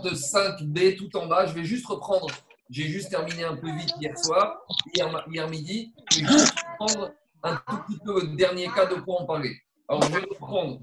[0.00, 1.46] 45B tout en bas.
[1.46, 2.28] Je vais juste reprendre.
[2.70, 4.60] J'ai juste terminé un peu vite hier soir,
[4.94, 5.92] hier, hier midi.
[6.12, 7.10] Je vais juste reprendre
[7.42, 9.56] un tout petit peu le dernier cas de quoi on parlait.
[9.88, 10.80] Alors, je vais reprendre,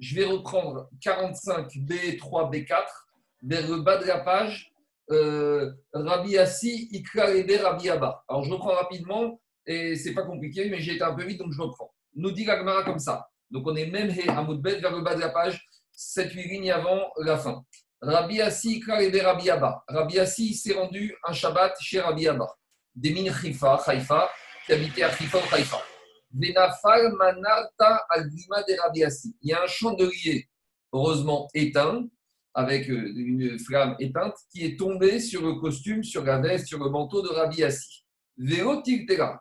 [0.00, 2.84] je vais reprendre 45B, 3B4
[3.42, 4.72] vers le bas de la page.
[5.10, 8.24] Euh, Rabbi Assi, Ikra Rabbi Abba.
[8.28, 11.52] Alors, je reprends rapidement et c'est pas compliqué, mais j'ai été un peu vite donc
[11.52, 11.94] je reprends.
[12.14, 13.28] Nous dit l'Agmara comme ça.
[13.50, 15.64] Donc, on est même à Moudbet vers le bas de la page,
[15.96, 17.64] 7-8 lignes avant la fin.
[18.00, 19.82] Rabbi Assi, Ikra Rabbi Abba.
[19.88, 22.46] Rabbi Assi s'est rendu un Shabbat chez Rabbi Abba.
[22.94, 24.28] Des mines Khifa, Haïfa,
[24.66, 25.82] qui habitait à Khifa ou Haïfa.
[26.32, 30.48] Manarta Il y a un chandelier,
[30.92, 32.04] heureusement éteint,
[32.54, 36.82] avec euh, une flamme éteinte, qui est tombé sur le costume, sur la veste, sur
[36.82, 38.04] le manteau de Rabbi Assi.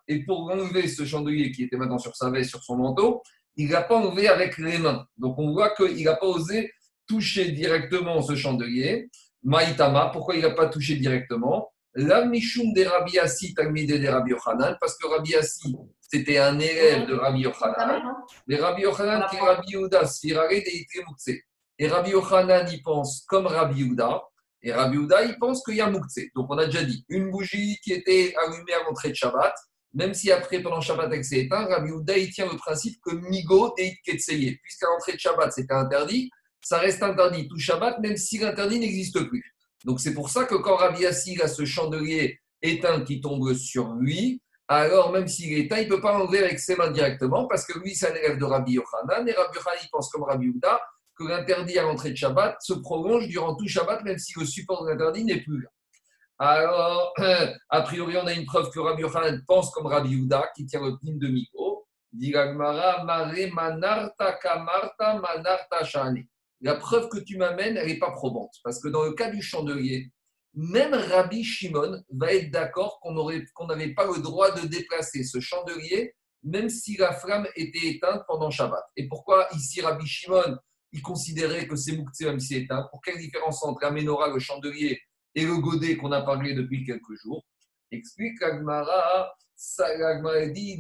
[0.08, 3.22] Et pour enlever ce chandelier qui était maintenant sur sa veste, sur son manteau,
[3.56, 5.06] il n'a pas enlevé avec les mains.
[5.18, 6.72] Donc on voit qu'il n'a pas osé
[7.08, 9.10] toucher directement ce chandelier.
[9.44, 11.72] Maïtama, pourquoi il n'a pas touché directement?
[11.94, 17.08] La Mishum de Rabbi Assi, de Rabbi Yochanan, parce que Rabbi Assi, c'était un élève
[17.08, 18.04] de Rabbi Yochanan.
[18.48, 20.04] Mais Rabbi Yochanan, qui est Rabbi Yehuda,
[21.80, 24.22] Et Rabbi Yochanan, il pense comme Rabbi Yehuda.
[24.62, 26.20] Et Rabbi Yehuda, il pense qu'il y a Moukse.
[26.36, 29.54] Donc on a déjà dit, une bougie qui était allumée à l'entrée de Shabbat,
[29.94, 33.16] même si après, pendant Shabbat, elle s'est éteinte, Rabbi Yehuda, il tient le principe que
[33.16, 34.60] Migo et Ketseye.
[34.62, 36.30] Puisqu'à l'entrée de Shabbat, c'était interdit,
[36.68, 39.56] ça reste interdit tout Shabbat, même si l'interdit n'existe plus.
[39.86, 43.94] Donc c'est pour ça que quand Rabbi Yassi a ce chandelier éteint qui tombe sur
[43.94, 47.48] lui, alors même s'il est éteint, il ne peut pas enlever avec ses mains directement
[47.48, 50.50] parce que lui, c'est un élève de Rabbi Yochanan et Rabbi Yochanan, pense comme Rabbi
[50.50, 50.82] Ouda
[51.18, 54.84] que l'interdit à l'entrée de Shabbat se prolonge durant tout Shabbat, même si le support
[54.84, 55.70] de l'interdit n'est plus là.
[56.38, 57.14] Alors,
[57.70, 60.82] a priori, on a une preuve que Rabbi Yochanan pense comme Rabbi Ouda qui tient
[60.82, 61.88] le pin de Miko.
[66.62, 68.56] La preuve que tu m'amènes, elle n'est pas probante.
[68.64, 70.12] Parce que dans le cas du chandelier,
[70.54, 76.16] même Rabbi Shimon va être d'accord qu'on n'avait pas le droit de déplacer ce chandelier,
[76.44, 78.84] même si la flamme était éteinte pendant Shabbat.
[78.96, 80.58] Et pourquoi ici Rabbi Shimon,
[80.94, 82.88] il considérait que c'est Moukhtse même si éteint?
[82.90, 85.00] Pour quelle différence entre la menorah, le chandelier,
[85.36, 87.46] et le godet qu'on a parlé depuis quelques jours?
[87.92, 89.32] Explique Agmara,
[90.54, 90.78] dit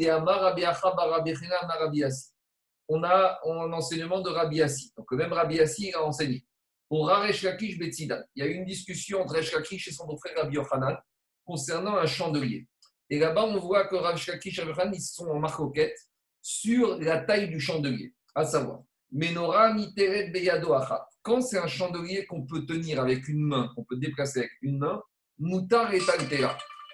[2.88, 4.94] On a un enseignement de Rabbi Assi.
[4.98, 6.46] Donc, même Rabbi Assi a enseigné.
[6.90, 10.56] Pour Raresh Lakish Il y a eu une discussion entre Resh et son frère Rabbi
[10.56, 10.98] Yochanan
[11.46, 12.68] concernant un chandelier.
[13.10, 15.98] Et là-bas, on voit que Raresh Lakish et Rabbi Yochanan, ils sont en marcoquette
[16.42, 18.14] sur la taille du chandelier.
[18.34, 20.74] À savoir, Menora Niteret Beyado
[21.22, 24.78] Quand c'est un chandelier qu'on peut tenir avec une main, qu'on peut déplacer avec une
[24.78, 25.02] main,
[25.40, 26.02] Moutar et.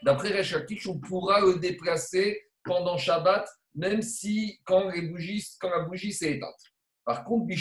[0.04, 0.56] D'après Resh
[0.88, 6.34] on pourra le déplacer pendant Shabbat, même si quand, les bougies, quand la bougie s'est
[6.34, 6.54] éteinte.
[7.06, 7.54] Par contre,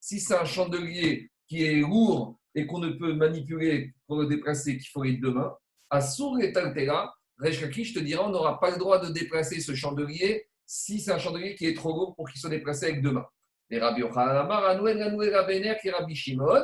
[0.00, 4.78] si c'est un chandelier qui est lourd et qu'on ne peut manipuler pour le déplacer,
[4.78, 5.54] qu'il faut deux mains,
[5.90, 9.74] à Sour et Taltera, je te dirai, on n'aura pas le droit de déplacer ce
[9.74, 13.12] chandelier si c'est un chandelier qui est trop lourd pour qu'il soit déplacé avec deux
[13.12, 13.26] mains.
[13.70, 16.62] Et Rabbi qui Rabbi Shimon.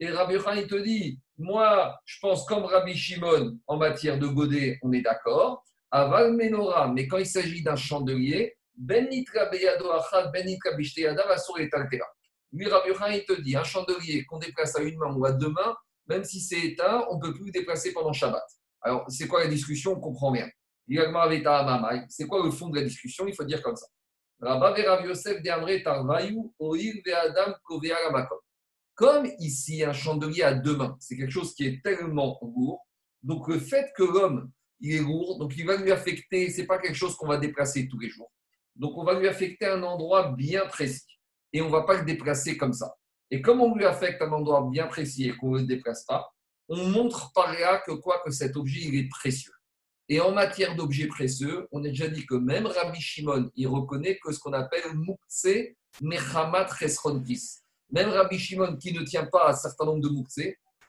[0.00, 4.26] Et Rabbi Yochanan, il te dit, moi, je pense comme Rabbi Shimon en matière de
[4.26, 5.64] godet, on est d'accord.
[5.94, 10.72] Aval Menora, mais quand il s'agit d'un chandelier, Ben Nitra Beyado Achad, Ben Nitra
[11.28, 12.04] va sur et Taltera.
[12.52, 15.50] Lui, Rabbi il te dit, un chandelier qu'on déplace à une main ou à deux
[15.50, 15.76] mains,
[16.08, 18.42] même si c'est éteint, on ne peut plus le déplacer pendant Shabbat.
[18.82, 19.92] Alors, c'est quoi la discussion?
[19.92, 20.48] On ne comprend rien.
[22.08, 23.28] C'est quoi le fond de la discussion?
[23.28, 23.86] Il faut dire comme ça.
[28.96, 32.84] Comme ici, un chandelier à deux mains, c'est quelque chose qui est tellement lourd.
[33.22, 34.50] Donc, le fait que l'homme,
[34.84, 37.88] il est lourd, donc il va lui affecter, c'est pas quelque chose qu'on va déplacer
[37.88, 38.30] tous les jours.
[38.76, 41.18] Donc, on va lui affecter un endroit bien précis
[41.54, 42.94] et on ne va pas le déplacer comme ça.
[43.30, 46.30] Et comme on lui affecte un endroit bien précis et qu'on ne le déplace pas,
[46.68, 49.52] on montre par là que quoi que cet objet il est précieux.
[50.10, 54.18] Et en matière d'objets précieux, on a déjà dit que même Rabbi Shimon, il reconnaît
[54.22, 55.46] que ce qu'on appelle Moukse
[56.02, 57.60] Mechamat Resrontis.
[57.90, 60.40] Même Rabbi Shimon, qui ne tient pas un certain nombre de Moukse,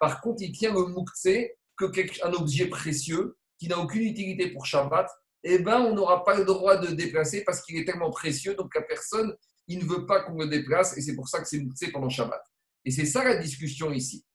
[0.02, 1.30] par contre, il tient le Moukse
[1.78, 3.38] que un objet précieux
[3.70, 5.10] n'a aucune utilité pour Shabbat,
[5.44, 8.74] eh ben, on n'aura pas le droit de déplacer parce qu'il est tellement précieux, donc
[8.76, 9.36] la personne
[9.68, 12.42] il ne veut pas qu'on le déplace et c'est pour ça que c'est pendant Shabbat.
[12.86, 14.26] Et c'est ça la discussion ici.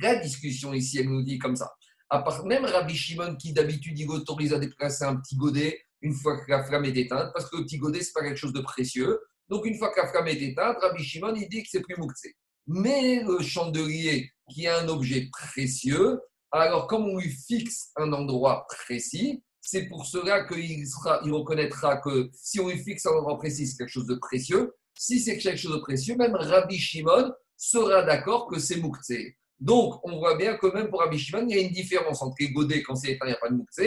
[0.00, 1.72] La discussion ici, elle nous dit comme ça.
[2.10, 6.12] À part, même Rabbi Shimon qui d'habitude il autorise à déplacer un petit godet une
[6.12, 8.36] fois que la flamme est éteinte, parce que le petit godet, ce n'est pas quelque
[8.36, 9.18] chose de précieux.
[9.48, 11.96] Donc une fois que la flamme est éteinte, Rabbi Shimon il dit que c'est plus
[11.96, 12.34] mouktsé.
[12.66, 16.18] Mais le chandelier qui est un objet précieux,
[16.52, 22.30] alors comme on lui fixe un endroit précis, c'est pour cela qu'il il reconnaîtra que
[22.34, 24.74] si on lui fixe un endroit précis, c'est quelque chose de précieux.
[24.94, 29.36] Si c'est quelque chose de précieux, même Rabbi Shimon sera d'accord que c'est Mouktsé.
[29.60, 32.34] Donc, on voit bien que même pour Rabbi Shimon, il y a une différence entre
[32.40, 33.80] les godets quand c'est éteint, il n'y a pas de moukse,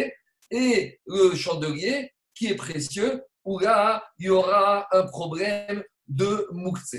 [0.50, 6.95] et le chandelier qui est précieux, où là, il y aura un problème de moukse.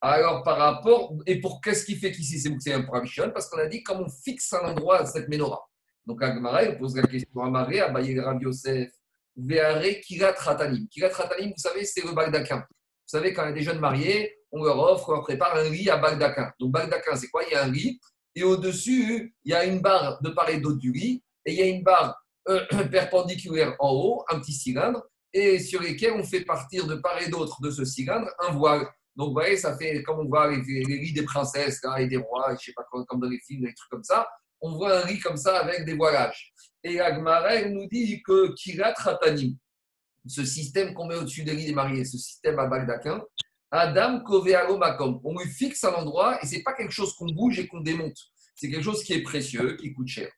[0.00, 3.48] Alors, par rapport, et pour qu'est-ce qui fait qu'ici c'est moukse pour Rabbi Shimon Parce
[3.48, 5.64] qu'on a dit, comme on fixe un endroit à cette menorah.
[6.06, 8.90] Donc, Agmara, il pose la question à Maré, à Bayer Rabbi Yosef,
[9.36, 10.86] Veare Kirat Ratanim.
[10.88, 12.58] Kirat Ratanim, vous savez, c'est le Bagdakin.
[12.58, 15.56] Vous savez, quand il y a des jeunes mariés, on leur offre, on leur prépare
[15.56, 16.52] un riz à Bagdakin.
[16.60, 17.42] Donc, Bagdakin, c'est quoi?
[17.44, 17.98] Il y a un riz,
[18.34, 21.58] et au-dessus, il y a une barre de part et d'autre du riz, et il
[21.58, 22.16] y a une barre
[22.48, 25.02] euh, perpendiculaire en haut, un petit cylindre,
[25.32, 28.86] et sur lesquels on fait partir de part et d'autre de ce cylindre un voile.
[29.16, 32.48] Donc, vous voyez, ça fait comme on voit les, les des princesses et des rois,
[32.50, 34.28] je ne sais pas, comme dans les films, des trucs comme ça
[34.60, 36.52] on voit un riz comme ça avec des voilages.
[36.82, 39.56] Et Agmarel nous dit que Kirat Ratanim,
[40.26, 43.22] ce système qu'on met au-dessus des riz des mariés, ce système à Bagdakin,
[43.70, 47.58] Adam Kovealo Makom, on lui fixe un endroit et c'est pas quelque chose qu'on bouge
[47.58, 48.18] et qu'on démonte.
[48.54, 50.30] C'est quelque chose qui est précieux, qui coûte cher.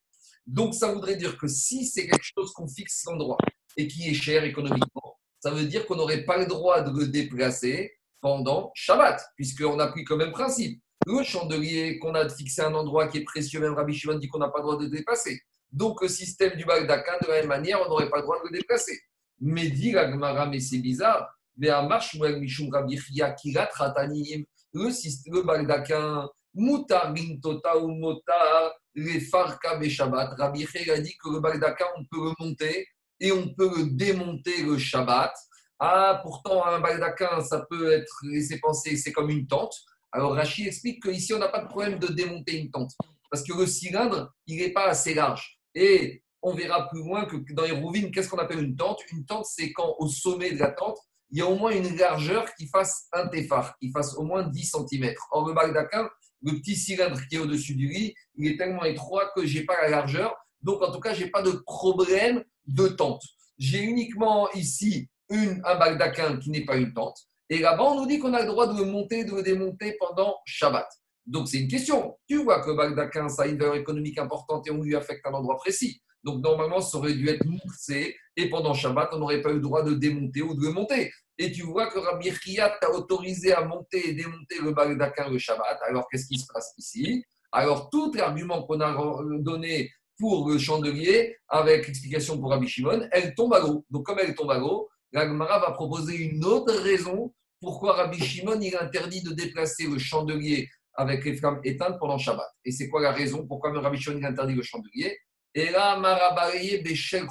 [0.47, 3.39] Donc ça voudrait dire que si c'est quelque chose qu'on fixe l'endroit
[3.77, 7.07] et qui est cher économiquement, ça veut dire qu'on n'aurait pas le droit de le
[7.07, 12.69] déplacer pendant Shabbat, puisqu'on a pris comme même principe le chandelier qu'on a fixé à
[12.69, 14.85] un endroit qui est précieux, même Rabbi Shimon dit qu'on n'a pas le droit de
[14.85, 15.41] le déplacer.
[15.73, 18.49] Donc, le système du Bagdakin, de la même manière, on n'aurait pas le droit de
[18.49, 18.99] le déplacer.
[19.41, 20.09] Mais dit la
[20.47, 21.29] mais c'est bizarre.
[21.57, 22.99] Mais à marche, Mishum Rabbi
[23.41, 30.35] Kirat Ratanim, le le Bagdakin, Mutar Tota ou Motar, les Farka Shabbat.
[30.39, 32.87] Rabbi a dit que le Bagdakin, on peut le monter
[33.21, 35.33] et on peut le démonter le Shabbat.
[35.81, 39.75] Ah, pourtant, un Bagdakin, ça peut être laissé penser, c'est comme une tente.
[40.11, 42.93] Alors Rachid explique qu'ici, on n'a pas de problème de démonter une tente.
[43.31, 45.61] Parce que le cylindre, il n'est pas assez large.
[45.75, 49.01] Et on verra plus loin que dans les rouvines, qu'est-ce qu'on appelle une tente?
[49.13, 50.99] Une tente, c'est quand au sommet de la tente,
[51.31, 54.45] il y a au moins une largeur qui fasse un téphare, qui fasse au moins
[54.45, 55.15] 10 cm.
[55.31, 56.09] Or, le Bagdakin,
[56.43, 59.65] le petit cylindre qui est au-dessus du lit, il est tellement étroit que je n'ai
[59.65, 60.35] pas la largeur.
[60.63, 63.23] Donc, en tout cas, je n'ai pas de problème de tente.
[63.59, 67.19] J'ai uniquement ici une, un Bagdakin qui n'est pas une tente.
[67.51, 69.97] Et là-bas, on nous dit qu'on a le droit de le monter, de le démonter
[69.99, 70.87] pendant Shabbat.
[71.27, 72.17] Donc, c'est une question.
[72.29, 75.33] Tu vois que Bagdakin, ça a une valeur économique importante et on lui affecte un
[75.33, 76.01] endroit précis.
[76.25, 79.61] Donc, normalement, ça aurait dû être moussé et pendant Shabbat, on n'aurait pas eu le
[79.61, 81.13] droit de démonter ou de le monter.
[81.39, 85.39] Et tu vois que Rabbi Riyad t'a autorisé à monter et démonter le Bagdakin le
[85.39, 85.79] Shabbat.
[85.89, 87.25] Alors, qu'est-ce qui se passe ici?
[87.53, 88.95] Alors, tout l'argument qu'on a
[89.39, 93.85] donné pour le chandelier, avec l'explication pour Rabbi Shimon, elle tombe à l'eau.
[93.89, 98.61] Donc, comme elle tombe à l'eau, L'Agmara va proposer une autre raison pourquoi Rabbi Shimon
[98.61, 102.49] il interdit de déplacer le chandelier avec les flammes éteintes pendant Shabbat.
[102.65, 105.19] Et c'est quoi la raison pourquoi Rabbi Shimon il interdit le chandelier?
[105.55, 107.27] Et là, Marabaye Bechel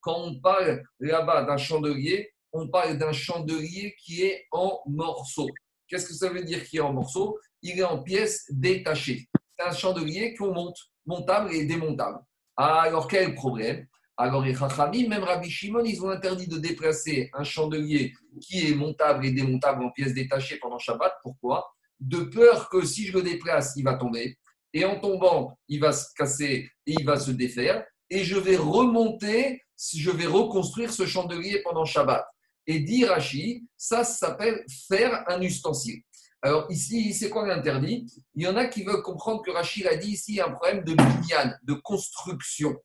[0.00, 5.50] Quand on parle là-bas d'un chandelier, on parle d'un chandelier qui est en morceaux.
[5.86, 7.38] Qu'est-ce que ça veut dire qui est en morceaux?
[7.62, 9.28] Il est en pièces détachées.
[9.58, 12.18] C'est un chandelier qu'on monte, montable et démontable.
[12.56, 13.86] Alors quel problème?
[14.18, 18.74] Alors les Chachamim, même Rabbi Shimon, ils ont interdit de déplacer un chandelier qui est
[18.74, 21.14] montable et démontable en pièces détachées pendant Shabbat.
[21.22, 21.72] Pourquoi?
[22.00, 24.36] De peur que si je le déplace, il va tomber.
[24.74, 27.84] Et en tombant, il va se casser et il va se défaire.
[28.10, 29.62] Et je vais remonter,
[29.94, 32.26] je vais reconstruire ce chandelier pendant Shabbat.
[32.66, 36.02] Et dit Rashi, ça, s'appelle faire un ustensile.
[36.42, 38.06] Alors ici, c'est quoi l'interdit?
[38.34, 40.94] Il y en a qui veulent comprendre que Rachid a dit ici un problème de
[40.94, 42.76] binyan, de construction.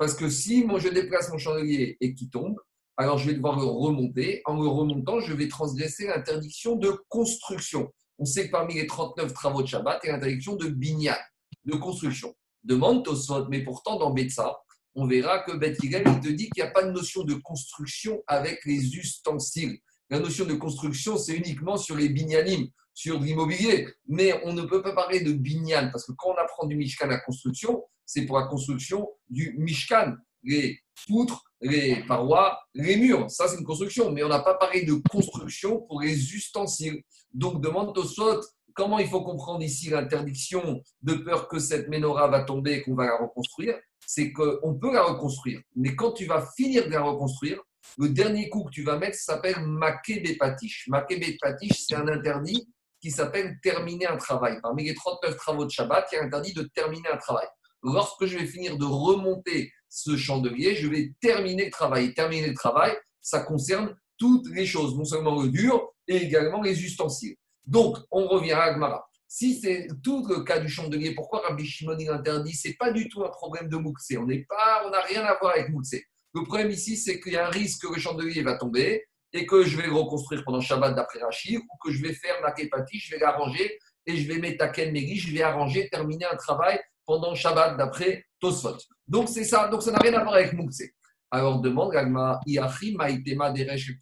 [0.00, 2.56] Parce que si moi je déplace mon chandelier et qu'il tombe,
[2.96, 4.40] alors je vais devoir le remonter.
[4.46, 7.92] En le remontant, je vais transgresser l'interdiction de construction.
[8.18, 11.18] On sait que parmi les 39 travaux de Shabbat, il y a l'interdiction de binyan,
[11.66, 12.34] de construction.
[12.64, 14.56] Demande Tosfot, mais pourtant dans Betsa,
[14.94, 18.64] on verra que Beth te dit qu'il n'y a pas de notion de construction avec
[18.64, 19.80] les ustensiles.
[20.08, 22.68] La notion de construction, c'est uniquement sur les binyanim,
[23.00, 23.88] sur l'immobilier.
[24.08, 27.06] Mais on ne peut pas parler de binyan, parce que quand on apprend du Mishkan
[27.06, 30.16] la construction, c'est pour la construction du Mishkan.
[30.42, 34.12] Les poutres, les parois, les murs, ça c'est une construction.
[34.12, 37.02] Mais on n'a pas parlé de construction pour les ustensiles.
[37.32, 38.40] Donc demande au Sot
[38.74, 42.94] comment il faut comprendre ici l'interdiction de peur que cette menorah va tomber et qu'on
[42.94, 43.78] va la reconstruire?
[44.06, 45.60] C'est qu'on peut la reconstruire.
[45.74, 47.62] Mais quand tu vas finir de la reconstruire,
[47.98, 50.86] le dernier coup que tu vas mettre s'appelle Maké Bepatish.
[50.88, 51.38] Maké
[51.72, 52.68] c'est un interdit
[53.00, 54.58] qui s'appelle terminer un travail.
[54.62, 57.46] Parmi les 39 travaux de Shabbat, il a interdit de terminer un travail
[57.82, 62.14] lorsque je vais finir de remonter ce chandelier, je vais terminer le travail.
[62.14, 66.84] Terminer le travail, ça concerne toutes les choses, non seulement le dur, et également les
[66.84, 67.36] ustensiles.
[67.66, 69.06] Donc, on revient à Agmara.
[69.26, 72.52] Si c'est tout le cas du chandelier, pourquoi Rabbi Shimon il interdit?
[72.52, 74.12] C'est pas du tout un problème de Moukse.
[74.18, 75.94] On n'a rien à voir avec Moukse.
[76.34, 79.46] Le problème ici, c'est qu'il y a un risque que le chandelier va tomber et
[79.46, 82.98] que je vais reconstruire pendant Shabbat d'après Rachid ou que je vais faire ma képati,
[82.98, 86.80] je vais l'arranger et je vais mettre à Megi, je vais arranger, terminer un travail
[87.06, 88.76] pendant Shabbat d'après Tosfot.
[89.06, 90.82] Donc c'est ça, donc ça n'a rien à voir avec Moukse.
[91.30, 93.92] Alors demande Gagma, Iachi, Maïtema, Deresh,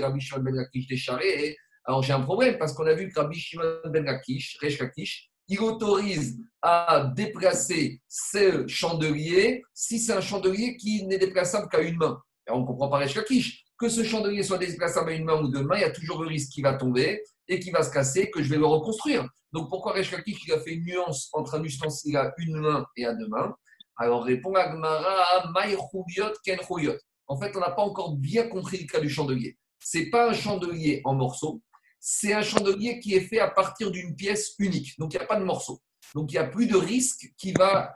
[0.00, 1.56] Rabbi Shimon Ben Lakish, Desharé.
[1.84, 5.30] Alors j'ai un problème parce qu'on a vu que Rabbi Shimon Ben Lakish, Resh Lakish,
[5.48, 11.96] il autorise à déplacer ce chandelier si c'est un chandelier qui n'est déplaçable qu'à une
[11.96, 12.22] main.
[12.46, 13.64] Et on ne comprend pas Resh Lakish.
[13.78, 16.22] Que ce chandelier soit déplaçable à une main ou deux mains, il y a toujours
[16.22, 19.26] le risque qu'il va tomber et qu'il va se casser, que je vais le reconstruire.
[19.52, 22.84] Donc pourquoi Resh Lakish il a fait une nuance entre un ustensile à une main
[22.96, 23.54] et à deux mains?
[23.96, 25.52] Alors répond Agmara,
[26.44, 26.58] Ken
[27.26, 29.56] En fait, on n'a pas encore bien compris le cas du chandelier.
[29.80, 31.62] Ce n'est pas un chandelier en morceaux,
[32.00, 34.98] c'est un chandelier qui est fait à partir d'une pièce unique.
[34.98, 35.80] Donc, il n'y a pas de morceaux.
[36.14, 37.92] Donc, il n'y a plus de risque qui va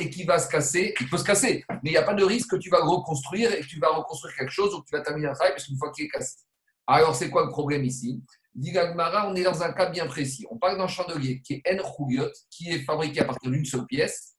[0.00, 0.94] et qui va se casser.
[1.00, 3.52] Il peut se casser, mais il n'y a pas de risque que tu vas reconstruire
[3.52, 5.66] et que tu vas reconstruire quelque chose ou que tu vas terminer un travail parce
[5.66, 6.36] qu'une fois qu'il est cassé.
[6.86, 8.22] Alors, c'est quoi le problème ici?
[8.54, 10.46] Dit on est dans un cas bien précis.
[10.50, 12.06] On parle d'un chandelier qui est En
[12.50, 14.34] qui est fabriqué à partir d'une seule pièce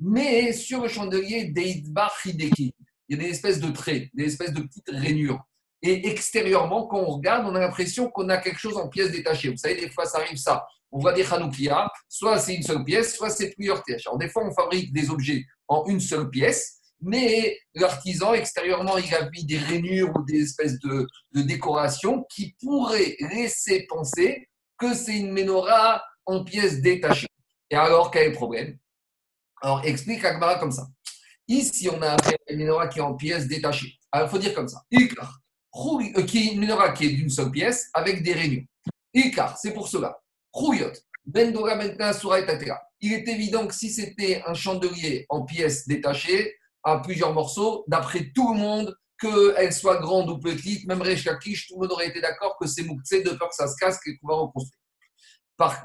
[0.00, 4.90] mais sur le chandelier il y a des espèces de traits, des espèces de petites
[4.90, 5.40] rainures.
[5.80, 9.48] Et extérieurement, quand on regarde, on a l'impression qu'on a quelque chose en pièces détachées.
[9.48, 10.66] Vous savez, des fois, ça arrive ça.
[10.90, 14.06] On voit des Hanoukia, soit c'est une seule pièce, soit c'est plusieurs pièces.
[14.06, 19.14] Alors, des fois, on fabrique des objets en une seule pièce, mais l'artisan, extérieurement, il
[19.14, 24.94] a mis des rainures ou des espèces de, de décorations qui pourraient laisser penser que
[24.94, 27.28] c'est une menorah en pièces détachées.
[27.70, 28.78] Et alors, quel est le problème?
[29.60, 30.86] Alors, explique Akbara comme ça.
[31.46, 32.16] Ici, on a
[32.48, 33.98] une menorah qui est en pièces détachées.
[34.10, 34.82] Alors, il faut dire comme ça.
[34.90, 35.40] Ikar,
[35.74, 38.64] euh, qui est une menorah qui est d'une seule pièce avec des réunions.
[39.14, 40.18] Ikar, c'est pour cela.
[40.52, 40.92] Khouyot,
[41.26, 42.12] Bendora maintenant
[43.00, 48.30] Il est évident que si c'était un chandelier en pièces détachées, à plusieurs morceaux, d'après
[48.34, 52.20] tout le monde, qu'elle soit grande ou petite, même Rechakish, tout le monde aurait été
[52.20, 54.78] d'accord que c'est Moukse de peur que ça se casse et qu'on va reconstruire.
[55.56, 55.84] Par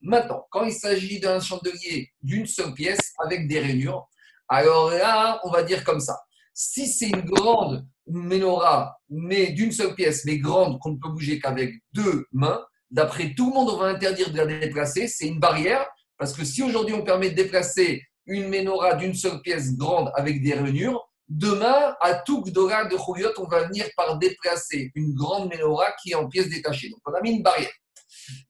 [0.00, 4.06] Maintenant, quand il s'agit d'un chandelier d'une seule pièce avec des rainures,
[4.48, 6.16] alors là, on va dire comme ça.
[6.52, 11.38] Si c'est une grande menorah, mais d'une seule pièce, mais grande, qu'on ne peut bouger
[11.38, 15.08] qu'avec deux mains, d'après tout le monde, on va interdire de la déplacer.
[15.08, 15.86] C'est une barrière,
[16.18, 20.42] parce que si aujourd'hui on permet de déplacer une menorah d'une seule pièce grande avec
[20.42, 25.50] des rainures, Demain, à tout Gdora de Chouyot, on va venir par déplacer une grande
[25.50, 26.90] menorah qui est en pièces détachées.
[26.90, 27.72] Donc, on a mis une barrière.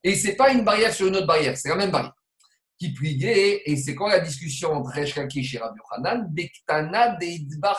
[0.02, 2.14] Et ce n'est pas une barrière sur une autre barrière, c'est la même barrière.
[2.78, 7.16] Qui pliait, et c'est quand la discussion entre Reshkaki et Rabbi Hanan, Bektana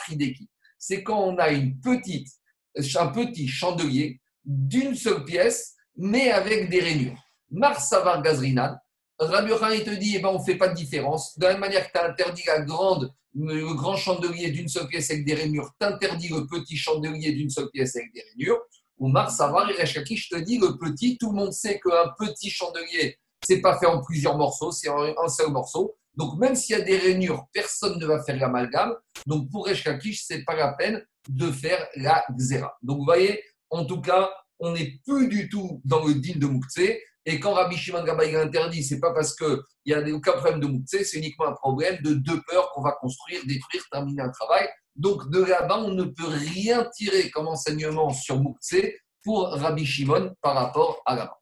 [0.10, 0.50] Hideki.
[0.88, 7.18] C'est quand on a un petit chandelier d'une seule pièce, mais avec des rainures.
[7.50, 8.76] Marsavar Gazrinan,
[9.18, 11.40] Rabbi Hanan, il te dit, eh ben, on ne fait pas de différence.
[11.40, 14.88] De la même manière que tu as interdit la grande le grand chandelier d'une seule
[14.88, 18.62] pièce avec des rainures t'interdit le petit chandelier d'une seule pièce avec des rainures.
[19.00, 22.52] Ou Mars Savar et je te dis le petit, tout le monde sait qu'un petit
[22.52, 25.98] chandelier, c'est pas fait en plusieurs morceaux, c'est en un seul morceau.
[26.18, 28.94] Donc même s'il y a des rainures, personne ne va faire l'amalgame.
[29.26, 32.76] Donc pour Reshkakish, c'est pas la peine de faire la xéra.
[32.82, 34.30] Donc vous voyez, en tout cas,
[34.60, 36.80] on n'est plus du tout dans le din de Moukse.
[37.28, 39.58] Et quand Rabbi Shimon Gabaï interdit, ce n'est pas parce qu'il
[39.88, 42.92] n'y a aucun problème de Moukse, c'est uniquement un problème de deux peurs qu'on va
[42.94, 44.70] construire, détruire, terminer un travail.
[44.96, 48.76] Donc de là-bas, on ne peut rien tirer comme enseignement sur Moukse
[49.24, 51.38] pour Rabbi Shimon par rapport à là-bas.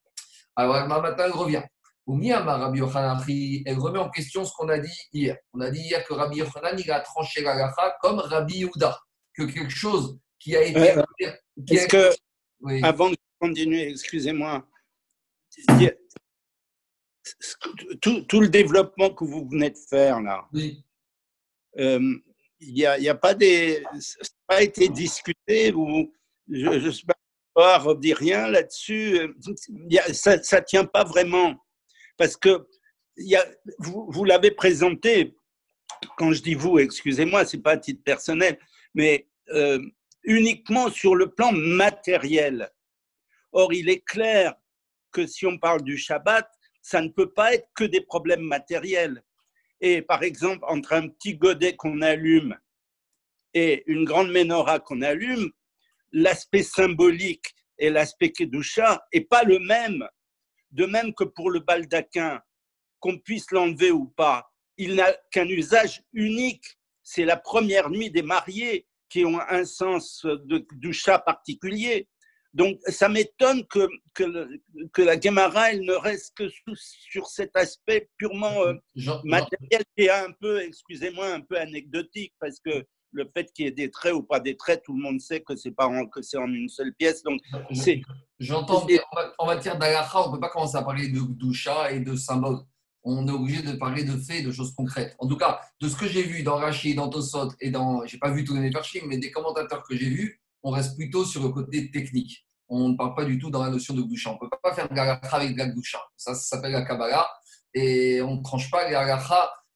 [0.55, 1.63] Alors matin, elle revient.
[2.05, 5.37] Rabbi elle remet en question ce qu'on a dit hier.
[5.53, 8.99] On a dit hier que Rabbi Yochanan, il a tranché la gacha comme Rabbi Yehuda,
[9.33, 11.01] que quelque chose qui a été...
[11.69, 12.11] Est-ce que,
[12.83, 14.67] avant de continuer, excusez-moi,
[18.01, 20.47] tout, le développement que vous venez de faire là,
[21.79, 22.15] euh,
[22.59, 26.13] il n'y a, pas des, ça n'a pas été discuté ou
[26.49, 27.03] je ne sais
[27.53, 29.35] pas redire rien là-dessus.
[30.13, 31.62] Ça ne tient pas vraiment
[32.17, 32.67] parce que
[33.17, 33.45] y a,
[33.79, 35.35] vous, vous l'avez présenté.
[36.17, 38.59] Quand je dis vous, excusez-moi, c'est pas à titre personnel,
[38.93, 39.79] mais euh,
[40.23, 42.69] uniquement sur le plan matériel.
[43.51, 44.55] Or, il est clair
[45.11, 46.49] que si on parle du Shabbat,
[46.81, 49.23] ça ne peut pas être que des problèmes matériels.
[49.79, 52.57] Et par exemple, entre un petit godet qu'on allume
[53.53, 55.51] et une grande menorah qu'on allume,
[56.11, 60.07] l'aspect symbolique et l'aspect kedusha est pas le même.
[60.73, 62.41] De même que pour le baldaquin,
[62.99, 66.65] qu'on puisse l'enlever ou pas, il n'a qu'un usage unique.
[67.03, 72.07] C'est la première nuit des mariés qui ont un sens de doucha particulier.
[72.53, 78.63] Donc, ça m'étonne que, que, la Gemara, elle ne reste que sur cet aspect purement
[78.63, 78.73] euh,
[79.23, 83.71] matériel est un peu, excusez-moi, un peu anecdotique, parce que le fait qu'il y ait
[83.71, 86.21] des traits ou pas des traits, tout le monde sait que c'est pas en, que
[86.21, 87.23] c'est en une seule pièce.
[87.23, 87.39] Donc
[87.73, 88.01] c'est.
[88.39, 88.85] J'entends.
[89.37, 92.59] En matière d'alacha, on ne peut pas commencer à parler de doucha et de symboles.
[93.03, 95.15] On est obligé de parler de faits, de choses concrètes.
[95.19, 98.17] En tout cas, de ce que j'ai vu dans Rachid, dans Tosot et dans, j'ai
[98.17, 101.43] pas vu tous les Neferchim, mais des commentateurs que j'ai vus, on reste plutôt sur
[101.43, 102.47] le côté technique.
[102.69, 104.29] On ne parle pas du tout dans la notion de doucha.
[104.29, 105.99] On ne peut pas faire de avec de la doucha.
[106.15, 107.27] Ça, ça s'appelle la Kabbalah
[107.73, 108.95] et on ne tranche pas les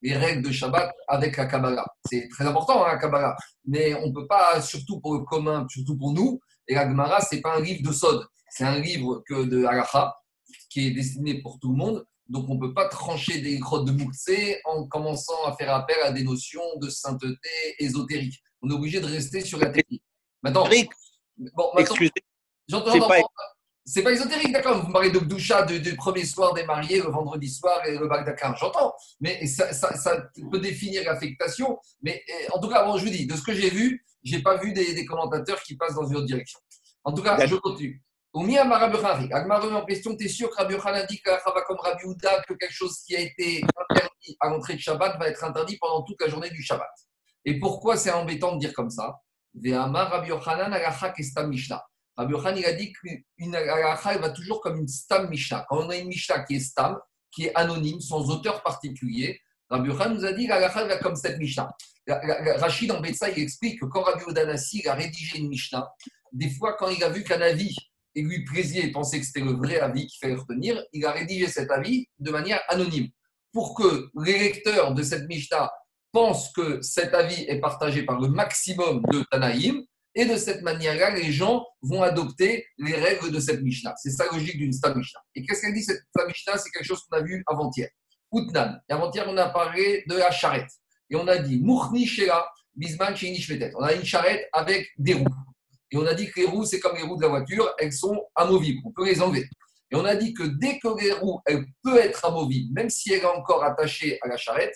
[0.01, 1.86] les règles de Shabbat avec la Kabbalah.
[2.10, 3.36] C'est très important, hein, la Kabbalah.
[3.66, 7.22] Mais on ne peut pas, surtout pour le commun, surtout pour nous, et la Gemara,
[7.22, 8.25] ce n'est pas un livre de Sod.
[8.50, 10.16] C'est un livre que de Halacha,
[10.70, 12.06] qui est destiné pour tout le monde.
[12.27, 15.98] Donc, on ne peut pas trancher des grottes de Mouktsé en commençant à faire appel
[16.04, 17.50] à des notions de sainteté
[17.80, 18.42] ésotérique.
[18.62, 20.04] On est obligé de rester sur la technique.
[20.44, 20.68] Maintenant,
[21.56, 22.12] bon, excusez,
[22.68, 22.94] j'entends.
[23.89, 27.10] C'est pas ésotérique, d'accord Vous me parlez de Gdoucha du, premier soir des mariés, le
[27.10, 28.94] vendredi soir et le Bagdakar, j'entends.
[29.22, 29.70] Mais ça,
[30.51, 31.79] peut définir l'affectation.
[32.01, 34.36] Mais eh, en tout cas, bon, je vous dis, de ce que j'ai vu, je
[34.36, 36.60] n'ai pas vu des, commentateurs qui passent dans une autre direction.
[37.06, 38.03] En tout cas, je continue.
[38.34, 41.29] Au Miyama Rabbi en question, tu es sûr que Rabbi a dit que
[41.65, 45.29] comme Rabbi Ouda, que quelque chose qui a été interdit à l'entrée de Shabbat va
[45.29, 46.91] être interdit pendant toute la journée du Shabbat.
[47.46, 49.15] Et pourquoi c'est embêtant de dire comme ça?
[49.56, 50.77] Ve'ama Rabbi Yochanan
[51.48, 51.86] Mishnah.
[52.17, 55.65] Rabbi il a dit qu'une halakha, va toujours comme une stam mishnah.
[55.69, 56.97] Quand on a une mishnah qui est stam,
[57.31, 61.15] qui est anonyme, sans auteur particulier, Rabbi Yochanan nous a dit que halakha va comme
[61.15, 61.69] cette mishnah.
[62.07, 65.88] Rachid en Betsa, il explique que quand Rabbi Odanassi a rédigé une mishnah,
[66.31, 67.75] des fois, quand il a vu qu'un avis
[68.15, 71.12] et lui plaisait et pensait que c'était le vrai avis qu'il fallait retenir, il a
[71.12, 73.09] rédigé cet avis de manière anonyme.
[73.51, 75.69] Pour que les lecteurs de cette Mishnah
[76.12, 79.83] pensent que cet avis est partagé par le maximum de Tanaïm,
[80.17, 83.93] et de cette manière-là, les gens vont adopter les règles de cette Mishnah.
[83.97, 85.19] C'est ça la logique d'une Stam Mishnah.
[85.36, 86.57] Et qu'est-ce qu'elle dit cette Stam Mishnah?
[86.57, 87.89] C'est quelque chose qu'on a vu avant-hier.
[88.31, 88.79] Outnan.
[88.89, 90.71] Et avant-hier, on a parlé de la charrette.
[91.12, 93.13] Et on a dit Mourni Shela, Bisman
[93.75, 95.25] On a une charrette avec des roues.
[95.91, 97.93] Et on a dit que les roues, c'est comme les roues de la voiture, elles
[97.93, 98.81] sont amovibles.
[98.86, 99.47] On peut les enlever.
[99.91, 103.13] Et on a dit que dès que les roues, elles peuvent être amovibles, même si
[103.13, 104.75] elles sont encore attachées à la charrette,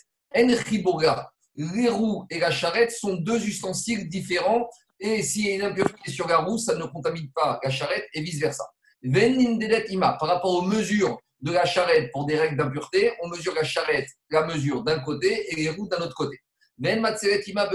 [1.55, 4.70] les roues et la charrette sont deux ustensiles différents
[5.01, 8.07] et s'il y a une impureté sur la roue, ça ne contamine pas la charrette
[8.14, 8.64] et vice-versa.
[9.03, 13.64] ima, par rapport aux mesures de la charrette pour des règles d'impureté, on mesure la
[13.64, 16.37] charrette, la mesure d'un côté et les roues d'un autre côté.
[16.77, 17.00] Ven
[17.48, 17.66] ima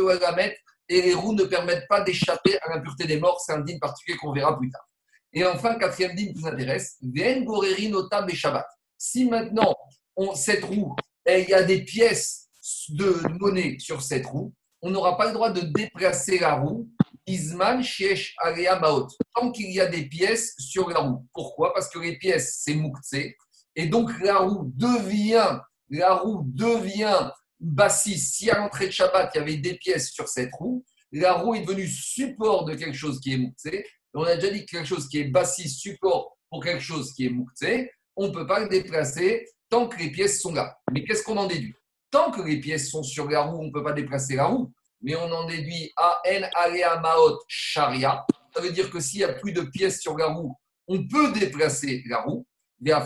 [0.89, 3.41] et les roues ne permettent pas d'échapper à l'impureté des morts.
[3.45, 4.89] C'est un dîme particulier qu'on verra plus tard.
[5.33, 8.67] Et enfin, quatrième dîme qui nous intéresse, Ven goreri nota Shabbat.
[8.97, 9.75] Si maintenant,
[10.15, 10.95] on, cette roue,
[11.27, 12.49] il y a des pièces
[12.89, 16.89] de monnaie sur cette roue, on n'aura pas le droit de déplacer la roue
[17.27, 19.09] Isman Shesh Alea Maot.
[19.35, 21.27] Tant qu'il y a des pièces sur la roue.
[21.33, 21.75] Pourquoi?
[21.75, 23.35] Parce que les pièces, c'est Moukhtse.
[23.75, 25.61] Et donc la roue devient,
[25.91, 28.35] la roue devient bassiste.
[28.35, 31.55] Si à l'entrée de Shabbat, il y avait des pièces sur cette roue, la roue
[31.55, 33.85] est devenue support de quelque chose qui est Moukhtse.
[34.15, 37.27] On a déjà dit que quelque chose qui est bassiste, support pour quelque chose qui
[37.27, 40.79] est Moukhtse, on ne peut pas le déplacer tant que les pièces sont là.
[40.93, 41.75] Mais qu'est-ce qu'on en déduit?
[42.11, 44.73] Tant que les pièces sont sur la roue, on ne peut pas déplacer la roue
[45.07, 48.27] mais on en déduit A-N Alea Maot Sharia.
[48.53, 51.31] Ça veut dire que s'il n'y a plus de pièces sur la roue, on peut
[51.33, 52.45] déplacer la roue.
[52.81, 53.01] Ben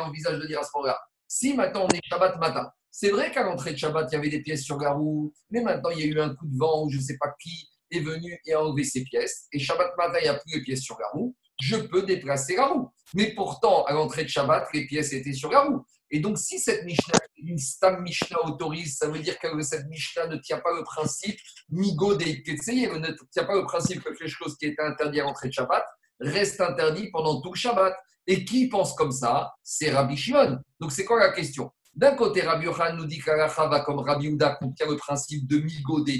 [0.00, 3.42] envisage de dire à ce moment-là, si maintenant on est Shabbat matin, c'est vrai qu'à
[3.42, 6.02] l'entrée de Shabbat, il y avait des pièces sur la roue, mais maintenant il y
[6.04, 8.52] a eu un coup de vent ou je ne sais pas qui est venu et
[8.52, 11.08] a enlevé ces pièces, et Shabbat matin, il n'y a plus de pièces sur la
[11.08, 12.90] roue, je peux déplacer la roue.
[13.14, 15.84] Mais pourtant, à l'entrée de Shabbat, les pièces étaient sur la roue.
[16.10, 20.26] Et donc, si cette Mishnah, une Stam Mishnah autorise, ça veut dire que cette Mishnah
[20.28, 21.38] ne tient pas le principe
[21.70, 25.48] Migo de ne tient pas le principe que quelque chose qui est interdit à l'entrée
[25.48, 25.84] de Shabbat
[26.20, 27.94] reste interdit pendant tout le Shabbat.
[28.26, 29.54] Et qui pense comme ça?
[29.62, 30.58] C'est Rabbi Shimon.
[30.80, 31.70] Donc, c'est quoi la question?
[31.94, 35.58] D'un côté, Rabbi Yohan nous dit qu'Alacha va comme Rabbi Uda contient le principe de
[35.58, 36.12] Migo de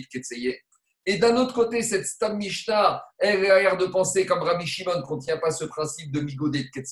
[1.11, 5.01] et d'un autre côté, cette Stam Mishnah, elle a l'air de penser comme Rabbi Shimon
[5.01, 6.83] ne tient pas ce principe de Migodet de.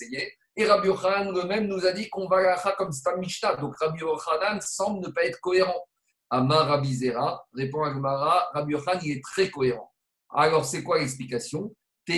[0.58, 3.56] Et Rabbi Yochanan lui-même nous a dit qu'on va la comme Stam Mishnah.
[3.56, 5.86] Donc Rabbi Yochanan semble ne pas être cohérent.
[6.30, 7.12] Amar Rabbi
[7.54, 9.92] répond Agmara, Rabbi Yochanan, il est très cohérent.
[10.30, 11.74] Alors, c'est quoi l'explication?
[12.06, 12.12] Te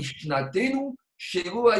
[0.00, 1.70] Mishnah tenu, Shero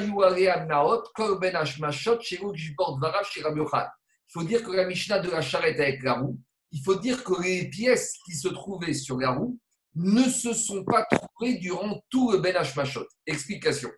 [0.66, 2.54] Naot, Korben Hashmashot, Shero
[3.00, 3.90] Varav, Rabbi Yochanan.
[4.28, 6.38] Il faut dire que la Mishnah de la charrette avec la roue,
[6.72, 9.58] il faut dire que les pièces qui se trouvaient sur la roue
[9.94, 13.06] ne se sont pas trouvées durant tout le Ben Hashmashot.
[13.26, 13.90] Explication.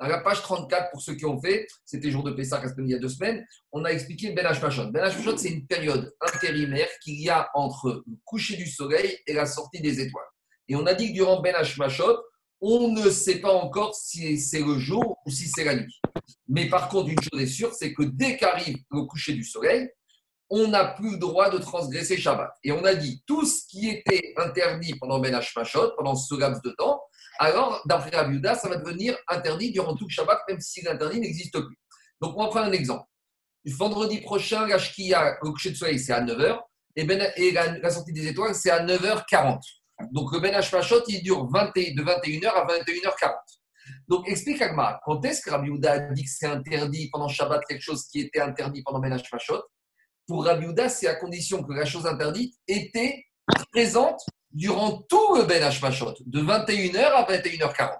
[0.00, 2.94] Dans la page 34, pour ceux qui ont fait, c'était jour de Pessah, il y
[2.94, 4.90] a deux semaines, on a expliqué Ben Hashmashot.
[4.90, 9.32] Ben Hashmashot, c'est une période intérimaire qu'il y a entre le coucher du soleil et
[9.32, 10.26] la sortie des étoiles.
[10.68, 12.18] Et on a dit que durant Ben Hashmashot,
[12.60, 16.00] on ne sait pas encore si c'est le jour ou si c'est la nuit.
[16.48, 19.88] Mais par contre, une chose est sûre, c'est que dès qu'arrive le coucher du soleil,
[20.48, 22.50] on n'a plus le droit de transgresser Shabbat.
[22.62, 26.62] Et on a dit tout ce qui était interdit pendant Ben Hashmashot, pendant ce laps
[26.62, 27.00] de temps,
[27.38, 31.58] alors d'après Rabbi ça va devenir interdit durant tout le Shabbat, même si l'interdit n'existe
[31.58, 31.78] plus.
[32.20, 33.04] Donc on va prendre un exemple.
[33.64, 36.60] Vendredi prochain, la Shkia, le coucher de soleil, c'est à 9h,
[36.94, 39.60] et, ben, et la, sortie des étoiles, c'est à 9h40.
[40.12, 43.34] Donc le Ben Hashmashot, il dure de 21h à 21h40.
[44.08, 47.82] Donc, explique Agmar, quand est-ce que Rabbi a dit que c'est interdit pendant Shabbat quelque
[47.82, 49.62] chose qui était interdit pendant Ben Hashmashot?
[50.26, 53.24] Pour Rabbi c'est à condition que la chose interdite était
[53.70, 54.20] présente
[54.56, 57.90] durant tout le Ben Hashmashot, de 21h à 21h40.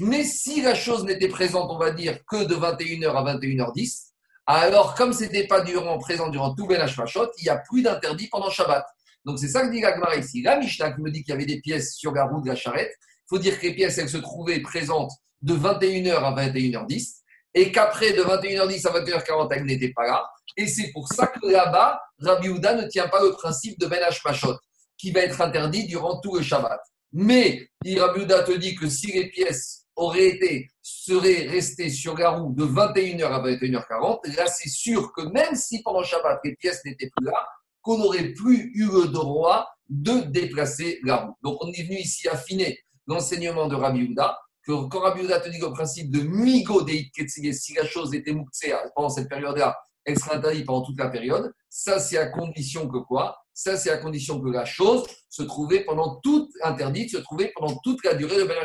[0.00, 4.08] Mais si la chose n'était présente, on va dire, que de 21h à 21h10,
[4.46, 7.80] alors comme ce n'était pas durant, présent durant tout Ben Hashmashot, il n'y a plus
[7.80, 8.84] d'interdit pendant Shabbat.
[9.24, 10.42] Donc c'est ça que dit Agmar ici.
[10.42, 12.54] La Mishnah qui me dit qu'il y avait des pièces sur la roue de la
[12.54, 17.14] charrette, il faut dire que les pièces, elles se trouvaient présentes de 21h à 21h10
[17.54, 20.22] et qu'après de 21h10 à 21h40, elles n'étaient pas là.
[20.58, 24.02] Et c'est pour ça que là-bas, Rabbi Houda ne tient pas le principe de Ben
[24.02, 24.58] Hashmashot,
[24.96, 26.80] qui va être interdit durant tout le Shabbat.
[27.12, 32.30] Mais Rabbi Houda te dit que si les pièces auraient été, seraient restées sur la
[32.30, 36.84] roue de 21h à 21h40, là c'est sûr que même si pendant Shabbat les pièces
[36.84, 37.46] n'étaient plus là,
[37.82, 41.34] qu'on n'aurait plus eu le droit de déplacer la roue.
[41.42, 45.50] Donc on est venu ici affiner l'enseignement de Rabbi Houda, que quand Rabbi Houda te
[45.50, 50.18] dit le principe de migo deit si la chose était mouxée pendant cette période-là, elle
[50.18, 53.43] sera interdite pendant toute la période, ça c'est à condition que quoi?
[53.54, 57.76] Ça c'est à condition que la chose se trouvait pendant toute, interdite, se trouvait pendant
[57.84, 58.56] toute la durée de Ben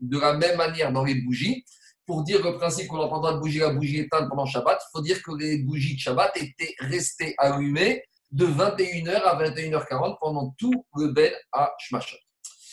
[0.00, 1.64] De la même manière dans les bougies,
[2.06, 5.02] pour dire le principe qu'on entendra de bougie la bougie éteinte pendant Shabbat, il faut
[5.02, 10.84] dire que les bougies de Shabbat étaient restées allumées de 21h à 21h40 pendant tout
[10.96, 12.18] le Ben à Shmashot.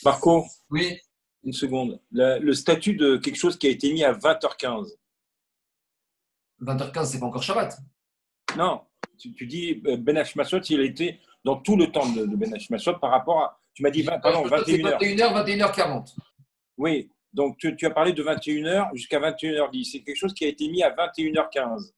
[0.03, 0.99] Marco Oui
[1.43, 1.99] une seconde.
[2.11, 4.91] Le, statut de quelque chose qui a été mis à 20h15.
[6.61, 7.77] 20h15, c'est pas encore Shabbat.
[8.57, 8.81] Non,
[9.17, 12.99] tu, dis euh, Ben Hashmashot, il a été dans tout le temps de, Ben Hashmashot
[12.99, 13.57] par rapport à.
[13.73, 14.99] Tu m'as dit 20, pardon, 21h.
[14.99, 16.15] 21h, 21h40.
[16.77, 19.91] Oui, donc tu, as parlé de 21h jusqu'à 21h10.
[19.91, 21.91] C'est quelque chose qui a été mis à 21h15.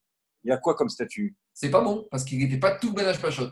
[0.44, 1.36] Il y a quoi comme statut?
[1.54, 3.52] C'est pas bon, parce qu'il n'était pas tout Ben Hashmashot.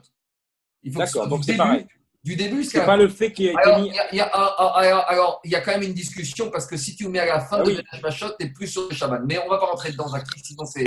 [0.84, 1.86] D'accord, donc c'est pareil
[2.23, 3.91] du début C'est pas le fait qu'il y ait alors, mis...
[4.12, 7.07] il y a, alors, il y a quand même une discussion parce que si tu
[7.07, 7.81] mets à la fin ah de oui.
[8.03, 9.21] Machot, tu es plus sur le Shabbat.
[9.27, 10.86] Mais on va pas rentrer dedans, Zaki, sinon c'est.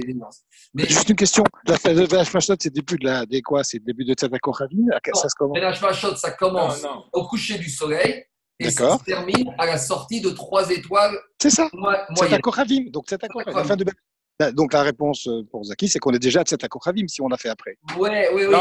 [0.75, 1.45] Mais juste une question.
[1.67, 3.65] La fin de Machot, c'est début de la, des quoi?
[3.65, 5.59] C'est le début de Tzedako Ravine Ça se commence?
[5.81, 8.25] Machot, ça commence au coucher du soleil.
[8.61, 11.19] Et ça se termine à la sortie de trois étoiles.
[11.41, 11.69] C'est ça.
[12.15, 12.91] Tzedako Ravine.
[12.91, 13.85] Donc, La fin de
[14.53, 17.29] donc la réponse euh, pour Zaki, c'est qu'on est déjà à Tzedako Ravim si on
[17.29, 17.79] l'a fait après.
[17.97, 18.57] Oui, oui, oui.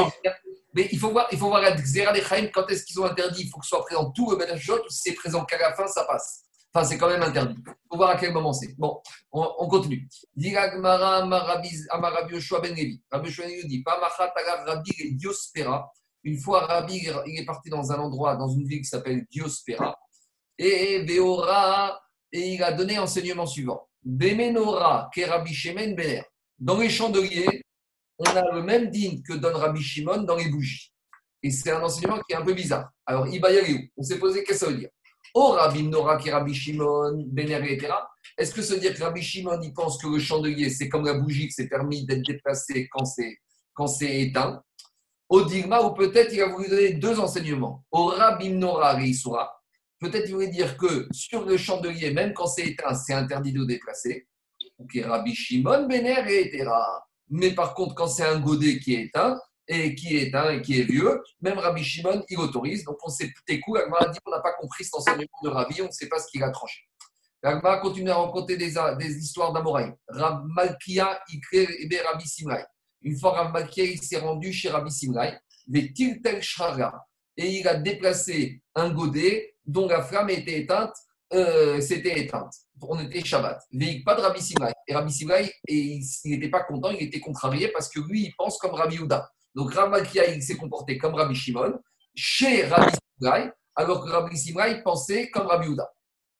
[0.73, 2.13] Mais il faut voir, il faut voir la Xera
[2.53, 3.43] quand est-ce qu'ils ont interdit?
[3.43, 5.73] Il faut que ce soit présent tout le Ben ou si c'est présent qu'à la
[5.73, 6.43] fin, ça passe.
[6.73, 7.55] Enfin, c'est quand même interdit.
[7.59, 8.73] Il faut voir à quel moment c'est.
[8.77, 8.99] Bon,
[9.31, 10.07] on, on continue.
[10.35, 11.69] Rabbi
[12.33, 13.03] Yoshua Ben Levi.
[13.11, 13.85] Rabbi Yoshua Ben dit
[14.65, 15.91] Rabbi Diospera.
[16.23, 19.95] Une fois, Rabbi il est parti dans un endroit, dans une ville qui s'appelle Diospera.
[20.57, 23.87] Et Veora, et il a donné enseignement suivant.
[24.01, 26.23] Bemenora, ke Rabbi Shemen Bener.
[26.57, 27.61] Dans les chandeliers,
[28.25, 30.91] on a le même din que donne Rabbi Shimon dans les bougies.
[31.41, 32.89] Et c'est un enseignement qui est un peu bizarre.
[33.05, 34.89] Alors, Ibayariou, on s'est posé qu'est-ce que ça veut dire?
[35.33, 37.93] Oh, Rabbi Nora qui Rabbi Shimon, Bénéré, etc.
[38.37, 41.15] Est-ce que ça dire que Rabbi Shimon, il pense que le chandelier, c'est comme la
[41.15, 43.37] bougie, que c'est permis d'être déplacé quand c'est,
[43.73, 44.61] quand c'est éteint?
[45.29, 47.83] Au Digma, ou peut-être il va vous donner deux enseignements.
[47.91, 49.51] Au Rabbi Nora Reisura,
[49.99, 53.65] peut-être il voulait dire que sur le chandelier, même quand c'est éteint, c'est interdit de
[53.65, 54.27] déplacer.
[54.77, 56.69] Ok, Rabbi Shimon, Bénéré, etc.
[57.29, 60.61] Mais par contre, quand c'est un godet qui est éteint, et qui est éteint et
[60.61, 62.83] qui est vieux, même Rabbi Shimon, il autorise.
[62.83, 63.31] Donc on s'est
[63.63, 66.19] coup, Agma dit on n'a pas compris cet enseignement de Rabbi, on ne sait pas
[66.19, 66.81] ce qu'il a tranché.
[67.41, 68.73] Agma continue à raconter des,
[69.17, 69.93] histoires d'Amoraï.
[70.07, 71.67] Rab Malkia, il crée
[72.05, 72.63] Rabbi Simrai.
[73.01, 76.93] Une fois, Rab Malkia, il s'est rendu chez Rabbi Simrai, les Tiltel Shraga,
[77.35, 80.95] et il a déplacé un godet dont la flamme était éteinte
[81.33, 82.53] euh, c'était éteinte.
[82.81, 83.61] On était Shabbat.
[83.71, 84.73] Mais pas de Rabbi Simraï.
[84.87, 88.57] Et Rabbi Simraï, il n'était pas content, il était contrarié parce que lui, il pense
[88.57, 89.29] comme Rabbi Houda.
[89.55, 91.79] Donc Rabbi Malkia, il s'est comporté comme Rabbi Shimon,
[92.15, 95.89] chez Rabbi Simraï, alors que Rabbi Simraï pensait comme Rabbi Houda.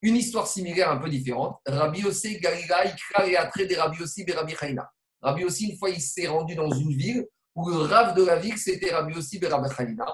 [0.01, 1.59] Une histoire similaire, un peu différente.
[1.65, 2.93] Rabbi Yossi Galilaï,
[3.25, 4.89] et attrait des Rabbi Yossi et Rabbi Chaina.
[5.21, 7.25] Rabbi une fois, il s'est rendu dans une ville
[7.55, 10.05] où le rave de la ville, c'était Rabbi Yossi et Rabbi Chaina.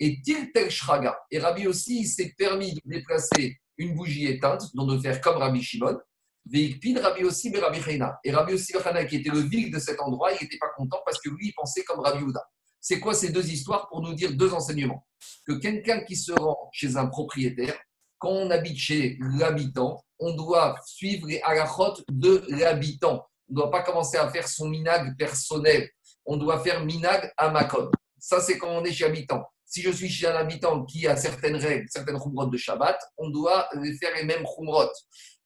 [0.00, 1.16] Et Tiltel Shraga.
[1.30, 5.36] Et Rabbi Yossi, il s'est permis de déplacer une bougie éteinte, dont de faire comme
[5.36, 5.98] Rabbi Shimon.
[7.02, 7.80] Rabbi aussi, mais Rabbi
[8.24, 8.72] Et Rabbi aussi,
[9.08, 11.52] qui était le vil de cet endroit, il n'était pas content parce que lui, il
[11.52, 12.42] pensait comme Rabbi Houda.
[12.80, 15.06] C'est quoi ces deux histoires pour nous dire deux enseignements?
[15.46, 17.76] Que quelqu'un qui se rend chez un propriétaire,
[18.18, 23.26] quand on habite chez l'habitant, on doit suivre les halakhot de l'habitant.
[23.48, 25.90] On ne doit pas commencer à faire son minag personnel
[26.30, 27.90] on doit faire minag à makom.
[28.18, 29.44] Ça, c'est quand on est chez habitant.
[29.70, 33.30] Si je suis chez un habitant qui a certaines règles, certaines khumrot de Shabbat, on
[33.30, 33.68] doit
[34.00, 34.90] faire les mêmes khumrot.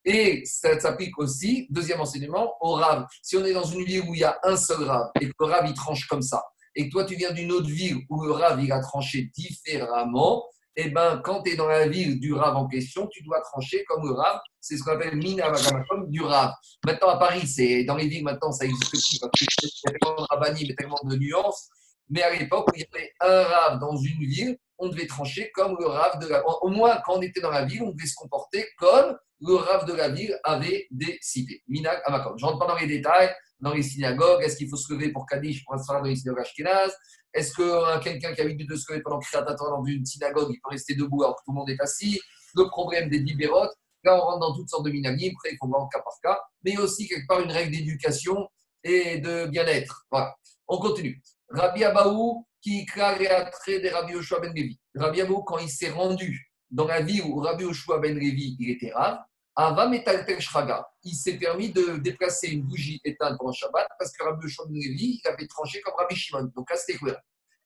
[0.07, 3.05] Et ça s'applique aussi, deuxième enseignement, au Rav.
[3.23, 5.35] Si on est dans une ville où il y a un seul Rav et que
[5.39, 6.43] le Rav il tranche comme ça,
[6.75, 10.47] et que toi tu viens d'une autre ville où le Rav il a tranché différemment,
[10.77, 13.85] eh ben, quand tu es dans la ville du Rav en question, tu dois trancher
[13.85, 14.41] comme le Rav.
[14.59, 15.53] C'est ce qu'on appelle Mina
[15.91, 16.51] comme du Rav.
[16.87, 20.27] Maintenant, à Paris, c'est dans les villes, maintenant, ça existe plus parce qu'il tellement de
[20.31, 21.69] rabani, mais tellement de nuances.
[22.11, 25.77] Mais à l'époque, il y avait un Rav dans une ville, on devait trancher comme
[25.79, 28.15] le Rav de la Au moins, quand on était dans la ville, on devait se
[28.15, 31.63] comporter comme le Rav de la ville avait décidé.
[31.69, 32.35] Mina Amakom.
[32.39, 34.43] Je ne rentre pas dans les détails, dans les synagogues.
[34.43, 36.93] Est-ce qu'il faut se lever pour Kaddish pour faire dans les synagogues Ashkenaz
[37.35, 40.49] est-ce que euh, quelqu'un qui a l'habitude de se lever pendant qu'il dans une synagogue,
[40.51, 42.21] il peut rester debout alors que tout le monde est assis?
[42.55, 45.67] Le problème des libérotes, là on rentre dans toutes sortes de minagim, après il faut
[45.67, 48.49] voir cas par cas, mais aussi quelque part une règle d'éducation
[48.85, 50.07] et de bien-être.
[50.13, 50.37] Voilà.
[50.69, 51.21] On continue.
[51.51, 54.79] Rabbi Abaou qui trait des Rabbi Yoshua ben Levi.
[54.95, 58.71] Rabbi Abaou, quand il s'est rendu dans la vie où Rabbi Yoshua ben Levi il
[58.71, 59.19] était rave,
[59.57, 64.25] Ava Metaltel Shraga, il s'est permis de déplacer une bougie éteinte pendant Shabbat parce que
[64.25, 66.51] Rabbi Yoshua ben Levi, il avait tranché comme Rabbi Shimon.
[66.57, 67.21] Donc là, c'était clair.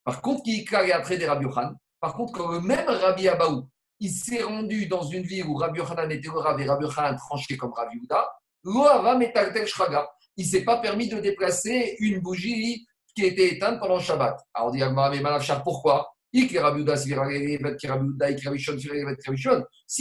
[0.05, 3.69] Par contre, qui est après des Rabbi Yohan, par contre, quand le même Rabbi Abaou,
[4.01, 7.57] il s'est rendu dans une ville où Rabbi Yohanan était le et Rabbi Yohanan tranché
[7.57, 8.29] comme Rabbi Yehuda,
[8.65, 12.87] il ne s'est pas permis de déplacer une bougie
[13.19, 14.39] qui était éteinte pendant Shabbat.
[14.55, 15.21] Alors on dit, mais
[15.65, 16.09] pourquoi?
[16.33, 16.57] Si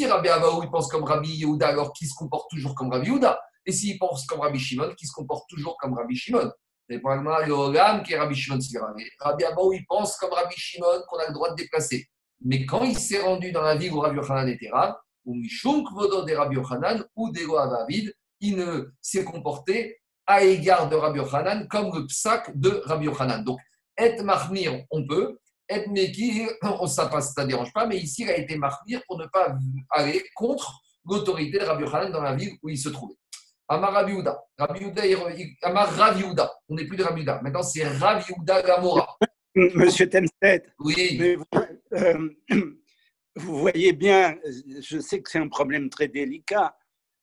[0.05, 3.39] Rabbi Abaou il pense comme Rabbi Yehuda, alors qu'il se comporte toujours comme Rabbi Yehuda?
[3.65, 6.51] Et s'il pense comme Rabbi Shimon, qu'il se comporte toujours comme Rabbi Shimon.
[6.87, 8.59] C'est probablement le qui est Rabbi Shimon
[9.19, 12.05] Rabbi Abaou il pense comme Rabbi Shimon qu'on a le droit de déplacer.
[12.45, 15.83] Mais quand il s'est rendu dans la ville où Rabbi Yochanan était Rav, ou Mishum
[15.83, 18.63] Kvodo de Rabbi Yochanan, ou Dego Avavid, il
[19.01, 23.43] s'est comporté à égard de Rabbi Yochanan comme le psak de Rabbi Yochanan.
[23.43, 23.59] Donc,
[23.97, 26.49] être mahmir, on peut, être Mekir,
[26.87, 29.55] ça passe, ça ne dérange pas, mais ici, il a été marqué pour ne pas
[29.91, 33.15] aller contre l'autorité de Rabbi Yochanan dans la ville où il se trouvait.
[33.69, 34.41] Amar Rabbi Uda.
[35.61, 36.23] Amar Rabbi
[36.69, 37.41] On n'est plus de Rabbi Uda.
[37.41, 39.17] Maintenant, c'est Rabbi Uda Gamora.
[39.55, 40.71] Monsieur Temstedt.
[40.79, 41.35] Oui.
[41.35, 41.45] Vous,
[41.93, 42.29] euh,
[43.35, 44.37] vous, voyez bien,
[44.81, 46.77] je sais que c'est un problème très délicat,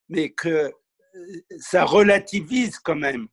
[0.08, 0.72] mais que
[1.58, 3.28] ça relativise quand même.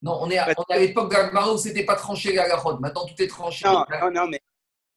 [0.00, 2.46] Non, on est à, à l'époque d'Agmara où c'était pas tranché la
[2.80, 3.66] Maintenant, tout est tranché.
[3.66, 4.40] Non, non, non mais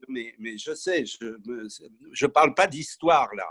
[0.08, 3.48] mais, mais je sais, je ne parle pas d'histoire là.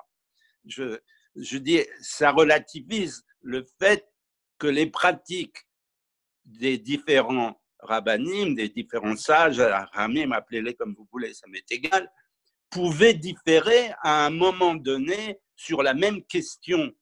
[0.67, 0.99] Je,
[1.37, 4.07] je dis, ça relativise le fait
[4.59, 5.67] que les pratiques
[6.45, 9.61] des différents rabbinim, des différents sages,
[9.93, 12.11] ramim, appelez-les comme vous voulez, ça m'est égal,
[12.69, 16.93] pouvaient différer à un moment donné sur la même question.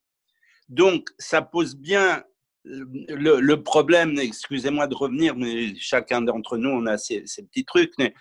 [0.69, 2.25] Donc, ça pose bien
[2.65, 7.93] le, le problème, excusez-moi de revenir, mais chacun d'entre nous, on a ces, petits trucs,
[7.99, 8.15] mais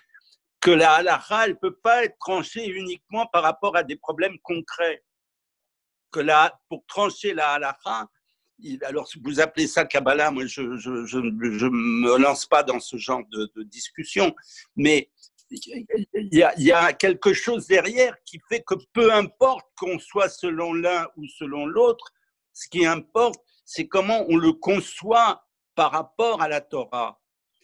[0.60, 5.04] que la halakha, ne peut pas être tranchée uniquement par rapport à des problèmes concrets.
[6.10, 8.08] Que la, pour trancher la halakha,
[8.82, 13.22] alors vous appelez ça Kabbalah, moi je ne je, me lance pas dans ce genre
[13.30, 14.34] de, discussion,
[14.74, 15.10] mais
[15.50, 21.08] il y, a, quelque chose derrière qui fait que peu importe qu'on soit selon l'un
[21.16, 22.12] ou selon l'autre,
[22.58, 25.44] ce qui importe, c'est comment on le conçoit
[25.76, 27.20] par rapport à la Torah.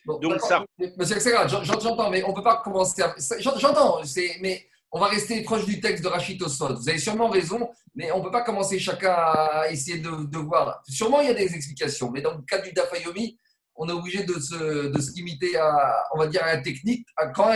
[0.07, 0.65] Donc ça.
[0.97, 3.13] Monsieur j'entends, mais on ne peut pas commencer à.
[3.39, 4.01] J'entends,
[4.41, 6.77] mais on va rester proche du texte de Rachid Osod.
[6.77, 10.81] Vous avez sûrement raison, mais on ne peut pas commencer chacun à essayer de, voir.
[10.89, 13.37] Sûrement, il y a des explications, mais dans le cas du Dafayomi,
[13.75, 17.05] on est obligé de se, de se, limiter à, on va dire, à la technique.
[17.35, 17.51] quand,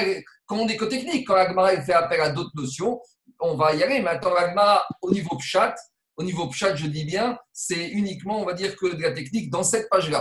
[0.47, 3.01] quand, on est que technique, quand l'Agmara fait appel à d'autres notions,
[3.39, 4.01] on va y aller.
[4.01, 5.77] Maintenant, l'Agmara, au niveau pchat,
[6.19, 9.51] au niveau pchat, je dis bien, c'est uniquement, on va dire, que de la technique
[9.51, 10.21] dans cette page-là.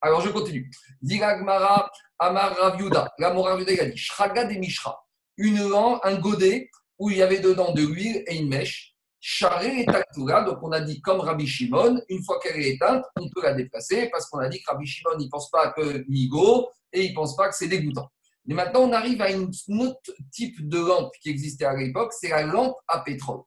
[0.00, 0.70] Alors je continue.
[1.02, 3.12] Diragmara Amar Raviuda.
[3.18, 4.96] La Raviuda, a dit Shraga de Mishra.
[5.36, 8.94] Une un godet où il y avait dedans de l'huile et une mèche.
[9.18, 13.04] Charé et Taktura, donc on a dit comme Rabbi Shimon, une fois qu'elle est éteinte,
[13.16, 15.72] on peut la déplacer parce qu'on a dit que Rabbi Shimon, il ne pense pas
[15.72, 18.08] que Nigo et il ne pense pas que c'est dégoûtant.
[18.44, 19.42] Mais maintenant, on arrive à un
[19.80, 23.40] autre type de lampe qui existait à l'époque, c'est la lampe à pétrole.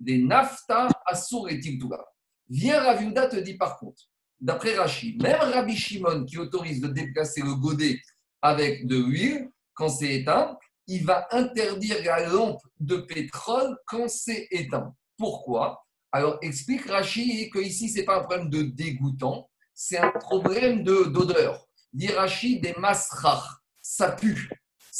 [0.00, 2.04] Des nafta, asur et tiktura.
[2.48, 4.02] Viens, Raviuda te dit par contre,
[4.40, 8.00] d'après Rachid, même Rabbi Shimon qui autorise de déplacer le godet
[8.42, 14.48] avec de l'huile, quand c'est éteint, il va interdire la lampe de pétrole quand c'est
[14.50, 14.94] éteint.
[15.16, 15.84] Pourquoi?
[16.12, 20.82] Alors, explique Rachid que ici, ce n'est pas un problème de dégoûtant, c'est un problème
[20.82, 21.64] d'odeur.
[21.92, 23.44] Dit Rachid des masrach,
[23.80, 24.50] ça pue.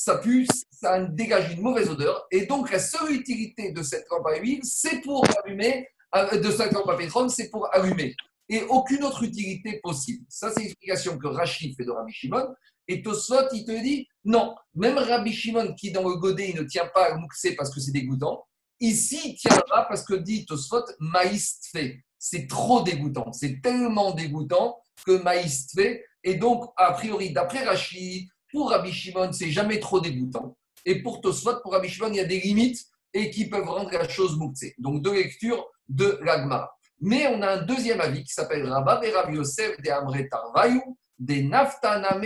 [0.02, 2.26] Ça pue, ça dégage une mauvaise odeur.
[2.30, 6.50] Et donc, la seule utilité de cette lampe à huile, c'est pour allumer, euh, de
[6.50, 8.14] cette lampe à pétrole, c'est pour allumer.
[8.48, 10.24] et aucune autre utilité possible.
[10.30, 12.48] Ça, c'est l'explication que Rachid fait de Rabbi Shimon.
[12.88, 16.62] Et Tosfot, il te dit non, même Rabbi Shimon qui dans le godet, il ne
[16.62, 18.42] tient pas à Moukse parce que c'est dégoûtant,
[18.80, 22.02] ici, il tiendra parce que dit Tosfot, maïs fait.
[22.18, 26.06] C'est trop dégoûtant, c'est tellement dégoûtant que maïs fait.
[26.24, 30.56] Et donc, a priori, d'après Rachid, pour Rabbi Shimon, c'est jamais trop dégoûtant.
[30.84, 33.90] Et pour Tosfot, pour Rabbi Shimon, il y a des limites et qui peuvent rendre
[33.92, 34.66] la chose Moukse.
[34.78, 36.70] Donc, deux lectures de l'Agma.
[37.00, 40.98] Mais on a un deuxième avis qui s'appelle Rabba et Rabbi Yosef de Amre Tarvayou,
[41.18, 42.24] des Naftaname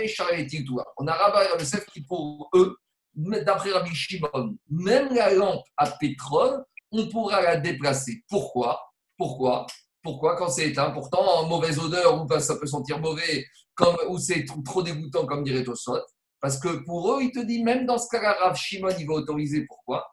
[0.99, 2.77] On a Rabba et Rabbi Yosef qui, pour eux,
[3.15, 8.23] d'après Rabbi Shimon, même la lampe à pétrole, on pourra la déplacer.
[8.29, 8.81] Pourquoi?
[9.17, 9.67] Pourquoi?
[10.05, 14.19] Pourquoi quand c'est éteint Pourtant, en mauvaise odeur, ou ça peut sentir mauvais, comme, ou
[14.19, 15.99] c'est trop, dégoûtant, comme dirait Tosot.
[16.40, 19.14] Parce que pour eux, il te dit, même dans ce cas-là, Rabbi Shimon, il va
[19.14, 19.64] autoriser.
[19.67, 20.07] Pourquoi?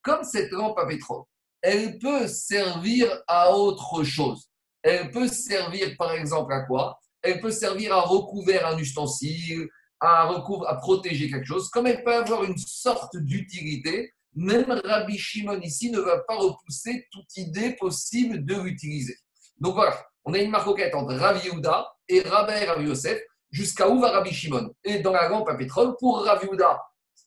[0.00, 1.24] Comme cette lampe à pétrole,
[1.60, 4.48] elle peut servir à autre chose.
[4.80, 7.00] Elle peut servir, par exemple, à quoi?
[7.20, 11.68] Elle peut servir à recouvrir un ustensile, à, recouvrir, à protéger quelque chose.
[11.70, 17.06] Comme elle peut avoir une sorte d'utilité, même Rabbi Shimon ici ne va pas repousser
[17.10, 19.16] toute idée possible de l'utiliser.
[19.58, 23.88] Donc voilà, on a une marquette entre Rabbi Yehuda et Rabbi et Rabbi Yosef, jusqu'à
[23.88, 24.72] où va Rabbi Shimon?
[24.84, 26.80] Et dans la lampe à pétrole, pour Rabbi Yehuda,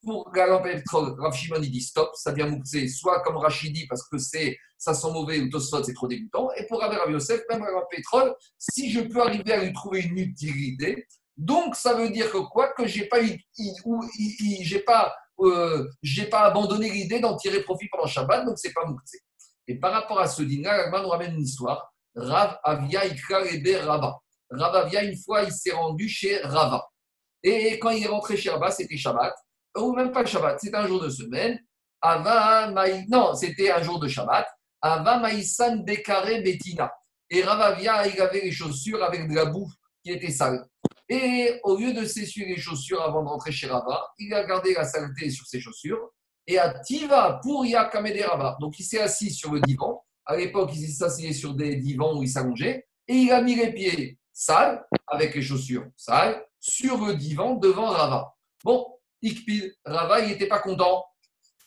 [0.03, 3.85] pour la lampe pétrole, Rav Shimon il dit stop, ça vient moukser, soit comme Rachidi
[3.87, 6.49] parce que c'est ça sent mauvais ou Tosfot c'est trop dégoûtant.
[6.57, 10.01] Et pour Rav Yosef, même la lampe pétrole, si je peux arriver à lui trouver
[10.01, 11.05] une utilité,
[11.37, 13.17] donc ça veut dire que quoi que j'ai pas
[14.61, 15.13] j'ai pas
[15.45, 19.15] euh, j'ai pas abandonné l'idée d'en tirer profit pendant Shabbat, donc c'est pas moukse.
[19.67, 21.93] Et par rapport à ce dîner, nous ramène une histoire.
[22.15, 23.41] Rav Avia Ikra
[23.85, 24.17] Rava.
[24.49, 26.85] Rav Avia, une fois, il s'est rendu chez Rava.
[27.43, 29.33] Et quand il est rentré chez Rava, c'était Shabbat
[29.77, 31.59] ou même pas Shabbat, c'était un jour de semaine.
[32.01, 32.71] Ava
[33.09, 34.47] Non, c'était un jour de Shabbat.
[34.81, 36.91] Ava Maïsan Bekare Betina.
[37.29, 39.71] Et Ravavia, il avait les chaussures avec de la boue
[40.03, 40.65] qui était sale.
[41.13, 44.73] Et au lieu de s'essuyer les chaussures avant de rentrer chez Rava, il a gardé
[44.73, 46.09] la saleté sur ses chaussures.
[46.47, 48.57] Et à Tiva pour Yakamede Rava.
[48.61, 50.05] Donc il s'est assis sur le divan.
[50.25, 52.87] À l'époque, il s'asseyait sur des divans où il s'allongeait.
[53.09, 57.89] Et il a mis les pieds sales, avec les chaussures sales, sur le divan devant
[57.89, 58.33] Rava.
[58.63, 58.87] Bon,
[59.21, 61.03] Ikpil, Rava, il n'était pas content.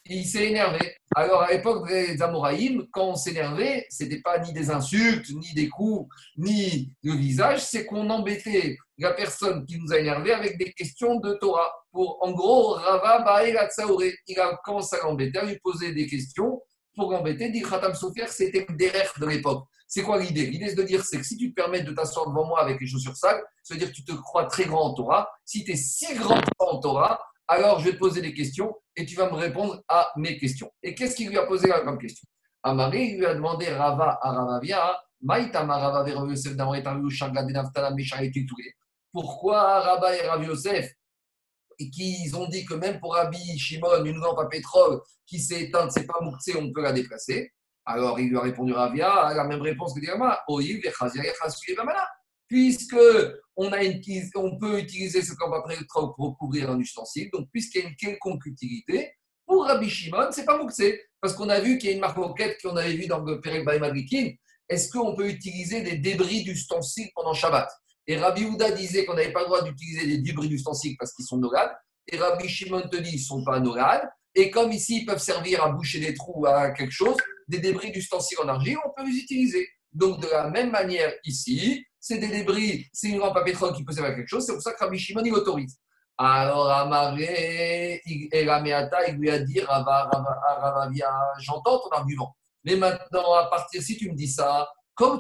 [0.06, 0.96] Il s'est énervé.
[1.16, 5.54] Alors, à l'époque des Amoraïm, quand on s'énervait, ce n'était pas ni des insultes, ni
[5.54, 10.58] des coups, ni le visage, c'est qu'on embêtait la personne qui nous a énervé avec
[10.58, 11.72] des questions de Torah.
[11.90, 16.60] Pour, en gros, Rava il a commencé à l'embêter, à lui poser des questions
[16.94, 17.48] pour l'embêter.
[17.48, 19.64] Dit Khatam Sofer, c'était derrière de l'époque.
[19.86, 20.46] C'est quoi l'idée?
[20.46, 22.80] L'idée, c'est de dire c'est que si tu te permets de t'asseoir devant moi avec
[22.80, 25.30] les chaussures sales, ça veut dire que tu te crois très grand en Torah.
[25.44, 29.04] Si tu es si grand en Torah, alors je vais te poser des questions et
[29.04, 30.70] tu vas me répondre à mes questions.
[30.82, 32.26] Et qu'est-ce qu'il lui a posé comme question
[32.62, 34.98] Amari lui a demandé Rava à Ravavia,
[39.12, 40.90] pourquoi Rabba et Rav Yosef,
[41.78, 45.62] et qu'ils ont dit que même pour Rabbi Shimon, une lampe à pétrole qui s'est
[45.62, 47.52] éteinte, c'est pas mouxé, on peut la déplacer.
[47.86, 50.40] Alors il lui a répondu Ravia, la même réponse que Dirama,
[52.54, 52.94] puisque
[53.56, 53.68] on,
[54.60, 55.64] peut utiliser ce qu'on va
[56.16, 59.10] pour couvrir un ustensile, donc puisqu'il y a une quelconque utilité,
[59.44, 60.84] pour Rabbi Shimon, c'est pas Moukse,
[61.20, 63.40] parce qu'on a vu qu'il y a une marque roquette qu'on avait vu dans le
[63.40, 64.34] Perek Baïmagrikin.
[64.68, 67.68] Est-ce qu'on peut utiliser des débris d'ustensiles pendant Shabbat?
[68.06, 71.24] Et Rabbi Houda disait qu'on n'avait pas le droit d'utiliser des débris d'ustensiles parce qu'ils
[71.24, 71.74] sont nogades.
[72.06, 74.08] Et Rabbi Shimon te dit qu'ils ne sont pas nogades.
[74.36, 77.16] Et comme ici, ils peuvent servir à boucher des trous à quelque chose,
[77.48, 79.68] des débris d'ustensiles en argile, on peut les utiliser.
[79.92, 83.82] Donc, de la même manière ici, c'est des débris, c'est une lampe à pétrole qui
[83.82, 85.78] peut servir à quelque chose, c'est pour ça que Rabbi Shimon, il autorise.
[86.18, 92.36] Alors, Amaré, et Rameata, il lui a dit, Ravavia, j'entends ton argument.
[92.62, 95.18] Mais maintenant, à partir, si tu me dis ça, comme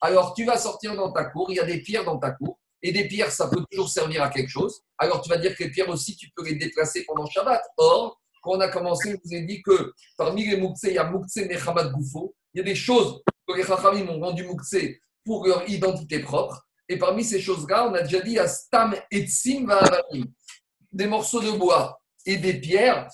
[0.00, 2.58] alors tu vas sortir dans ta cour, il y a des pierres dans ta cour,
[2.82, 4.82] et des pierres, ça peut toujours servir à quelque chose.
[4.98, 7.62] Alors tu vas dire que les pierres aussi, tu peux les déplacer pendant Shabbat.
[7.76, 10.98] Or, quand on a commencé, je vous ai dit que parmi les Moukse, il y
[10.98, 14.76] a Moukse Mechamat Goufo, il y a des choses que les Chachamim ont rendu Moukse
[15.24, 16.66] pour leur identité propre.
[16.88, 20.26] Et parmi ces choses-là, on a déjà dit Astam Etzim Va'avanim.
[20.92, 23.08] Des morceaux de bois et des pierres,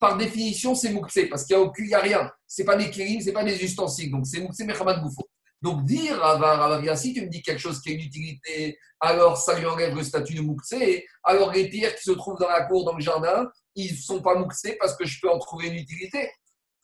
[0.00, 2.30] par définition, c'est Moukse, parce qu'il n'y a, a, rien.
[2.46, 4.10] Ce n'est pas des kirim, ce n'est pas des ustensiles.
[4.10, 5.28] Donc, c'est Moukse Mechamat Goufo.
[5.62, 9.58] Donc, dire à si tu me dis quelque chose qui a une utilité, alors ça
[9.58, 10.74] lui enlève le statut de Moukse.
[11.22, 14.20] Alors, les pierres qui se trouvent dans la cour, dans le jardin, ils ne sont
[14.20, 16.30] pas Moukse parce que je peux en trouver une utilité.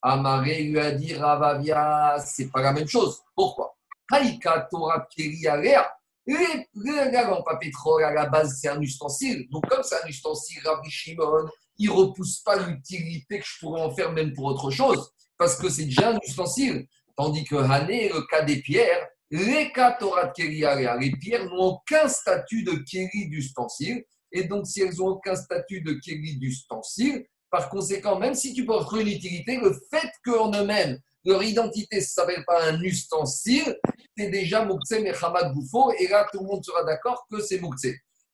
[0.02, 3.20] Amaré lui a dit Ravavia, c'est pas la même chose.
[3.34, 3.76] Pourquoi?
[4.10, 5.06] Haïka Torah
[6.26, 9.48] La lampe à pétrole, à la base, c'est un ustensile.
[9.50, 11.48] Donc, comme c'est un ustensile, Rabbi Shimon,
[11.78, 15.56] il ne repousse pas l'utilité que je pourrais en faire même pour autre chose, parce
[15.56, 16.86] que c'est déjà un ustensile.
[17.16, 22.64] Tandis que Hané, le cas des pierres, les Torah de les pierres n'ont aucun statut
[22.64, 24.04] de Kéli d'ustensile.
[24.32, 28.64] Et donc, si elles n'ont aucun statut de Kéli d'ustensile, par conséquent, même si tu
[28.64, 33.76] portes une utilité, le fait qu'en eux-mêmes, leur identité ne s'appelle pas un ustensile,
[34.16, 35.92] c'est déjà Moukse Mechamat Goufo.
[35.98, 37.86] Et là, tout le monde sera d'accord que c'est Moukse.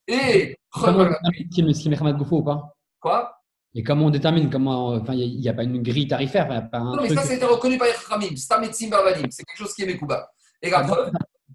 [0.06, 0.56] Et.
[0.70, 2.76] Comment on détermine si Goufo ou pas?
[3.00, 3.32] Quoi?
[3.74, 4.88] Et comment on détermine comment.
[4.94, 6.50] Enfin, il n'y a, pas une grille tarifaire.
[6.50, 7.88] Y a pas un non, mais ça, c'est reconnu par
[8.18, 8.90] les Stametzim.
[9.30, 10.30] C'est quelque chose qui est Mekouba.
[10.62, 11.10] Et la preuve,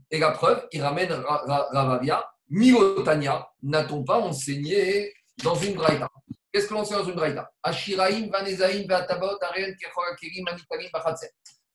[0.10, 2.24] et la preuve il ramène Ravavia.
[2.50, 6.10] Milotania, n'a-t-on pas enseigné dans une braïta?
[6.52, 7.50] Qu'est-ce que l'on sait dans une braïta?
[7.64, 8.30] Ashiraim,
[8.88, 9.38] Vatabot.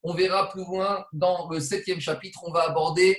[0.02, 3.18] On verra plus loin dans le septième chapitre, on va aborder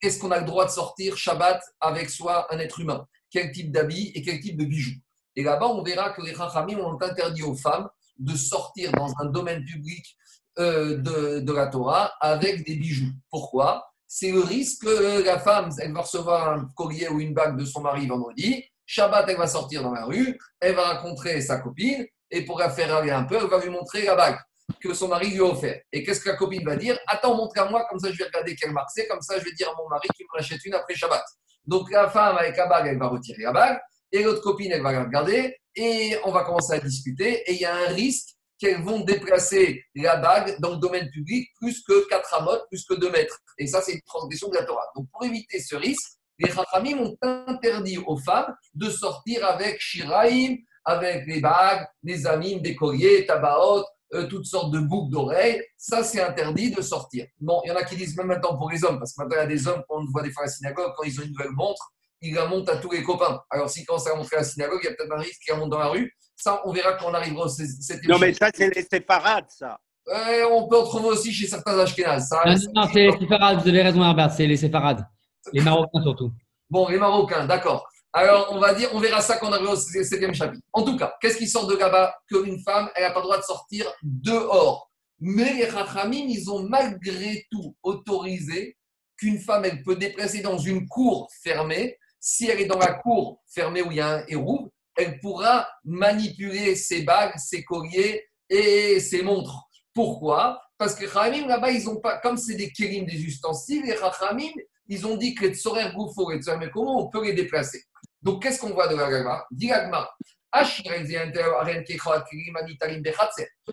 [0.00, 3.70] qu'est-ce qu'on a le droit de sortir Shabbat avec soi, un être humain, quel type
[3.70, 4.98] d'habits et quel type de bijoux?
[5.36, 7.88] Et là-bas, on verra que les Chachamim ont interdit aux femmes
[8.18, 10.16] de sortir dans un domaine public
[10.58, 10.98] euh,
[11.40, 13.10] de, la Torah avec des bijoux.
[13.30, 13.84] Pourquoi?
[14.06, 17.64] C'est le risque que la femme, elle va recevoir un collier ou une bague de
[17.64, 18.64] son mari vendredi.
[18.86, 22.70] Shabbat, elle va sortir dans la rue, elle va rencontrer sa copine, et pour la
[22.70, 24.38] faire aller un peu, elle va lui montrer la bague
[24.80, 25.80] que son mari lui a offert.
[25.92, 26.98] Et qu'est-ce que la copine va dire?
[27.06, 29.44] Attends, montre à moi, comme ça je vais regarder quelle marque c'est, comme ça je
[29.44, 31.22] vais dire à mon mari qu'il me rachète une après Shabbat.
[31.66, 33.78] Donc la femme avec la bague, elle va retirer la bague,
[34.12, 37.60] et l'autre copine, elle va la regarder, et on va commencer à discuter, et il
[37.60, 42.08] y a un risque qu'elles vont déplacer la bague dans le domaine public plus que
[42.08, 43.38] 4 amotes, plus que 2 mètres.
[43.58, 44.86] Et ça, c'est une transgression de la Torah.
[44.94, 50.56] Donc, pour éviter ce risque, les Chachamim ont interdit aux femmes de sortir avec Shiraim,
[50.84, 55.62] avec les bagues, les amim, des colliers, tabaot, euh, toutes sortes de boucles d'oreilles.
[55.76, 57.26] Ça, c'est interdit de sortir.
[57.40, 59.36] Bon, il y en a qui disent même maintenant pour les hommes, parce que maintenant,
[59.38, 61.18] il y a des hommes, quand on voit des fois à la synagogue, quand ils
[61.18, 63.40] ont une nouvelle montre, ils la montent à tous les copains.
[63.50, 65.52] Alors, si quand ça montrer à la synagogue, il y a peut-être un risque qu'ils
[65.54, 66.12] la montent dans la rue.
[66.36, 69.78] Ça, on verra quand on arrivera à cette Non, mais ça, c'est les séparades, ça.
[70.06, 72.28] on peut en trouver aussi chez certains Ashkenaz.
[72.30, 75.04] non, non, c'est les séparades, vous avez raison, Herbert, c'est les séparades.
[75.52, 76.32] Les Marocains surtout.
[76.70, 77.86] Bon, les Marocains, d'accord.
[78.12, 80.62] Alors, on va dire, on verra ça quand on arrivera au septième chapitre.
[80.72, 83.38] En tout cas, qu'est-ce qui sort de là-bas Qu'une femme, elle n'a pas le droit
[83.38, 84.90] de sortir dehors?
[85.18, 88.76] Mais les Rachamim, ils ont malgré tout autorisé
[89.16, 91.98] qu'une femme, elle peut déplacer dans une cour fermée.
[92.20, 95.68] Si elle est dans la cour fermée où il y a un héros, elle pourra
[95.84, 99.64] manipuler ses bagues, ses colliers et ses montres.
[99.92, 100.60] Pourquoi?
[100.78, 104.52] Parce que Rachamim, là-bas, ils ont pas, comme c'est des kérim, des ustensiles, les Rachamim,
[104.88, 107.84] ils ont dit que les tsorer goufo et tsorer comment on peut les déplacer.
[108.22, 110.10] Donc, qu'est-ce qu'on voit de la Gagma?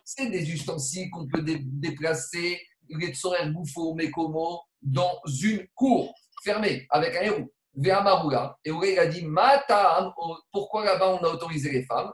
[0.03, 7.15] C'est des ustensiles qu'on peut déplacer, les tsorer goufo, mekomo, dans une cour fermée avec
[7.15, 7.51] un héros.
[7.73, 8.57] Ve'amaroula.
[8.65, 9.25] Et il a dit
[10.51, 12.11] pourquoi là-bas on a autorisé les femmes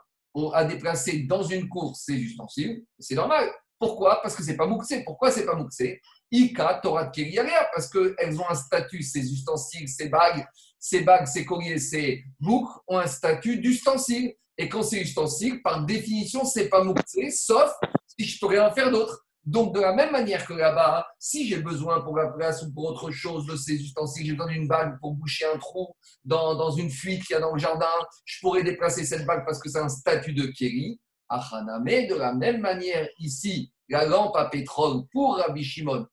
[0.54, 2.84] à déplacer dans une cour ces ustensiles?
[3.00, 3.50] C'est normal.
[3.80, 4.22] Pourquoi?
[4.22, 5.04] Parce que c'est pas mouxé.
[5.04, 6.00] Pourquoi c'est pas mouxé?
[6.32, 10.46] Ika, Torah de parce qu'elles ont un statut, ces ustensiles, ces bagues,
[10.80, 14.34] ces bagues, ces colliers, ces boucles ont un statut d'ustensile.
[14.58, 17.72] Et quand c'est ustensile, par définition, c'est pas mouxé, sauf
[18.08, 19.24] si je peux rien faire d'autre.
[19.46, 22.86] Donc, de la même manière que là-bas, si j'ai besoin pour la place ou pour
[22.86, 26.72] autre chose de ces ustensiles, j'ai besoin d'une bague pour boucher un trou dans, dans
[26.72, 27.86] une fuite qu'il y a dans le jardin,
[28.26, 31.00] je pourrais déplacer cette bague parce que c'est un statut de Kéri.
[31.30, 36.06] Achaname, de la même manière, ici, la lampe à pétrole pour Rabbi Shimon,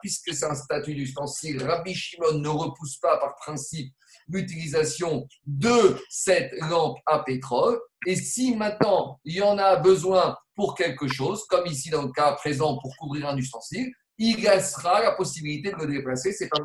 [0.00, 3.92] puisque c'est un statut d'ustensile, Rabbi Shimon ne repousse pas par principe
[4.28, 7.78] l'utilisation de cette lampe à pétrole.
[8.06, 12.12] Et si maintenant il y en a besoin pour quelque chose, comme ici dans le
[12.12, 16.32] cas présent pour couvrir un ustensile, il laissera la possibilité de le déplacer.
[16.32, 16.58] C'est pas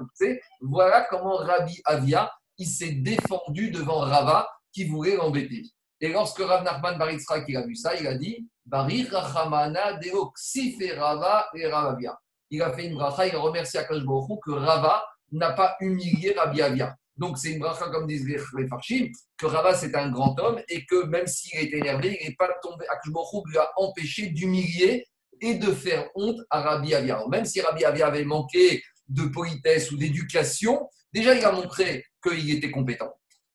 [0.62, 5.64] Voilà comment Rabbi Avia il s'est défendu devant Rava qui voulait l'embêter.
[6.00, 8.48] Et lorsque Rav Nachman Baritzra qui a vu ça, il a dit
[12.49, 14.03] Il a fait une bracha, il a remercié Akash
[14.45, 16.95] que Rava n'a pas humilié Rabbi Avia.
[17.18, 19.07] Donc c'est une bracha, comme disent les Farshim,
[19.38, 22.49] que Rava c'est un grand homme et que même s'il était énervé, il n'est pas
[22.61, 22.86] tombé.
[22.88, 23.11] Akash
[23.45, 25.05] lui a empêché d'humilier
[25.41, 27.22] et de faire honte à Rabbi Avia.
[27.30, 32.49] même si Rabbi Avia avait manqué de politesse ou d'éducation, déjà il a montré qu'il
[32.49, 33.14] était compétent.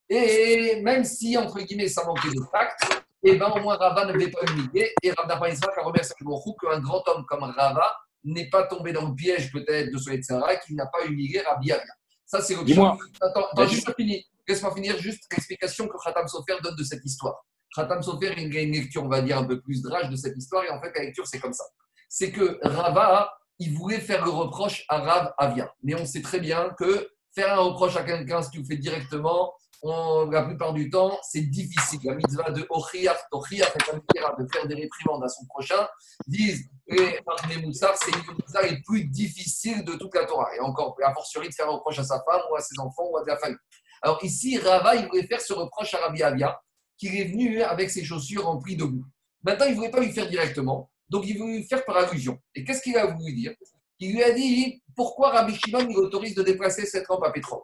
[0.08, 4.04] Et même si, entre guillemets, ça manquait de tact, et eh ben, au moins Rava
[4.04, 4.92] ne devait pas humilier.
[5.02, 9.14] Et Rav Nachman a remercié qu'un grand homme comme Rava n'est pas tombé dans le
[9.14, 11.84] piège peut-être de et qu'il n'a pas humilié Rabbi Avia.
[12.24, 14.24] Ça, c'est le Attends, attends juste fini.
[14.46, 17.44] Laisse-moi finir juste l'explication que Khatam Sofer donne de cette histoire.
[17.74, 20.36] Khatam Sofer, il a une lecture, on va dire, un peu plus drage de cette
[20.36, 20.64] histoire.
[20.64, 21.64] Et en fait, la lecture, c'est comme ça.
[22.08, 25.72] C'est que Rava, il voulait faire le reproche à Rav Avia.
[25.82, 28.76] Mais on sait très bien que faire un reproche à quelqu'un, si tu le fais
[28.76, 29.52] directement,
[29.82, 32.00] la plupart du temps, c'est difficile.
[32.04, 35.86] La mitzvah de Ochiach, Tochiach de faire des réprimandes à son prochain,
[36.26, 37.20] disent les
[37.62, 40.54] Moussar, c'est mitzvah les plus difficile de toute la Torah.
[40.56, 43.08] Et encore, a fortiori de faire un reproche à sa femme ou à ses enfants
[43.10, 43.58] ou à sa famille.
[44.02, 46.60] Alors ici, Rava, il voulait faire ce reproche à Rabbi Avia,
[46.96, 49.04] qui est venu avec ses chaussures remplies de boue.
[49.42, 52.38] Maintenant, il ne voulait pas lui faire directement, donc il voulait lui faire par allusion.
[52.54, 53.54] Et qu'est-ce qu'il a voulu dire?
[54.00, 57.62] Il lui a dit pourquoi Rabbi Shimon il autorise de déplacer cette lampe à pétrole?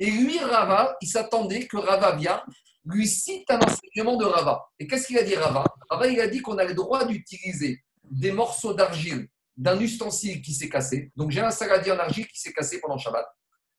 [0.00, 2.42] Et lui, Rava, il s'attendait que Rava vient,
[2.86, 4.64] lui cite un enseignement de Rava.
[4.78, 5.62] Et qu'est-ce qu'il a dit Rava?
[5.90, 9.28] Rava, il a dit qu'on a le droit d'utiliser des morceaux d'argile
[9.58, 11.12] d'un ustensile qui s'est cassé.
[11.16, 13.26] Donc j'ai un saladier en argile qui s'est cassé pendant Shabbat.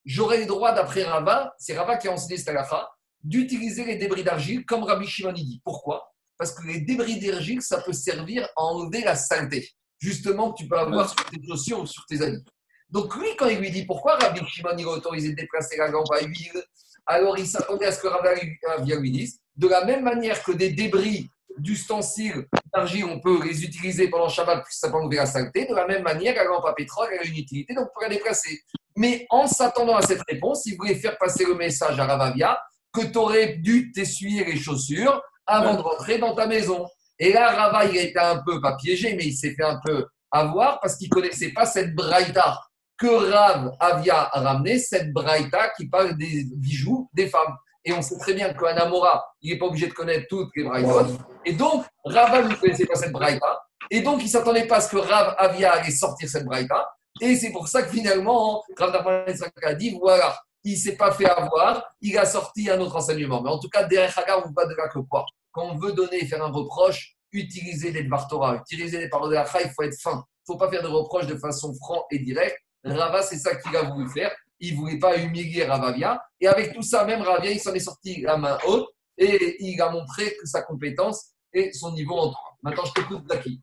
[0.05, 2.55] J'aurais le droit, d'après Rava, c'est Rava qui a enseigné cette
[3.23, 5.59] d'utiliser les débris d'argile comme Rabbi Shimon dit.
[5.63, 6.13] Pourquoi?
[6.37, 9.69] Parce que les débris d'argile, ça peut servir à enlever la saleté.
[9.99, 12.43] Justement, tu peux avoir sur tes chaussures ou sur tes habits.
[12.91, 15.87] Donc lui, quand il lui dit pourquoi Rabbi Shimon il a autorisé de déplacer la
[15.87, 16.63] lampe à huile,
[17.05, 20.71] alors il s'attendait à ce que Rabbi lui dise, de la même manière que des
[20.71, 25.65] débris d'ustensiles d'argile, on peut les utiliser pendant Shabbat, puisque ça peut enlever la saleté,
[25.65, 28.15] de la même manière, la lampe à pétrole a une utilité, donc on peut la
[28.15, 28.61] déplacer.
[28.95, 32.59] Mais en s'attendant à cette réponse, il voulait faire passer le message à Ravavia
[32.93, 36.87] que tu aurais dû t'essuyer les chaussures avant de rentrer dans ta maison.
[37.19, 39.79] Et là, Rava, il a été un peu, pas piégé, mais il s'est fait un
[39.85, 42.57] peu avoir parce qu'il ne connaissait pas cette braïta
[43.01, 47.57] que Rav Avia a ramené, cette braïta qui parle des bijoux des femmes.
[47.83, 50.63] Et on sait très bien qu'un Amora, il n'est pas obligé de connaître toutes les
[50.63, 51.07] braïtas.
[51.43, 53.59] Et donc, Rava ne connaissait pas cette braïta.
[53.89, 56.87] Et donc, il ne s'attendait pas à ce que Rav Avia allait sortir cette braïta.
[57.19, 59.25] Et c'est pour ça que finalement, Rav
[59.63, 63.41] a dit voilà, il ne s'est pas fait avoir, il a sorti un autre enseignement.
[63.41, 65.25] Mais en tout cas, derrière Hagar, on va de là que quoi?
[65.51, 69.31] Quand on veut donner et faire un reproche, utiliser les Dvar Torah, utiliser les paroles
[69.31, 70.23] de la il faut être fin.
[70.47, 72.59] Il ne faut pas faire de reproches de façon franc et directe.
[72.83, 74.35] Rava, c'est ça qu'il a voulu faire.
[74.59, 76.21] Il ne voulait pas humilier Ravavia.
[76.39, 79.81] Et avec tout ça, même Ravia, il s'en est sorti la main haute et il
[79.81, 82.57] a montré que sa compétence et son niveau en droit.
[82.63, 83.61] Maintenant, je t'écoute, Zaki.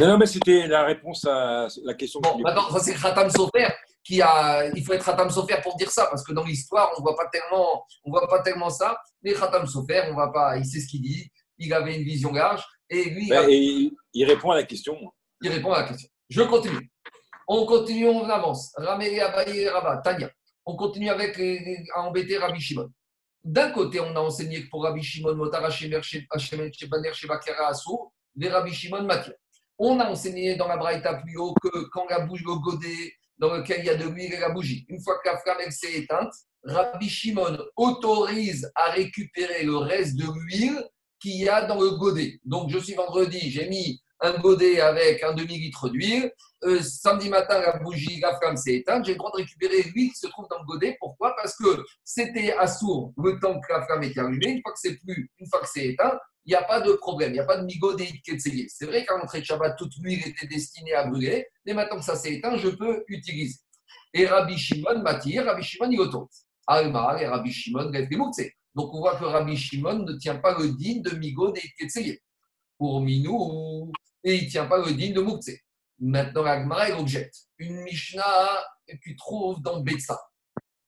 [0.00, 2.20] Non, non, mais c'était la réponse à la question.
[2.20, 3.68] Bon, maintenant, ça c'est Khatam Sofer
[4.02, 4.68] qui a.
[4.74, 7.16] Il faut être Khatam Sofer pour dire ça, parce que dans l'histoire, on ne voit
[7.16, 8.98] pas tellement, on voit pas tellement ça.
[9.22, 10.56] Mais Khatam Sofer, on va pas.
[10.58, 11.30] Il sait ce qu'il dit.
[11.58, 13.28] Il avait une vision large et lui.
[13.28, 14.96] Ben, il répond à la question.
[15.40, 16.08] Il répond à la question.
[16.28, 16.90] Je continue.
[17.46, 18.72] On continue, on avance.
[18.76, 19.68] Ramé Abaye
[20.02, 20.30] Tania.
[20.66, 21.38] On continue avec
[21.94, 22.90] à embêter Rabbi Shimon.
[23.42, 28.48] D'un côté, on a enseigné que pour Rabbi Shimon, Motara Shemer Shebaner Shebakera Asou, les
[28.48, 29.34] Rabbi Shimon Matir.
[29.78, 33.52] On a enseigné dans la Braïta plus haut que quand la bougie, le godet dans
[33.52, 35.92] lequel il y a de l'huile et la bougie, une fois que la flamme s'est
[35.92, 36.32] éteinte,
[36.62, 40.82] Rabbi Shimon autorise à récupérer le reste de l'huile
[41.20, 42.40] qu'il y a dans le godet.
[42.44, 46.32] Donc, je suis vendredi, j'ai mis un godet avec un demi-litre d'huile.
[46.64, 49.04] Euh, samedi matin, la bougie, la flamme s'est éteinte.
[49.04, 50.96] J'ai le droit de récupérer l'huile qui se trouve dans le godet.
[50.98, 51.34] Pourquoi?
[51.36, 54.52] Parce que c'était assourd le temps que la flamme était allumée.
[54.52, 56.92] Une fois que c'est plus, une fois que c'est éteint, il n'y a pas de
[56.92, 58.66] problème, il n'y a pas de migo ketseye.
[58.68, 62.04] C'est vrai qu'à l'entrée de Shabbat, toute l'huile était destinée à brûler, mais maintenant que
[62.04, 63.58] ça s'est éteint, je peux utiliser.
[64.12, 66.46] Et Rabbi Shimon m'attire, Rabbi Shimon il autorise.
[66.66, 71.02] Alma et Rabbi Shimon Donc on voit que Rabbi Shimon ne tient pas le digne
[71.02, 72.20] de migo des ketseye.
[72.78, 73.92] Pour Minou,
[74.24, 75.50] et il ne tient pas le digne de Moukse.
[75.98, 77.36] Maintenant, l'Agmara, elle objecte.
[77.58, 78.64] Une Mishnah
[79.00, 80.20] tu trouves dans Betsa.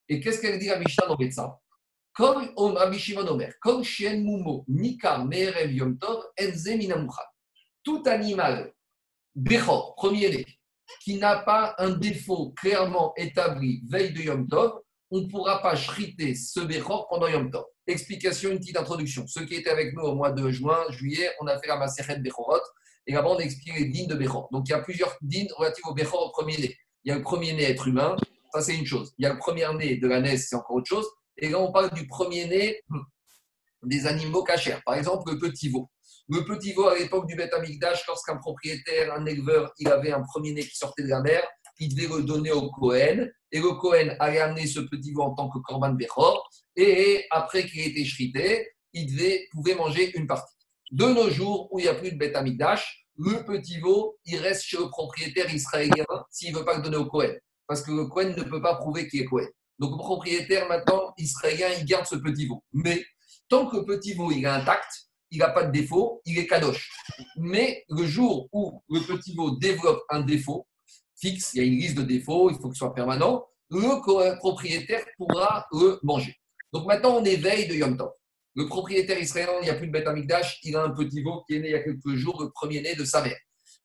[0.08, 1.58] Et qu'est-ce qu'elle dit la Mishnah dans Betsa
[2.16, 6.70] comme Rabbi Shimon Omer, comme Shien Mumo, Nikar Merev Yom Tov, Enze
[7.84, 8.72] Tout animal,
[9.34, 10.46] Bechor, premier-né,
[11.04, 14.80] qui n'a pas un défaut clairement établi veille de Yom Tov,
[15.10, 17.66] on ne pourra pas chriter ce Bechor pendant Yom Tov.
[17.86, 19.26] Explication, une petite introduction.
[19.26, 22.20] Ceux qui étaient avec nous au mois de juin, juillet, on a fait la Maseret
[22.20, 22.62] Bechorot,
[23.06, 24.48] et là-bas on a les dînes de Bechor.
[24.52, 26.76] Donc il y a plusieurs dînes relatifs au Bechor au premier-né.
[27.04, 28.16] Il y a le premier-né être humain,
[28.52, 29.14] ça c'est une chose.
[29.18, 31.06] Il y a le premier-né de la naisse, c'est encore autre chose.
[31.38, 32.80] Et là, on parle du premier-né
[33.82, 34.78] des animaux cachers.
[34.84, 35.90] Par exemple, le petit veau.
[36.28, 37.52] Le petit veau, à l'époque du Beth
[38.08, 41.46] lorsqu'un propriétaire, un éleveur, il avait un premier-né qui sortait de la mer,
[41.78, 43.28] il devait le donner au Cohen.
[43.52, 46.48] Et le Cohen allait amener ce petit veau en tant que Korban Bechor.
[46.74, 50.55] Et après qu'il ait été shrité, il devait, pouvait manger une partie.
[50.92, 54.38] De nos jours, où il n'y a plus de Beth Amikdash, le petit veau, il
[54.38, 57.32] reste chez le propriétaire israélien s'il ne veut pas le donner au Cohen.
[57.66, 59.46] Parce que le Cohen ne peut pas prouver qu'il est Cohen.
[59.78, 62.62] Donc le propriétaire maintenant israélien, il garde ce petit veau.
[62.72, 63.04] Mais
[63.48, 66.46] tant que le petit veau il est intact, il n'a pas de défaut, il est
[66.46, 66.90] kadosh.
[67.36, 70.66] Mais le jour où le petit veau développe un défaut
[71.18, 74.36] fixe, il y a une liste de défauts, il faut que ce soit permanent, le
[74.38, 76.36] propriétaire pourra le manger.
[76.72, 78.12] Donc maintenant on éveille de Yom Tov.
[78.56, 81.44] Le propriétaire israélien, il n'y a plus de bête amigdash, il a un petit veau
[81.46, 83.36] qui est né il y a quelques jours, le premier-né de sa mère.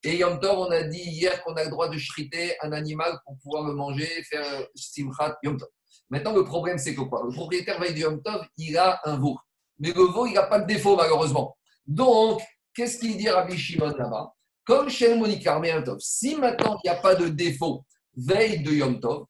[0.04, 3.20] Et Yom Tov, on a dit hier qu'on a le droit de shriter un animal
[3.26, 5.68] pour pouvoir le manger, faire Simchat Yom Tov.
[6.10, 7.22] Maintenant, le problème, c'est que quoi?
[7.26, 9.38] Le propriétaire veille du Yom Tov, il a un veau.
[9.78, 11.58] Mais le veau, il n'a pas de défaut, malheureusement.
[11.86, 12.42] Donc,
[12.74, 14.32] qu'est-ce qu'il dit Rabbi Shimon là-bas?
[14.64, 17.84] Comme chez Monique Yom Tov, si maintenant il n'y a pas de défaut
[18.16, 19.26] veille de Yom Tov,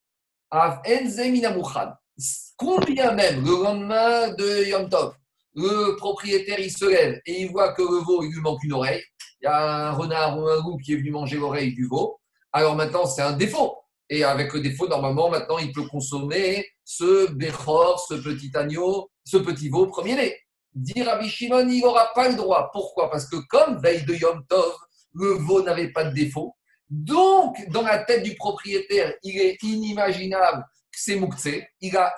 [2.57, 5.15] combien même le lendemain de Yom Tov,
[5.55, 8.73] le propriétaire il se lève et il voit que le veau, il lui manque une
[8.73, 9.03] oreille,
[9.41, 12.19] il y a un renard ou un loup qui est venu manger l'oreille du veau,
[12.53, 13.77] alors maintenant c'est un défaut.
[14.13, 19.37] Et avec le défaut, normalement, maintenant, il peut consommer ce béchor, ce petit agneau, ce
[19.37, 20.37] petit veau premier-né.
[20.73, 22.69] Dire à Shimon, il n'aura pas le droit.
[22.73, 23.09] Pourquoi?
[23.09, 24.73] Parce que comme veille de Yom Tov,
[25.13, 26.57] le veau n'avait pas de défaut.
[26.89, 30.65] Donc, dans la tête du propriétaire, il est inimaginable
[31.03, 31.67] c'est Mouktsé.
[31.81, 32.15] Il a,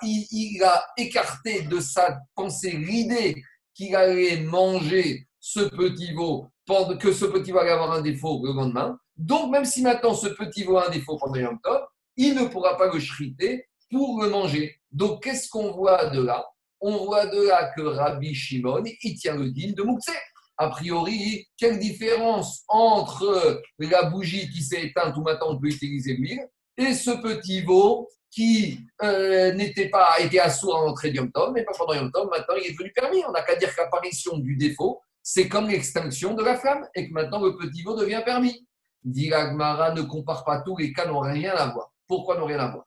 [0.96, 3.42] écarté de sa pensée l'idée
[3.74, 6.48] qu'il allait manger ce petit veau,
[7.00, 8.98] que ce petit veau allait avoir un défaut le lendemain.
[9.16, 11.82] Donc, même si maintenant ce petit veau a un défaut pendant Yom Tov,
[12.16, 14.76] il ne pourra pas le shriter pour le manger.
[14.92, 16.44] Donc, qu'est-ce qu'on voit de là?
[16.80, 20.10] On voit de là que Rabbi Shimon, il tient le digne de Moukse.
[20.58, 26.14] A priori, quelle différence entre la bougie qui s'est éteinte, où maintenant on peut utiliser
[26.14, 31.30] l'huile, et ce petit veau qui euh, n'était pas été assourd en entrée de Yom
[31.54, 33.22] mais pas pendant Yom Tov, maintenant il est devenu permis.
[33.28, 37.12] On n'a qu'à dire qu'apparition du défaut, c'est comme l'extinction de la flamme, et que
[37.14, 38.66] maintenant le petit veau devient permis.
[39.04, 41.92] Diragmara ne compare pas tout, les cas n'ont rien à voir.
[42.08, 42.84] Pourquoi n'ont rien à voir?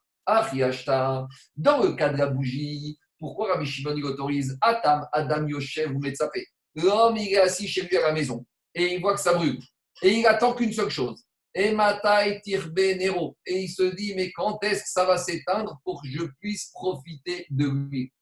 [1.56, 5.98] Dans le cas de la bougie, pourquoi Rabbi Shimon il autorise Atam, Adam, Yoshev ou
[5.98, 6.46] Metzapé?
[6.74, 9.58] L'homme, il est assis chez lui à la maison et il voit que ça brûle.
[10.02, 11.24] Et il attend qu'une seule chose.
[11.54, 13.36] Et Matai Tirbe Nero.
[13.46, 16.70] Et il se dit, mais quand est-ce que ça va s'éteindre pour que je puisse
[16.72, 18.12] profiter de lui?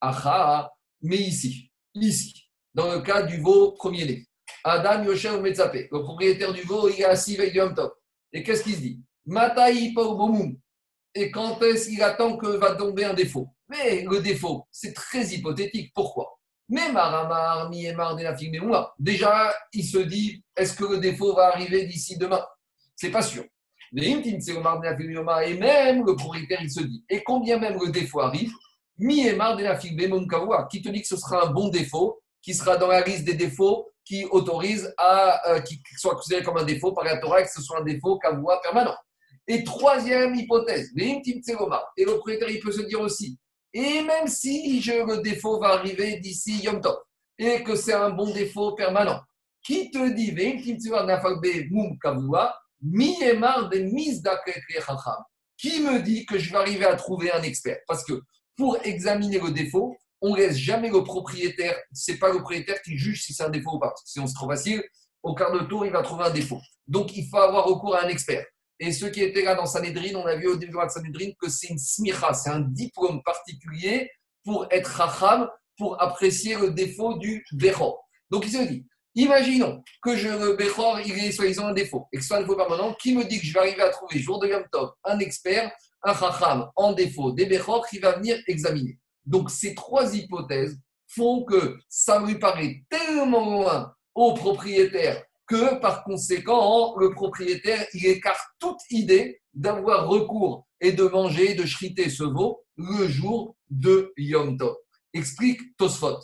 [0.00, 0.70] Aha,
[1.02, 4.26] mais ici, ici, dans le cas du veau premier-né.
[4.64, 7.94] Adam Yoshev Metzapé, le propriétaire du veau, il est assis avec du top.
[8.32, 9.02] Et qu'est-ce qu'il se dit?
[11.14, 13.48] Et quand est-ce qu'il attend que va tomber un défaut?
[13.68, 15.92] Mais le défaut, c'est très hypothétique.
[15.94, 16.38] Pourquoi?
[16.68, 18.16] Mais Maramar, Miemar.
[18.98, 22.44] Déjà, il se dit est-ce que le défaut va arriver d'ici demain?
[23.00, 23.44] C'est pas sûr.
[23.96, 28.52] Et même le propriétaire, il se dit et combien même le défaut arrive
[28.98, 29.56] Miemar,
[30.68, 33.34] qui te dit que ce sera un bon défaut, qui sera dans la liste des
[33.34, 37.50] défauts qui autorise à euh, qui soit considéré comme un défaut par la Torah, que
[37.50, 38.96] ce soit un défaut voix permanent.
[39.46, 41.22] Et troisième hypothèse, et
[42.04, 43.38] le propriétaire il peut se dire aussi,
[43.72, 46.96] et même si je, le défaut va arriver d'ici Yom Tov,
[47.38, 49.20] et que c'est un bon défaut permanent,
[49.62, 50.32] qui te dit,
[55.56, 57.78] qui me dit que je vais arriver à trouver un expert?
[57.86, 58.20] Parce que
[58.56, 63.22] pour examiner le défaut, on laisse jamais le propriétaire, c'est pas le propriétaire qui juge
[63.22, 63.94] si c'est un défaut ou pas.
[64.04, 64.82] Si on se trop facile,
[65.22, 66.60] au quart de tour, il va trouver un défaut.
[66.86, 68.44] Donc, il faut avoir recours à un expert.
[68.80, 71.48] Et ceux qui étaient là dans Sanhedrin, on a vu au début de Sanhedrin que
[71.48, 74.10] c'est une smicha, c'est un diplôme particulier
[74.44, 78.04] pour être racham, pour apprécier le défaut du béchor.
[78.30, 82.16] Donc, il se dit, imaginons que je, le béchor, il est soi-disant un défaut, et
[82.16, 84.18] que ce soit un défaut permanent, qui me dit que je vais arriver à trouver,
[84.18, 85.70] jour de Yom Tov, un expert,
[86.02, 88.98] un racham en défaut des béchor qui va venir examiner.
[89.24, 96.04] Donc ces trois hypothèses font que ça lui paraît tellement loin au propriétaire que par
[96.04, 102.22] conséquent, le propriétaire, il écarte toute idée d'avoir recours et de manger, de chriter ce
[102.22, 104.76] veau le jour de Yom Tov.
[105.14, 106.18] Explique Tosfot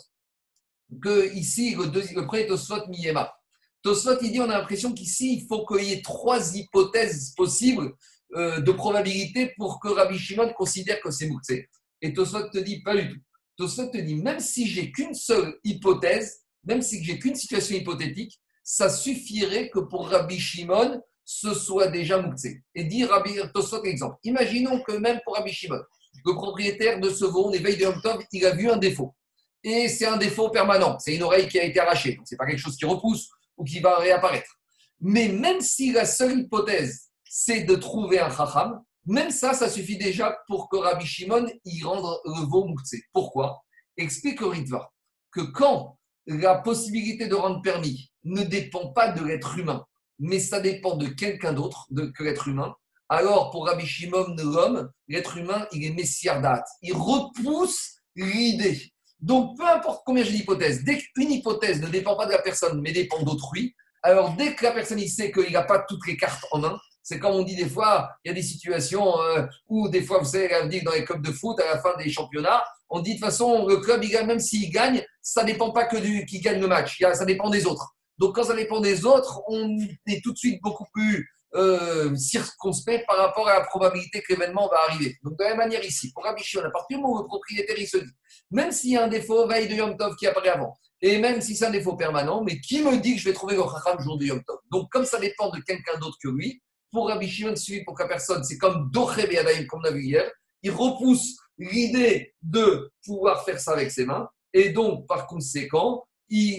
[1.01, 3.33] que ici, le, deuxième, le premier Tosfot, Miyema.
[3.81, 7.93] Tosfot, il dit on a l'impression qu'ici, il faut qu'il y ait trois hypothèses possibles
[8.35, 11.51] euh, de probabilité pour que Rabbi Shimon considère que c'est Moukse.
[12.01, 13.19] Et Tosfot te dit pas du tout.
[13.57, 18.39] Tosfot te dit, même si j'ai qu'une seule hypothèse, même si j'ai qu'une situation hypothétique,
[18.63, 22.47] ça suffirait que pour Rabbi Shimon, ce soit déjà Moukse.
[22.73, 24.17] Et dit Rabbi Tosfot exemple.
[24.23, 25.81] Imaginons que même pour Rabbi Shimon,
[26.25, 29.13] le propriétaire de ce veau, l'éveil de Yom il a vu un défaut.
[29.67, 30.99] Et c'est un défaut permanent.
[30.99, 32.19] C'est une oreille qui a été arrachée.
[32.23, 34.59] Ce n'est pas quelque chose qui repousse ou qui va réapparaître.
[35.01, 39.97] Mais même si la seule hypothèse, c'est de trouver un chacham, même ça, ça suffit
[39.97, 42.75] déjà pour que Rabbi Shimon y rende le veau.
[43.11, 43.63] Pourquoi?
[43.97, 44.91] Explique Ritva
[45.31, 45.97] que quand
[46.27, 49.83] la possibilité de rendre permis ne dépend pas de l'être humain,
[50.19, 52.75] mais ça dépend de quelqu'un d'autre que l'être humain,
[53.09, 54.35] alors pour Rabbi Shimon,
[55.07, 56.63] l'être humain, il est messiardat.
[56.83, 58.91] Il repousse l'idée.
[59.19, 62.81] Donc peu importe combien j'ai d'hypothèses, dès qu'une hypothèse ne dépend pas de la personne,
[62.81, 66.17] mais dépend d'autrui, alors dès que la personne il sait qu'il n'a pas toutes les
[66.17, 69.45] cartes en main, c'est comme on dit des fois, il y a des situations euh,
[69.67, 70.49] où des fois, vous savez,
[70.83, 73.67] dans les clubs de foot, à la fin des championnats, on dit de toute façon,
[73.67, 76.59] le club, il gagne, même s'il gagne, ça ne dépend pas que du qui gagne
[76.59, 77.95] le match, ça dépend des autres.
[78.17, 83.05] Donc quand ça dépend des autres, on est tout de suite beaucoup plus euh, circonspect
[83.07, 85.17] par rapport à la probabilité que l'événement va arriver.
[85.23, 87.27] Donc, de la même manière ici, pour Rabbi Shimon, à partir du moment où le
[87.27, 88.11] propriétaire il se dit,
[88.51, 91.41] même s'il y a un défaut veille de Yom Tov qui apparaît avant, et même
[91.41, 93.99] si c'est un défaut permanent, mais qui me dit que je vais trouver le Chacham
[94.01, 94.57] jour de Yom Tov?
[94.71, 98.07] Donc, comme ça dépend de quelqu'un d'autre que lui, pour Rabbi Shimon, suivi pour la
[98.07, 99.27] personne, c'est comme Doché
[99.67, 100.29] comme on a vu hier,
[100.61, 106.05] il repousse l'idée de pouvoir faire ça avec ses mains, et donc, par conséquent,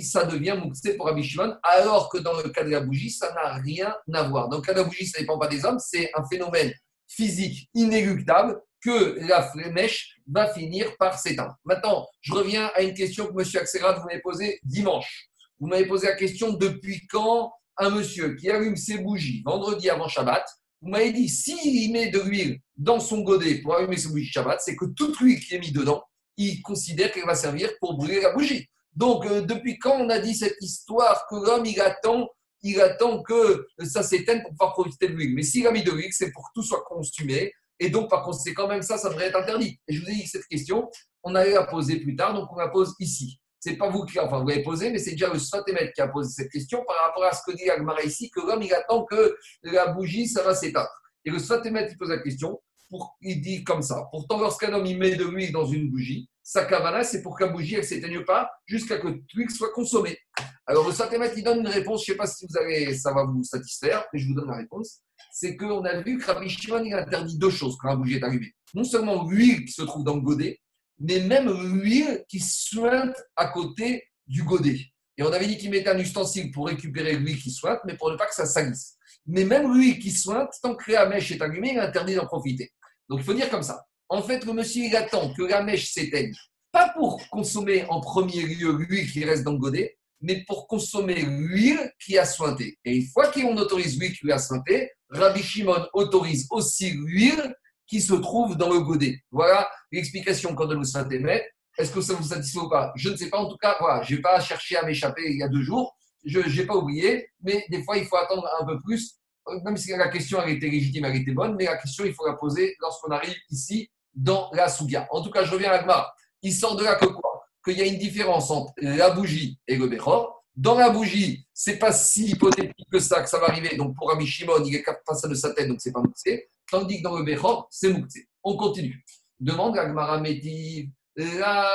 [0.02, 3.32] ça devient Mouktsé pour Rabbi Shimon, alors que dans le cas de la bougie, ça
[3.32, 4.48] n'a rien à voir.
[4.48, 6.72] Dans le cas de la bougie, ça ne dépend pas des hommes, c'est un phénomène
[7.08, 11.56] physique inéluctable que la mèche va finir par s'éteindre.
[11.64, 13.46] Maintenant, je reviens à une question que M.
[13.60, 15.28] Axelrad vous m'avez posée dimanche.
[15.58, 20.08] Vous m'avez posé la question depuis quand un monsieur qui allume ses bougies vendredi avant
[20.08, 20.46] Shabbat,
[20.82, 24.60] vous m'avez dit s'il met de l'huile dans son godet pour allumer ses bougies Shabbat,
[24.60, 26.02] c'est que toute l'huile qui est mise dedans,
[26.36, 28.68] il considère qu'elle va servir pour brûler la bougie.
[28.96, 32.28] Donc, euh, depuis quand on a dit cette histoire que l'homme, il attend,
[32.62, 35.92] il attend que ça s'éteigne pour pouvoir profiter de l'huile Mais s'il a mis de
[35.92, 37.52] l'huile, c'est pour que tout soit consumé.
[37.78, 39.78] Et donc, par conséquent, même ça, ça devrait être interdit.
[39.86, 40.90] Et je vous ai dit cette question,
[41.22, 43.38] on allait la poser plus tard, donc on la pose ici.
[43.60, 46.08] C'est pas vous qui, enfin, vous l'avez posée, mais c'est déjà le Sfatémet qui a
[46.08, 49.04] posé cette question par rapport à ce que dit Agmara ici, que l'homme, il attend
[49.04, 50.88] que la bougie, ça va s'éteindre.
[51.24, 54.06] Et le Sfatémet, il pose la question, pour, il dit comme ça.
[54.10, 57.42] Pourtant, lorsqu'un homme, il met de l'huile dans une bougie, sa kavana, c'est pour que
[57.42, 60.16] la bougie, ne s'éteigne pas jusqu'à que l'huile soit consommée.
[60.64, 63.12] Alors, le Satémet, il donne une réponse, je ne sais pas si vous avez, ça
[63.12, 65.00] va vous satisfaire, mais je vous donne la réponse.
[65.32, 68.54] C'est qu'on a vu que Rabbi Shimon, interdit deux choses quand la bougie est allumée.
[68.74, 70.60] Non seulement l'huile qui se trouve dans le godet,
[71.00, 74.78] mais même l'huile qui sointe à côté du godet.
[75.18, 78.08] Et on avait dit qu'il mettait un ustensile pour récupérer l'huile qui sointe, mais pour
[78.12, 78.98] ne pas que ça salisse.
[79.26, 82.72] Mais même l'huile qui sointe, tant que la est allumée, il est interdit d'en profiter.
[83.08, 83.84] Donc il faut dire comme ça.
[84.08, 86.32] En fait, le monsieur, il attend que la mèche s'éteigne,
[86.70, 91.22] pas pour consommer en premier lieu l'huile qui reste dans le godet, mais pour consommer
[91.22, 92.78] l'huile qui a sointé.
[92.84, 97.54] Et une fois qu'on autorise l'huile qui a sointé, Rabbi Shimon autorise aussi l'huile
[97.86, 99.20] qui se trouve dans le godet.
[99.30, 101.48] Voilà l'explication donne au Mais
[101.78, 102.92] Est-ce que ça vous satisfait ou pas?
[102.96, 103.38] Je ne sais pas.
[103.38, 105.96] En tout cas, voilà, je n'ai pas cherché à m'échapper il y a deux jours.
[106.24, 107.28] Je n'ai pas oublié.
[107.42, 109.16] Mais des fois, il faut attendre un peu plus.
[109.64, 112.26] Même si la question elle était légitime, elle était bonne, mais la question, il faut
[112.26, 115.06] la poser lorsqu'on arrive ici dans la Souga.
[115.10, 116.16] En tout cas, je reviens à Gmar.
[116.42, 117.44] Il sort de là que quoi?
[117.64, 120.44] Qu'il y a une différence entre la bougie et le Bechor.
[120.56, 123.76] Dans la bougie, c'est pas si hypothétique que ça que ça va arriver.
[123.76, 126.48] Donc pour Rabbi Shimon, il est face de sa tête, donc c'est pas Mouktsé.
[126.70, 128.26] Tandis que dans le Bechor, c'est Mouktsé.
[128.42, 129.04] On continue.
[129.38, 130.88] Demande à Gmara Métiv.
[131.16, 131.66] La.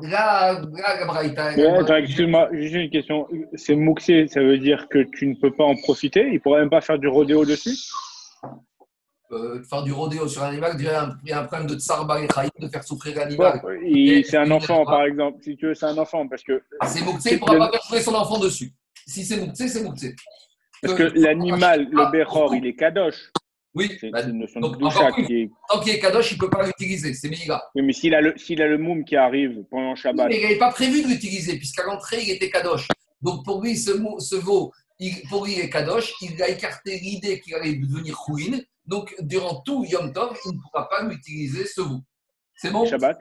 [0.00, 3.26] La, la, excuse-moi, juste une question.
[3.54, 6.28] C'est Mouxé, ça veut dire que tu ne peux pas en profiter?
[6.32, 7.76] Il pourrait même pas faire du rodéo dessus?
[9.30, 12.28] Euh, faire du rodéo sur un animal, il y a un problème de tsarba et
[12.58, 13.60] de faire souffrir l'animal.
[14.24, 15.38] c'est un enfant, par exemple.
[15.42, 16.26] Si tu veux, c'est un enfant.
[16.28, 16.62] Parce que.
[16.86, 18.72] C'est Mouktsé, il ne pourra pas faire souffrir son enfant dessus.
[19.06, 20.16] Si c'est Mouktsé, c'est Mouktsé.
[20.82, 23.30] Parce que l'animal, le Bechor, il est kadosh.
[23.74, 25.50] Oui, bah, une notion donc, de qui est...
[25.68, 27.62] tant qu'il est kadosh, il ne peut pas l'utiliser, c'est Meiga.
[27.74, 30.28] Oui, mais s'il a, le, s'il a le moum qui arrive pendant Shabbat.
[30.28, 32.88] mais il n'avait pas prévu de l'utiliser, puisqu'à l'entrée, il était kadosh.
[33.20, 36.98] Donc pour lui, ce, ce veau, il, pour lui, il est kadosh, il a écarté
[36.98, 38.64] l'idée qu'il allait devenir ruine.
[38.88, 42.02] Donc, durant tout Yom Tov, il ne pourra pas utiliser ce bout.
[42.56, 42.86] C'est bon?
[42.86, 43.20] Shabbat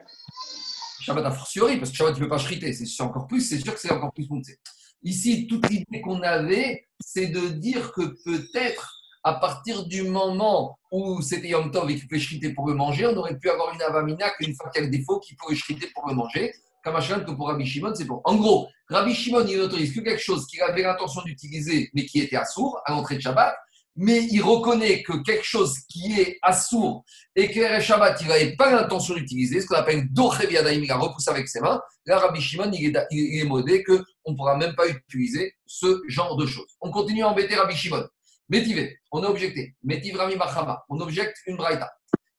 [1.02, 2.72] Shabbat a fortiori, parce que Shabbat, tu ne peux pas shriter.
[2.72, 4.58] C'est encore plus, c'est sûr que c'est encore plus monté.
[5.04, 8.94] Ici, toute l'idée qu'on avait, c'est de dire que peut-être,
[9.24, 13.06] à partir du moment où c'était Yom Tov et qu'il pouvait shriter pour le manger,
[13.06, 15.56] on aurait pu avoir une avamina qu'une fois qu'il y a le défaut, qu'il pourrait
[15.56, 16.54] shriter pour le manger.
[16.82, 18.22] Comme que pour Rabbi Shimon, c'est bon.
[18.24, 22.22] En gros, Rabbi Shimon, il n'autorise que quelque chose qu'il avait l'intention d'utiliser, mais qui
[22.22, 23.54] était assourd à l'entrée de Shabbat
[23.98, 27.04] mais il reconnaît que quelque chose qui est assourd
[27.36, 31.30] et que Shabbat, il n'avait pas l'intention d'utiliser, ce qu'on appelle Docheviadaim, il a repoussé
[31.32, 34.76] avec ses mains, là, Rabbi Shimon, il est, il est modé qu'on ne pourra même
[34.76, 36.78] pas utiliser ce genre de choses.
[36.80, 38.08] On continue à embêter Rabbi Shimon.
[38.50, 39.76] Métivé, on a objecté.
[39.84, 41.92] Métiv Rami Machama, on objecte une braïta.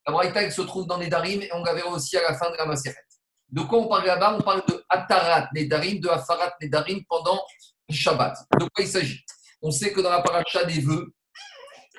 [0.06, 2.38] La braïta, elle se trouve dans les Darim et on la verra aussi à la
[2.38, 2.96] fin de la Maseret.
[3.50, 4.36] De quoi on parle là-bas?
[4.38, 7.40] On parle de Atarat Nedarim, de Afarat Nedarim pendant
[7.90, 8.34] Shabbat.
[8.58, 9.20] De quoi il s'agit?
[9.60, 11.12] On sait que dans la paracha des vœux,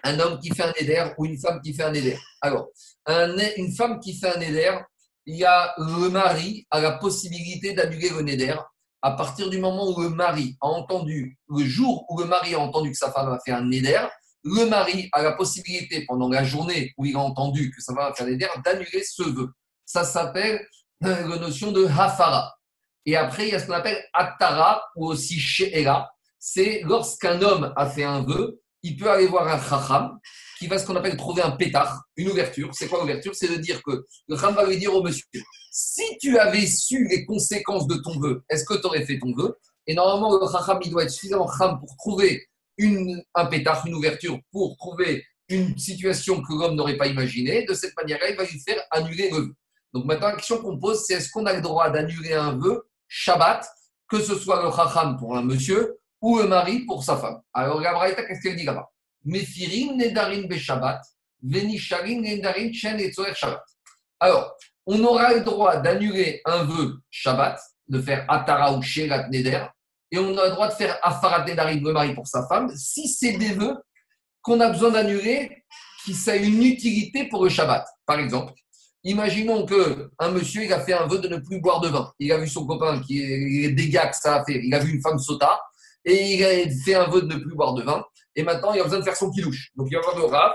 [0.03, 2.17] un homme qui fait un éder ou une femme qui fait un éder.
[2.41, 2.67] Alors,
[3.07, 4.77] une femme qui fait un éder,
[5.25, 8.55] il y a le mari a la possibilité d'annuler le néder
[9.01, 12.59] à partir du moment où le mari a entendu, le jour où le mari a
[12.59, 14.01] entendu que sa femme a fait un néder,
[14.43, 18.11] le mari a la possibilité pendant la journée où il a entendu que sa femme
[18.11, 19.51] a fait un néder d'annuler ce vœu.
[19.85, 20.65] Ça s'appelle
[21.05, 22.55] euh, la notion de hafara.
[23.05, 26.09] Et après, il y a ce qu'on appelle attara ou aussi she'era.
[26.37, 30.19] C'est lorsqu'un homme a fait un vœu il peut aller voir un chacham
[30.57, 32.69] qui va ce qu'on appelle trouver un pétard, une ouverture.
[32.73, 33.33] C'est quoi l'ouverture?
[33.35, 35.25] C'est de dire que le chacham va lui dire au monsieur
[35.71, 39.33] si tu avais su les conséquences de ton vœu, est-ce que tu aurais fait ton
[39.33, 39.55] vœu?
[39.87, 42.47] Et normalement, le chacham, il doit être suffisamment chacham pour trouver
[43.35, 47.65] un pétard, une ouverture pour trouver une situation que l'homme n'aurait pas imaginée.
[47.65, 49.53] De cette manière-là, il va lui faire annuler le vœu.
[49.93, 52.87] Donc maintenant, la question qu'on pose, c'est est-ce qu'on a le droit d'annuler un vœu
[53.07, 53.67] Shabbat,
[54.07, 57.79] que ce soit le chacham pour un monsieur ou le mari pour sa femme Alors,
[57.79, 58.89] la qu'est-ce qu'elle dit là-bas?
[59.25, 61.01] Mefirim nedarim be Shabbat,
[61.41, 63.63] venisharim nedarim chen et Shabbat.
[64.19, 64.55] Alors,
[64.85, 69.65] on aura le droit d'annuler un vœu Shabbat, de faire Atara ou Sherat Neder,
[70.11, 73.07] et on a le droit de faire Afarat Nedarim, le mari pour sa femme, si
[73.07, 73.77] c'est des vœux
[74.41, 75.63] qu'on a besoin d'annuler,
[76.03, 77.85] qui ça a une utilité pour le Shabbat.
[78.05, 78.53] Par exemple,
[79.03, 82.11] imaginons qu'un monsieur, il a fait un vœu de ne plus boire de vin.
[82.19, 84.59] Il a vu son copain, qui est, les dégâts que ça a fait.
[84.63, 85.59] Il a vu une femme sota,
[86.05, 88.03] et il a fait un vœu de ne plus boire de vin.
[88.35, 89.71] Et maintenant, il a besoin de faire son kilouche.
[89.75, 90.53] Donc, il va avoir le Rav.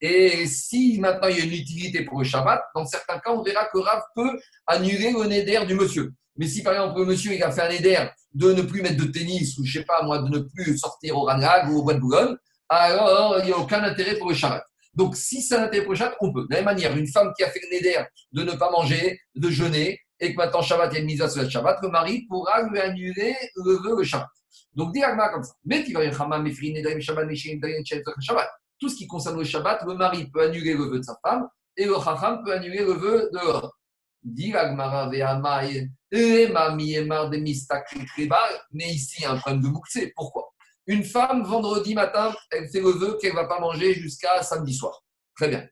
[0.00, 3.42] Et si maintenant il y a une utilité pour le Shabbat, dans certains cas, on
[3.42, 6.12] verra que Rav peut annuler le néder du monsieur.
[6.36, 9.10] Mais si par exemple le monsieur a fait un néder de ne plus mettre de
[9.10, 11.94] tennis ou je sais pas moi, de ne plus sortir au Ranag ou au Bois
[11.94, 12.34] de Boulogne,
[12.70, 14.64] alors il n'y a aucun intérêt pour le Shabbat.
[14.94, 16.42] Donc si c'est un intérêt pour le Shabbat, on peut.
[16.42, 19.20] De la même manière, une femme qui a fait le néder de ne pas manger,
[19.34, 21.88] de jeûner, et que maintenant Shabbat, il y a une mise à le Shabbat, le
[21.88, 24.28] mari pourra lui annuler le vœu le Shabbat.
[24.74, 25.54] Donc, dis comme ça.
[25.64, 25.84] Mais
[28.20, 28.48] Shabbat.
[28.78, 31.48] Tout ce qui concerne le Shabbat, le mari peut annuler le vœu de sa femme
[31.76, 33.70] et le Chacham peut annuler le vœu de l'homme.
[34.22, 34.52] Dit
[38.72, 40.12] mais ici, il y a un problème de bouclé.
[40.14, 40.52] Pourquoi?
[40.86, 44.74] Une femme, vendredi matin, elle fait le vœu qu'elle ne va pas manger jusqu'à samedi
[44.74, 45.04] soir.
[45.36, 45.66] Très bien.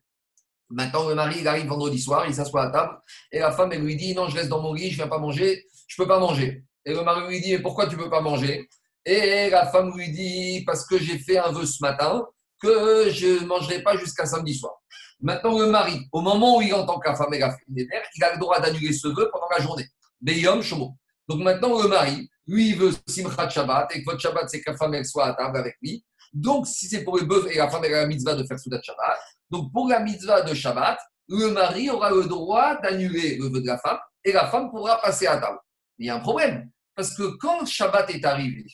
[0.70, 2.98] Maintenant, le mari, il arrive vendredi soir, il s'assoit à table,
[3.32, 5.08] et la femme, elle lui dit Non, je reste dans mon lit, je ne viens
[5.08, 6.64] pas manger, je ne peux pas manger.
[6.84, 8.68] Et le mari lui dit Mais pourquoi tu ne peux pas manger?
[9.04, 12.26] Et la femme lui dit Parce que j'ai fait un vœu ce matin,
[12.60, 14.74] que je ne mangerai pas jusqu'à samedi soir.
[15.20, 18.34] Maintenant, le mari, au moment où il entend que la femme est la il a
[18.34, 19.86] le droit d'annuler ce vœu pendant la journée.
[20.20, 20.96] Beyom Shomo.
[21.28, 24.70] Donc maintenant, le mari, lui, il veut Simchat Shabbat, et que votre Shabbat, c'est que
[24.70, 26.04] la femme, elle soit à table avec lui.
[26.32, 28.58] Donc, si c'est pour le bœuf, et la femme, elle a la mitzvah de faire
[28.58, 29.18] Soudat Shabbat.
[29.50, 33.66] Donc, pour la mitzvah de Shabbat, le mari aura le droit d'annuler le vœu de
[33.66, 35.58] la femme, et la femme pourra passer à table.
[35.98, 38.64] Il y a un problème, parce que quand Shabbat est arrivé,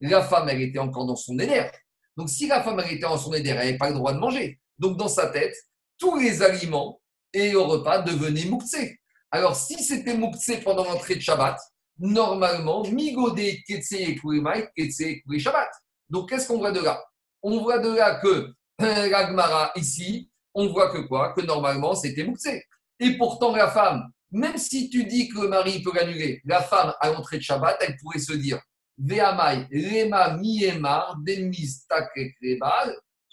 [0.00, 1.70] la femme, elle était encore dans son énergie.
[2.16, 4.58] Donc, si la femme était en son éder, elle n'avait pas le droit de manger.
[4.78, 5.54] Donc, dans sa tête,
[5.98, 7.00] tous les aliments
[7.32, 8.98] et le repas devenaient mouktsé.
[9.30, 11.58] Alors, si c'était mouktsé pendant l'entrée de Shabbat,
[11.98, 15.68] normalement, migodé ketse et kurimai, ketse et Shabbat.
[16.08, 17.02] Donc, qu'est-ce qu'on voit de là?
[17.42, 21.34] On voit de là que euh, l'agmara ici, on voit que quoi?
[21.34, 22.64] Que normalement, c'était mouktsé.
[23.00, 26.94] Et pourtant, la femme, même si tu dis que le mari peut l'annuler, la femme,
[27.00, 28.60] à l'entrée de Shabbat, elle pourrait se dire
[28.98, 29.66] Miemar,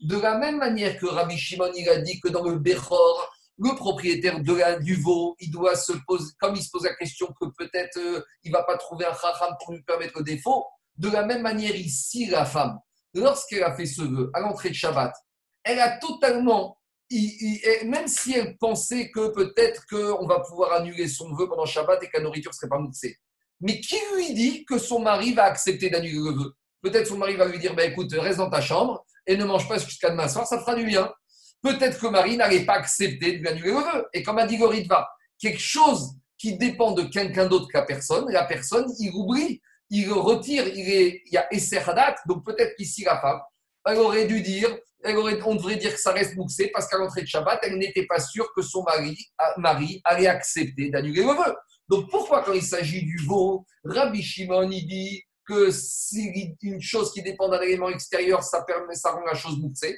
[0.01, 3.75] De la même manière que Rabbi Shimon il a dit que dans le Bechor, le
[3.75, 7.47] propriétaire de du veau, il doit se poser, comme il se pose la question que
[7.57, 10.65] peut-être euh, il ne va pas trouver un chacham pour lui permettre le défaut,
[10.97, 12.77] de la même manière ici, la femme,
[13.13, 15.13] lorsqu'elle a fait ce vœu à l'entrée de Shabbat,
[15.63, 16.77] elle a totalement,
[17.11, 22.07] même si elle pensait que peut-être qu'on va pouvoir annuler son vœu pendant Shabbat et
[22.07, 23.17] que la nourriture ne serait pas moussée,
[23.65, 26.53] mais qui lui dit que son mari va accepter d'annuler le vœu?
[26.83, 29.67] Peut-être son mari va lui dire bah, écoute, reste dans ta chambre et ne mange
[29.67, 31.11] pas jusqu'à demain soir, ça fera du bien.
[31.63, 34.05] Peut-être que Marie n'allait pas accepter de lui annuler le vœu.
[34.13, 35.09] Et comme a dit Goritva,
[35.39, 39.59] quelque chose qui dépend de quelqu'un d'autre que la personne, la personne, il oublie,
[39.89, 41.47] il retire, il, est, il y a
[41.89, 43.39] Hadat, donc peut-être qu'ici la femme,
[43.87, 46.97] elle aurait dû dire, elle aurait, on devrait dire que ça reste mouxé parce qu'à
[46.97, 49.17] l'entrée de Shabbat, elle n'était pas sûre que son mari,
[49.57, 51.55] mari allait accepter d'annuler le vœu.
[51.89, 57.11] Donc pourquoi quand il s'agit du veau, Rabbi Shimon il dit que c'est une chose
[57.13, 59.97] qui dépend d'un élément extérieur, ça permet, ça rend la chose mouxée.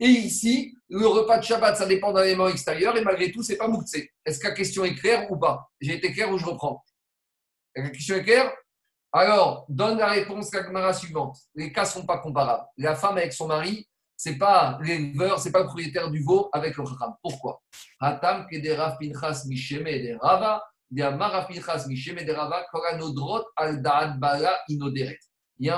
[0.00, 3.56] Et ici, le repas de Shabbat, ça dépend d'un élément extérieur et malgré tout, c'est
[3.56, 4.12] pas mouxé.
[4.24, 5.68] Est-ce que la question est claire ou pas?
[5.80, 6.84] J'ai été clair ou je reprends?
[7.74, 8.52] La question est claire?
[9.12, 11.38] Alors, donne la réponse à suivante.
[11.54, 12.64] Les cas sont pas comparables.
[12.76, 16.76] La femme avec son mari, c'est pas l'éleveur, c'est pas le propriétaire du veau avec
[16.76, 17.14] le ram.
[17.22, 17.62] Pourquoi?
[18.00, 19.44] Hatam pinchas
[20.20, 21.10] rava il y a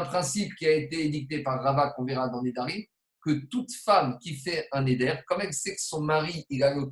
[0.00, 2.84] un principe qui a été édicté par Rava qu'on verra dans Nedarim,
[3.24, 6.74] que toute femme qui fait un éder, comme elle sait que son mari il a
[6.74, 6.86] le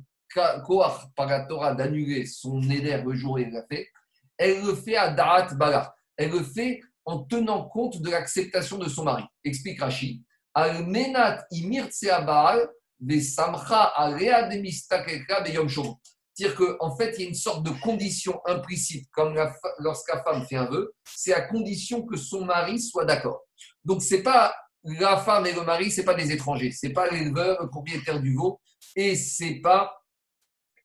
[0.65, 3.87] koach par la Torah d'annuler son éder le jour où il l'a fait,
[4.37, 5.93] elle le fait à Da'at Bala.
[6.15, 9.23] Elle le fait en tenant compte de l'acceptation de son mari.
[9.43, 10.23] Explique Rashi.
[10.53, 11.45] Al-menat
[12.25, 12.69] Baal,
[13.21, 15.67] samcha alea de mistakeka yom
[16.39, 19.35] c'est-à-dire qu'en fait, il y a une sorte de condition implicite, comme
[19.79, 23.41] lorsqu'un femme fait un vœu, c'est à condition que son mari soit d'accord.
[23.83, 27.61] Donc, c'est pas la femme et le mari, c'est pas des étrangers, c'est pas l'éleveur,
[27.61, 28.61] le propriétaire du veau,
[28.95, 30.01] et c'est pas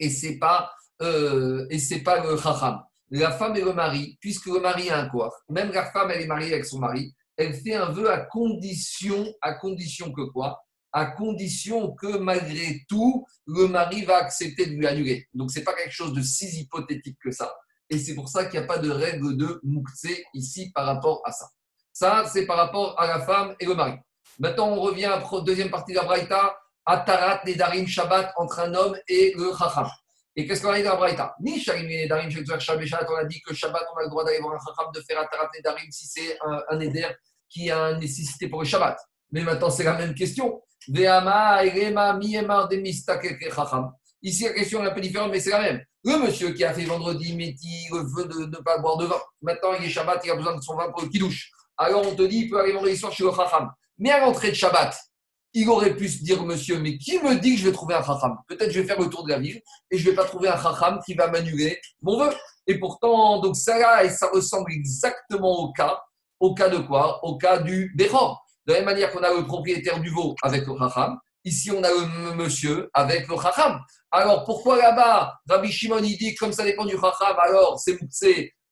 [0.00, 1.68] et pas euh,
[2.04, 2.82] pas le chacham.
[3.10, 6.22] La femme et le mari, puisque le mari a un quoi, même la femme elle
[6.22, 10.64] est mariée avec son mari, elle fait un vœu à condition, à condition que quoi?
[10.96, 15.26] À condition que malgré tout, le mari va accepter de lui annuler.
[15.34, 17.52] Donc, ce n'est pas quelque chose de si hypothétique que ça.
[17.90, 21.20] Et c'est pour ça qu'il n'y a pas de règle de moukse ici par rapport
[21.24, 21.48] à ça.
[21.92, 23.94] Ça, c'est par rapport à la femme et le mari.
[24.38, 28.72] Maintenant, on revient à la deuxième partie de la Braïta, Atarat Nedarim Shabbat entre un
[28.74, 29.88] homme et le Chacham.
[30.36, 31.34] Et qu'est-ce qu'on a dit dans la Braïta?
[31.40, 34.54] Ni Sharim Nedarim Shabbat, on a dit que Shabbat, on a le droit d'aller voir
[34.54, 37.08] un Chacham de faire Atarat Nedarim si c'est un, un Neder
[37.48, 38.96] qui a une nécessité pour le Shabbat.
[39.34, 40.62] Mais maintenant, c'est la même question.
[44.22, 45.82] Ici, la question est un peu différente, mais c'est la même.
[46.04, 49.20] Le monsieur qui a fait vendredi métis, le vœu de ne pas boire de vin,
[49.42, 51.50] maintenant il est Shabbat, il a besoin de son vin pour le kidouche.
[51.76, 53.72] Alors on te dit, il peut aller vendredi soir chez le Chacham.
[53.98, 54.96] Mais à l'entrée de Shabbat,
[55.52, 58.04] il aurait pu se dire, monsieur, mais qui me dit que je vais trouver un
[58.04, 58.36] Chacham?
[58.46, 59.60] Peut-être je vais faire le tour de la ville
[59.90, 62.32] et je ne vais pas trouver un Chacham qui va m'annuler mon vœu.
[62.68, 66.00] Et pourtant, donc ça là, ça ressemble exactement au cas,
[66.38, 67.24] au cas de quoi?
[67.24, 68.43] Au cas du Bechor.
[68.66, 71.82] De la même manière qu'on a le propriétaire du veau avec le Chacham, ici on
[71.82, 73.80] a le monsieur avec le Chacham.
[74.10, 77.98] Alors pourquoi là-bas, Rabbi Shimon il dit comme ça dépend du Chacham, alors c'est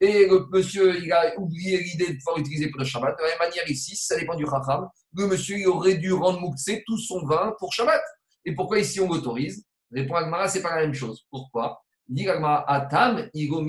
[0.04, 3.16] et le monsieur, il a oublié l'idée de pouvoir utiliser pour le Shabbat.
[3.16, 6.40] De la même manière, ici, ça dépend du Chacham, le monsieur, il aurait dû rendre
[6.40, 8.02] Moukse tout son vin pour Shabbat.
[8.44, 9.64] Et pourquoi ici on l'autorise?
[9.92, 11.24] Répond Agmara, c'est pas la même chose.
[11.30, 11.80] Pourquoi?
[12.08, 13.64] Dit Agmara, Atam, Igo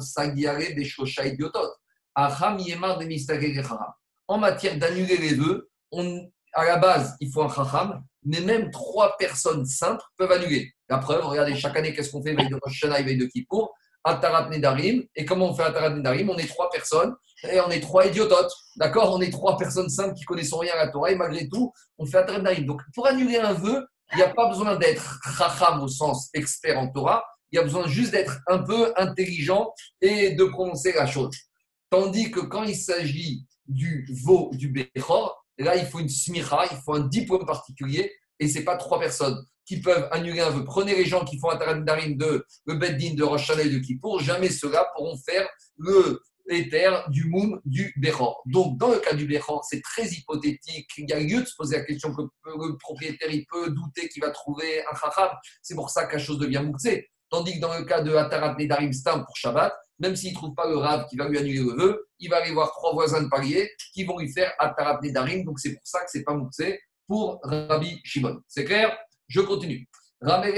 [0.00, 1.72] Sagiare, Idiotot.
[2.16, 4.05] De.
[4.28, 8.70] En matière d'annuler les vœux, on, à la base, il faut un Chacham, mais même
[8.70, 10.72] trois personnes simples peuvent annuler.
[10.88, 12.34] La preuve, regardez, chaque année, qu'est-ce qu'on fait?
[12.34, 13.72] Veille de Rosh Hashanah et veille de Kippour
[14.04, 15.04] Atarat Nedarim.
[15.14, 16.30] Et comment on fait Atarat Nedarim?
[16.30, 17.14] On est trois personnes
[17.50, 18.52] et on est trois idiototes.
[18.76, 19.12] D'accord?
[19.14, 22.06] On est trois personnes simples qui connaissent rien à la Torah et malgré tout, on
[22.06, 22.66] fait Atarat Nedarim.
[22.66, 26.78] Donc pour annuler un vœu, il n'y a pas besoin d'être chacham au sens expert
[26.78, 27.24] en Torah.
[27.50, 31.34] Il y a besoin juste d'être un peu intelligent et de prononcer la chose.
[31.90, 36.76] Tandis que quand il s'agit du veau, du Bechor, là, il faut une smicha, il
[36.78, 40.64] faut un diplôme particulier et ce n'est pas trois personnes qui peuvent annuler un vœu.
[40.64, 44.86] Prenez les gens qui font un tarandarim de le de Rosh de Kippour, jamais ceux-là
[44.94, 45.48] pourront faire
[45.78, 48.42] le éther du Moum du Bechor.
[48.46, 50.88] Donc, dans le cas du Bechor, c'est très hypothétique.
[50.98, 54.22] Il y a lieu de se poser la question que le propriétaire peut douter qu'il
[54.22, 55.30] va trouver un chacham.
[55.62, 57.08] C'est pour ça qu'à chose devient mouxé.
[57.30, 60.54] Tandis que dans le cas de Atarat Nedarim Stam pour Shabbat, même s'il ne trouve
[60.54, 63.22] pas le Rav qui va lui annuler le vœu, il va aller voir trois voisins
[63.22, 65.44] de palier qui vont lui faire Atarat Nedarim.
[65.44, 68.40] Donc, c'est pour ça que ce n'est pas mouxé pour Rabbi Shimon.
[68.46, 68.96] C'est clair?
[69.28, 69.88] Je continue.
[70.20, 70.50] Rabbi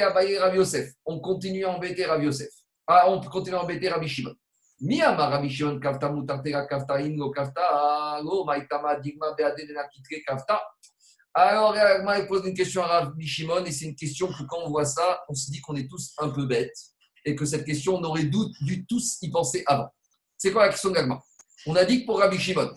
[0.55, 0.93] Yosef.
[1.05, 2.49] On continue à embêter Rabbi Yosef.
[2.87, 4.35] Ah, on continue à embêter Rabbi Shimon.
[4.81, 10.61] Miyama Rabbi Shimon kafta mutartera kafta ingo kafta lo maitama digma beadena kitre kafta.
[11.41, 11.73] Alors,
[12.19, 14.85] il pose une question à Rabbi Shimon et c'est une question que quand on voit
[14.85, 16.77] ça, on se dit qu'on est tous un peu bêtes
[17.25, 19.89] et que cette question, on aurait dû tous y penser avant.
[20.37, 21.23] C'est quoi la question d'Agma
[21.67, 22.69] On a dit que pour Rabbi Shimon,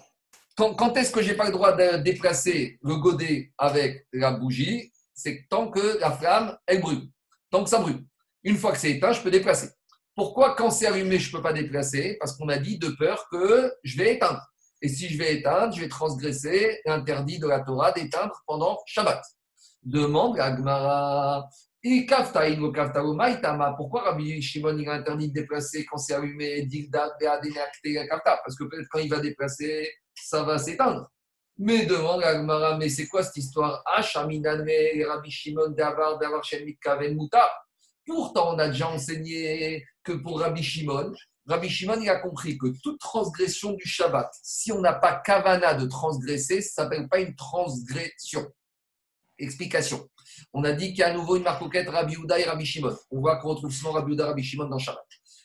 [0.56, 4.34] quand, quand est-ce que je n'ai pas le droit de déplacer le godet avec la
[4.34, 4.94] bougie?
[5.16, 7.10] C'est tant que la flamme, elle brûle.
[7.50, 8.06] Tant que ça brûle.
[8.44, 9.70] Une fois que c'est éteint, je peux déplacer.
[10.16, 12.16] Pourquoi quand c'est allumé, je ne peux pas déplacer?
[12.20, 14.46] Parce qu'on a dit de peur que je vais éteindre.
[14.82, 19.22] Et si je vais éteindre, je vais transgresser l'interdit de la Torah d'éteindre pendant Shabbat.
[19.84, 21.48] Demande à Gmara.
[23.76, 29.00] Pourquoi Rabbi Shimon il a interdit de déplacer quand c'est allumé Parce que peut-être quand
[29.00, 31.10] il va déplacer, ça va s'éteindre.
[31.58, 33.84] Mais demande à mais c'est quoi cette histoire?
[33.86, 36.42] Rabbi Shimon Davar, Davar
[36.82, 37.50] Kaven Muta.
[38.06, 41.12] Pourtant, on a déjà enseigné que pour Rabbi Shimon,
[41.48, 45.74] Rabbi Shimon il a compris que toute transgression du Shabbat, si on n'a pas kavana
[45.74, 48.48] de transgresser, ça ne s'appelle pas une transgression.
[49.38, 50.08] Explication.
[50.54, 52.96] On a dit qu'il y a à nouveau une marcoquette Rabbi Uda et Rabbi Shimon.
[53.10, 55.04] On voit qu'on retrouve souvent Rabbi Uda et Rabbi Shimon dans Shabbat.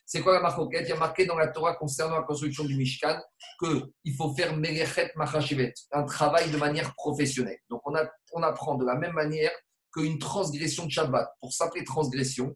[0.09, 0.87] C'est quoi la marcoquette?
[0.87, 3.21] Il y a marqué dans la Torah concernant la construction du Mishkan
[3.59, 7.59] qu'il faut faire Melechet Machashivet, un travail de manière professionnelle.
[7.69, 9.51] Donc on, a, on apprend de la même manière
[9.97, 12.55] qu'une transgression de Shabbat, pour s'appeler transgression,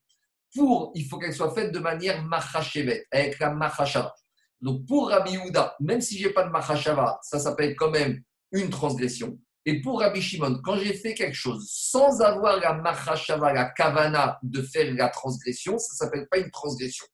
[0.55, 4.15] pour, il faut qu'elle soit faite de manière Machashevet, avec la Machashava.
[4.61, 8.23] Donc pour Rabbi Yehuda, même si je n'ai pas de Machashava, ça s'appelle quand même
[8.53, 9.39] une transgression.
[9.65, 14.39] Et pour Rabbi Shimon, quand j'ai fait quelque chose sans avoir la Machashava, la Kavana
[14.43, 17.07] de faire la transgression, ça ne s'appelle pas une transgression.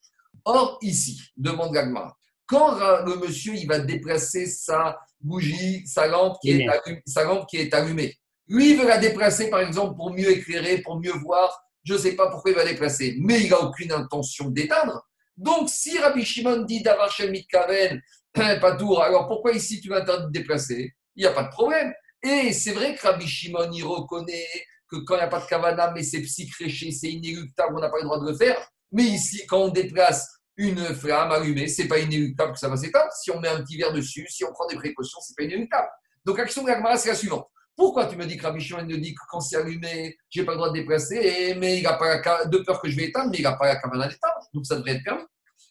[0.44, 2.16] Or, ici, demande Gagmar,
[2.46, 7.46] quand le monsieur il va déplacer sa bougie, sa lampe, qui est allumée, sa lampe
[7.48, 8.16] qui est allumée,
[8.48, 11.98] lui il veut la déplacer par exemple pour mieux éclairer, pour mieux voir, je ne
[11.98, 15.06] sais pas pourquoi il va déplacer, mais il n'a aucune intention d'éteindre.
[15.36, 18.00] Donc, si Rabbi Shimon dit d'avoir chez Mitkaven,
[18.32, 20.94] pas tour, alors pourquoi ici tu m'interdis de déplacer?
[21.14, 21.92] Il n'y a pas de problème.
[22.22, 24.48] Et c'est vrai que Rabbi Shimon, il reconnaît
[24.90, 27.88] que quand il n'y a pas de kavana, mais c'est psychréché, c'est inéluctable, on n'a
[27.88, 28.56] pas le droit de le faire.
[28.92, 33.12] Mais ici, quand on déplace une flamme allumée, c'est pas inéluctable que ça va s'éteindre.
[33.12, 35.88] Si on met un petit verre dessus, si on prend des précautions, c'est pas inéluctable.
[36.24, 37.46] Donc, l'action de l'Agmara, c'est la suivante.
[37.76, 40.52] Pourquoi tu me dis que Rabbi Shimon me dit que quand c'est allumé, j'ai pas
[40.52, 43.30] le droit de déplacer, mais il n'a pas la, de peur que je vais éteindre,
[43.30, 45.24] mais il n'a pas la caméra d'éteindre, donc ça devrait être permis.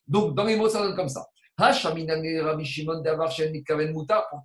[0.07, 1.25] Donc, dans les mots, ça donne comme ça.
[1.57, 1.73] Pourtant,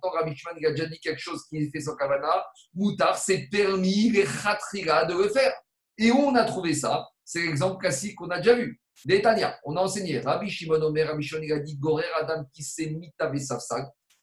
[0.09, 2.45] Rabbi Shimon a déjà dit quelque chose qui est fait sans kavana.
[2.73, 5.53] Moutar, c'est permis les khatriga de le faire.
[5.97, 7.07] Et on a trouvé ça?
[7.23, 8.81] C'est l'exemple classique qu'on a déjà vu.
[9.05, 10.19] D'Etania, on a enseigné.
[10.19, 13.11] Rabbi Shimon Omer, Rabbi Shimon, il a dit Gorer Adam qui s'est mis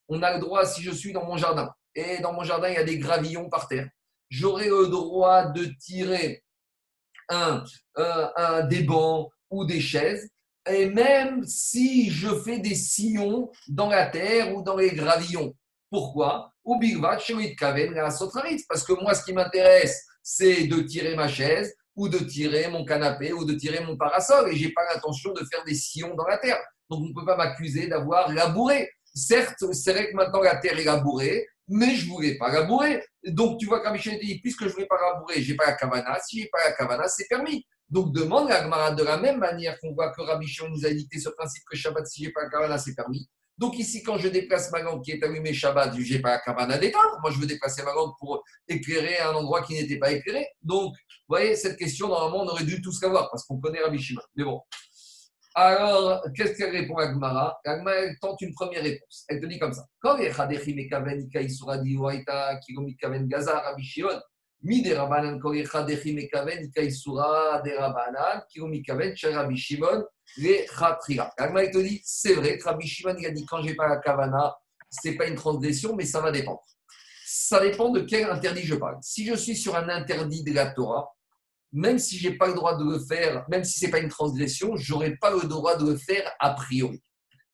[0.09, 2.75] On a le droit, si je suis dans mon jardin, et dans mon jardin, il
[2.75, 3.89] y a des gravillons par terre,
[4.31, 6.43] j'aurai le droit de tirer
[7.29, 7.65] un,
[7.97, 10.31] un, des bancs ou des chaises
[10.71, 15.55] et même si je fais des sillons dans la terre ou dans les gravillons.
[15.91, 16.53] Pourquoi?
[18.69, 22.85] Parce que moi, ce qui m'intéresse, c'est de tirer ma chaise ou de tirer mon
[22.85, 26.15] canapé ou de tirer mon parasol et je n'ai pas l'intention de faire des sillons
[26.15, 26.59] dans la terre.
[26.91, 28.91] Donc, on ne peut pas m'accuser d'avoir labouré.
[29.19, 33.05] Certes, c'est vrai que maintenant la terre est labourée, mais je ne voulais pas labourer.
[33.27, 35.67] Donc, tu vois, comme je dit, puisque je ne voulais pas labourer, je n'ai pas
[35.67, 36.19] la cavana.
[36.27, 37.67] Si je n'ai pas la cavana, c'est permis.
[37.91, 40.91] Donc demande à Agmara de la même manière qu'on voit que Rabbi Shimon nous a
[40.91, 43.29] dicté ce principe que Shabbat, si j'ai pas la kavana, c'est permis.
[43.57, 46.39] Donc ici, quand je déplace ma lampe qui est allumée Shabbat, je n'ai pas la
[46.39, 47.19] kavana d'éteindre.
[47.23, 50.47] Moi, je veux déplacer ma lampe pour éclairer un endroit qui n'était pas éclairé.
[50.63, 53.99] Donc, vous voyez, cette question, normalement, on aurait dû tous savoir parce qu'on connaît Rabbi
[53.99, 54.21] Shimon.
[54.37, 54.61] Mais bon.
[55.61, 57.59] Alors, qu'est-ce qu'elle répond à Agmara?
[57.65, 59.25] Agmara, elle tente une première réponse.
[59.29, 59.85] Elle te dit comme ça.
[59.99, 60.57] Quand les Rabbi
[63.83, 64.21] Shimon,
[64.63, 70.05] mi de Rabanan Korecha Dechi Mekaven Kaisura de Rabanan Kirumikaven Rabbi Shimon
[70.37, 71.33] le Khatria.
[71.37, 73.97] Agma il te dit c'est vrai, Rabbi Shimon il a dit quand j'ai pas la
[73.97, 74.55] Kavana,
[74.89, 76.63] c'est pas une transgression, mais ça va dépendre.
[77.27, 78.99] Ça dépend de quel interdit je parle.
[79.03, 81.09] Si je suis sur un interdit de la Torah,
[81.73, 84.77] même si j'ai pas le droit de le faire, même si c'est pas une transgression,
[84.77, 87.03] j'aurais pas le droit de le faire a priori.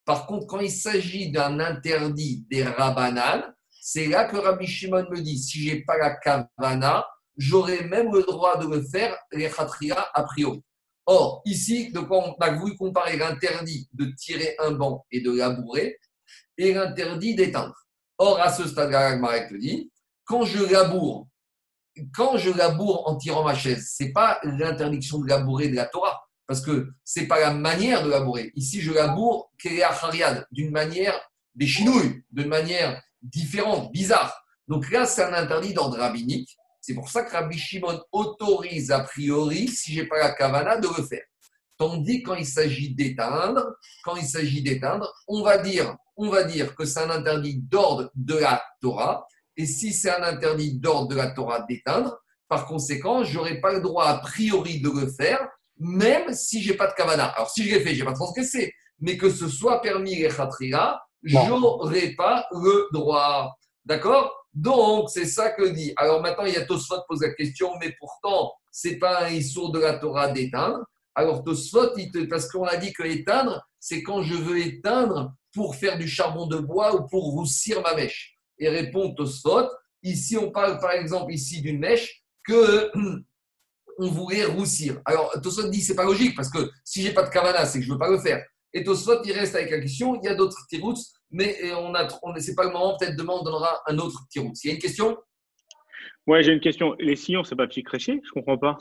[0.05, 5.21] Par contre, quand il s'agit d'un interdit des Rabbanan, c'est là que Rabbi Shimon me
[5.21, 7.05] dit, si j'ai pas la kavana,
[7.37, 10.63] j'aurais même le droit de le faire, les khatria a priori.
[11.07, 15.99] Or, ici, de on a voulu comparer l'interdit de tirer un banc et de labourer
[16.57, 17.75] et l'interdit d'éteindre.
[18.17, 19.91] Or, à ce stade-là, Marek te dit,
[20.23, 21.27] quand je laboure,
[22.13, 26.21] quand je laboure en tirant ma chaise, c'est pas l'interdiction de labourer de la Torah,
[26.47, 28.51] parce que c'est pas la manière de labourer.
[28.55, 29.51] Ici, je laboure
[30.51, 31.19] d'une manière
[31.55, 34.45] des chinouilles, d'une manière différente, bizarre.
[34.67, 36.55] Donc là, c'est un interdit d'ordre rabbinique.
[36.81, 40.87] C'est pour ça que Rabbi Shimon autorise a priori, si j'ai pas la kavana, de
[40.87, 41.23] le faire.
[41.77, 46.75] Tandis quand il s'agit d'éteindre, quand il s'agit d'éteindre, on va dire, on va dire
[46.75, 49.27] que c'est un interdit d'ordre de la Torah.
[49.57, 53.81] Et si c'est un interdit d'ordre de la Torah d'éteindre, par conséquent, j'aurais pas le
[53.81, 55.47] droit a priori de le faire,
[55.77, 57.25] même si j'ai pas de kavana.
[57.25, 61.01] Alors si je l'ai fait, j'ai pas transgressé, mais que ce soit permis les khatrira,
[61.23, 63.55] j'aurais pas le droit.
[63.83, 64.31] D'accord?
[64.53, 65.93] Donc, c'est ça que dit.
[65.97, 69.29] Alors maintenant, il y a Tosfot qui pose la question, mais pourtant, c'est pas un
[69.29, 70.79] issour de la Torah d'éteindre.
[71.13, 71.91] Alors Tosfot,
[72.29, 76.47] parce qu'on a dit que éteindre, c'est quand je veux éteindre pour faire du charbon
[76.47, 78.34] de bois ou pour roussir ma mèche.
[78.59, 79.69] Et répond Tosfot,
[80.03, 82.91] ici on parle par exemple ici d'une mèche que
[83.97, 85.01] on voulait roussir.
[85.05, 87.85] Alors Tosfot dit c'est pas logique parce que si j'ai pas de kavana, c'est que
[87.85, 88.43] je veux pas le faire.
[88.75, 90.19] Et Tosfot, il reste avec la question.
[90.21, 90.95] Il y a d'autres tirouts,
[91.31, 92.97] mais on a, on, pas le moment.
[92.97, 94.51] Peut-être demain, on donnera un autre tirout.
[94.63, 95.17] Il y a une question?
[96.27, 96.93] Ouais, j'ai une question.
[96.99, 98.19] Les sillons, c'est pas petit créché?
[98.21, 98.77] Je comprends pas.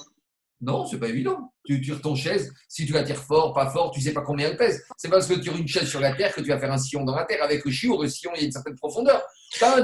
[0.65, 1.53] Non, c'est pas évident.
[1.65, 4.49] Tu tires ton chaise, si tu la tires fort, pas fort, tu sais pas combien
[4.49, 4.83] elle pèse.
[4.97, 6.79] C'est parce que tu tires une chaise sur la terre que tu vas faire un
[6.79, 7.43] sillon dans la terre.
[7.43, 9.23] Avec le chiot, le sillon, il y a une certaine profondeur.
[9.53, 9.77] Tu as,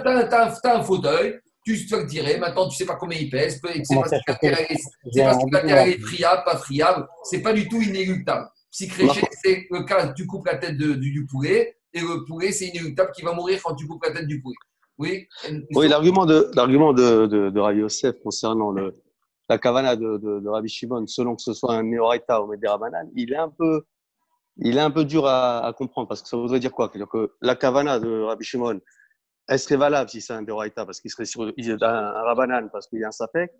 [0.64, 4.10] un fauteuil, tu vas le tirer, maintenant tu sais pas combien il pèse, c'est parce
[4.10, 8.48] que la terre est friable, pas friable, c'est pas du tout inéluctable.
[8.70, 12.52] Si créché, c'est le cas, tu coupes la tête du, du, poulet, et le poulet,
[12.52, 14.56] c'est inéluctable qui va mourir quand tu coupes la tête du poulet.
[14.98, 15.26] Oui,
[15.74, 18.94] oui l'argument de, l'argument de, de, de Rabbi Yosef concernant le,
[19.50, 23.10] la kavana de, de, de Rabbi Shimon, selon que ce soit un Meoraita ou Mederabanan,
[23.16, 23.82] il est un peu,
[24.58, 26.88] il est un peu dur à, comprendre parce que ça voudrait dire quoi?
[26.94, 28.80] Dire que la kavana de Rabbi Shimon,
[29.48, 31.52] elle serait valable si c'est un Meoraita parce qu'il serait sur un,
[31.82, 33.50] un Rabanan parce qu'il y a un Safek,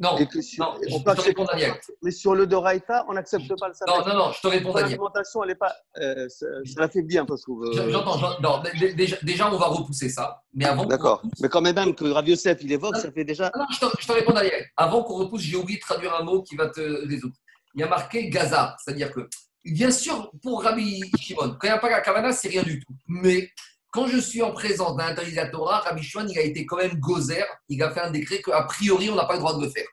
[0.00, 1.74] non, non je, te réponds, Daniel.
[2.02, 3.98] Mais sur le Doraïta, on n'accepte pas le salaire.
[3.98, 4.92] Non, non, non, je te réponds, Daniel.
[4.92, 5.74] L'alimentation, elle n'est pas.
[5.98, 6.46] Euh, ça
[6.82, 7.64] un peu, je trouve.
[7.66, 7.90] Euh.
[7.90, 8.62] J'entends.
[8.96, 10.42] Déjà, déjà, on va repousser ça.
[10.54, 10.86] Mais avant.
[10.86, 11.22] D'accord.
[11.40, 13.52] Mais quand même, que Rav Yosef, il évoque, ça fait déjà.
[13.54, 14.66] Non, je te, je te réponds, Daniel.
[14.76, 17.34] Avant qu'on repousse, j'ai oublié de traduire un mot qui va te résoudre.
[17.74, 19.28] Il y a marqué Gaza, c'est-à-dire que,
[19.64, 22.80] bien sûr, pour Rabbi Shimon, quand il n'y a pas la Kavana, c'est rien du
[22.80, 22.92] tout.
[23.06, 23.50] Mais
[23.90, 26.94] quand je suis en présence d'un interdit Torah, Rabbi Shimon, il a été quand même
[26.94, 29.70] gozer, il a fait un décret qu'a priori, on n'a pas le droit de le
[29.70, 29.86] faire.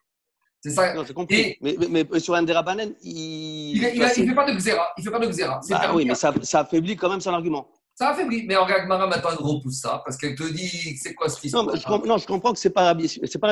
[0.62, 0.94] C'est ça.
[0.94, 1.56] Non, j'ai compris.
[1.62, 3.78] mais, mais, sur un Derabanan, il.
[3.78, 4.88] Il ne fait pas de Xéra.
[4.98, 5.60] Il fait pas de Xéra.
[5.70, 7.70] Bah, oui, mais ça, ça affaiblit quand même son argument.
[7.94, 8.46] Ça affaiblit.
[8.48, 11.50] Mais en Gagmara, maintenant, elle repousse ça parce qu'elle te dit c'est quoi ce qui
[11.50, 11.66] se passe.
[12.06, 13.08] Non, je comprends que ce n'est pas Rabbi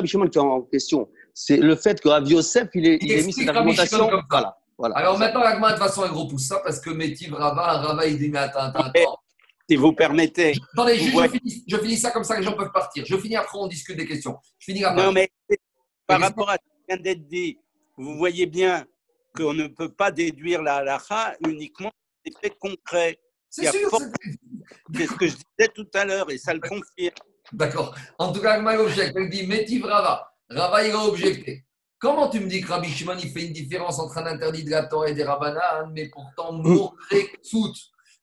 [0.08, 1.10] Shimon qui est en question.
[1.34, 4.10] C'est le fait que Rabbi Yosef, il, est, il, il mis cette argumentation.
[4.30, 4.58] Voilà.
[4.78, 4.96] Voilà.
[4.98, 8.18] Alors maintenant, Gagmara, de toute façon, elle repousse ça parce que Métiv Rava, Rava, il
[8.18, 9.18] dit mais attends, attends, attends.
[9.68, 10.54] Si vous permettez.
[10.74, 13.04] Attendez, je, finis, ça comme ça, les gens peuvent partir.
[13.06, 14.38] Je finis après, on discute des questions.
[14.60, 15.04] Je finis après.
[15.04, 15.30] Non, mais
[16.06, 17.58] par rapport à ce qui vient d'être dit,
[17.98, 18.86] vous voyez bien
[19.36, 21.92] qu'on ne peut pas déduire la halakha uniquement
[22.24, 23.20] des faits concrets.
[23.50, 23.90] C'est sûr.
[24.94, 27.16] C'est ce que je disais tout à l'heure et ça le confirme.
[27.52, 27.96] D'accord.
[28.20, 29.16] En tout cas, Agma objecte.
[29.16, 30.32] Elle dit Métiv Rava.
[30.50, 31.66] Rava, il a objecté.
[31.98, 34.70] Comment tu me dis que Rabbi Shimon, il fait une différence entre un interdit de
[34.70, 37.74] la Torah et des Rabbanan, mais pourtant, Mouré Sout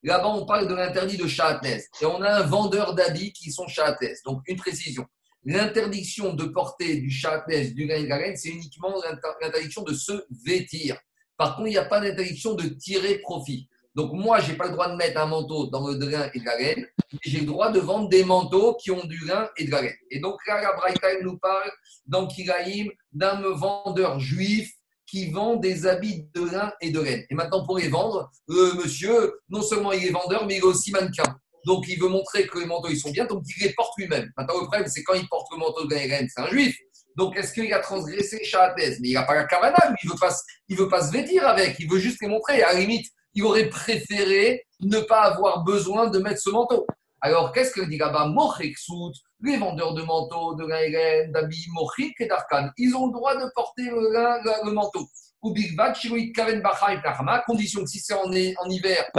[0.04, 1.84] Là-bas, on parle de l'interdit de Shahatnez.
[2.00, 4.14] Et on a un vendeur d'habits qui sont Shahatnez.
[4.24, 5.06] Donc, une précision.
[5.44, 8.94] L'interdiction de porter du Shahatnez, du gain c'est uniquement
[9.40, 10.96] l'interdiction de se vêtir.
[11.36, 13.68] Par contre, il n'y a pas d'interdiction de tirer profit.
[13.94, 16.40] Donc, moi, je n'ai pas le droit de mettre un manteau dans le grain et
[16.40, 19.48] de la laine, mais j'ai le droit de vendre des manteaux qui ont du grain
[19.56, 19.96] et de la laine.
[20.10, 21.70] Et donc, là, la Braïta, nous parle
[22.06, 24.72] dans Kiraïm d'un vendeur juif
[25.12, 27.22] qui vend des habits de lin et de laine.
[27.28, 30.62] Et maintenant, pour les vendre, le monsieur, non seulement il est vendeur, mais il est
[30.62, 31.36] aussi mannequin.
[31.66, 34.30] Donc, il veut montrer que les manteaux, ils sont bien, donc il les porte lui-même.
[34.38, 36.48] Maintenant, le problème, c'est quand il porte le manteau de lin et laine, c'est un
[36.48, 36.74] juif.
[37.14, 40.18] Donc, est-ce qu'il a transgressé Shahatez Mais il n'a pas la kavana, il ne veut,
[40.18, 40.34] pas,
[40.68, 42.62] il veut pas se vêtir avec, il veut juste les montrer.
[42.62, 46.86] À la limite, il aurait préféré ne pas avoir besoin de mettre ce manteau.
[47.20, 48.28] Alors, qu'est-ce que dit là-bas
[49.42, 53.50] les vendeurs de manteaux, de laine, d'habits, mochik et d'arkan, ils ont le droit de
[53.54, 55.06] porter le, le manteau.
[55.42, 55.76] Ou Big
[56.32, 56.62] Karen
[57.46, 59.10] condition que si c'est en, en, hiver,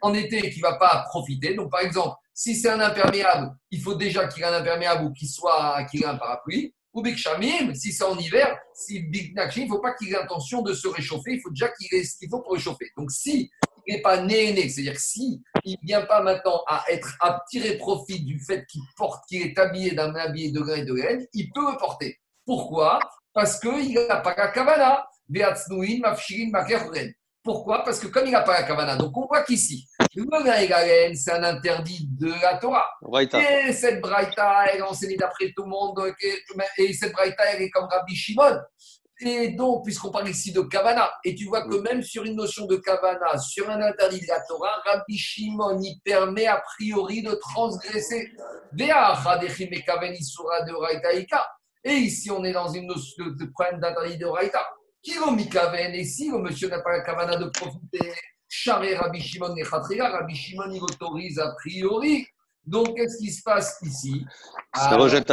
[0.00, 1.54] en été, qu'il ne va pas profiter.
[1.54, 5.12] Donc, par exemple, si c'est un imperméable, il faut déjà qu'il ait un imperméable ou
[5.12, 6.74] qu'il soit qu'il ait un parapluie.
[6.94, 10.12] Ou Big Shamim, si c'est en hiver, si Big il ne faut pas qu'il ait
[10.12, 12.86] l'intention de se réchauffer, il faut déjà qu'il ait ce qu'il faut pour réchauffer.
[12.96, 13.50] Donc, si
[13.86, 17.40] il n'est pas né né, c'est-à-dire si il ne vient pas maintenant à être à
[17.50, 20.94] tirer profit du fait qu'il porte, qu'il est habillé d'un habillé de grain et de
[20.94, 22.18] laine, il peut le porter.
[22.44, 22.98] Pourquoi?
[23.32, 25.06] Parce qu'il n'a pas la kavana.
[27.42, 27.84] Pourquoi?
[27.84, 30.68] Parce que comme il n'a pas la kavana, donc on voit qu'ici, le grain et
[30.68, 32.86] la laine, c'est un interdit de la Torah.
[33.66, 36.14] Et cette braïta, elle enseigne d'après tout le monde,
[36.76, 38.58] et cette braïta, elle est comme Rabbi Shimon.
[39.22, 42.64] Et donc, puisqu'on parle ici de Kavana, et tu vois que même sur une notion
[42.66, 47.34] de Kavana, sur un interdit de la Torah, Rabbi Shimon y permet a priori de
[47.34, 48.32] transgresser.
[51.84, 54.66] Et ici, on est dans une notion de, problème d'interdit de Raïta.
[55.02, 55.14] Qui
[55.50, 55.94] Kaven?
[55.94, 58.12] Et si le monsieur n'a pas la Kavana de profiter,
[58.48, 62.26] Charé Rabbi Shimon et Rabbi Shimon il autorise a priori.
[62.66, 64.24] Donc, qu'est-ce qui se passe ici?
[64.74, 65.30] Ça rejette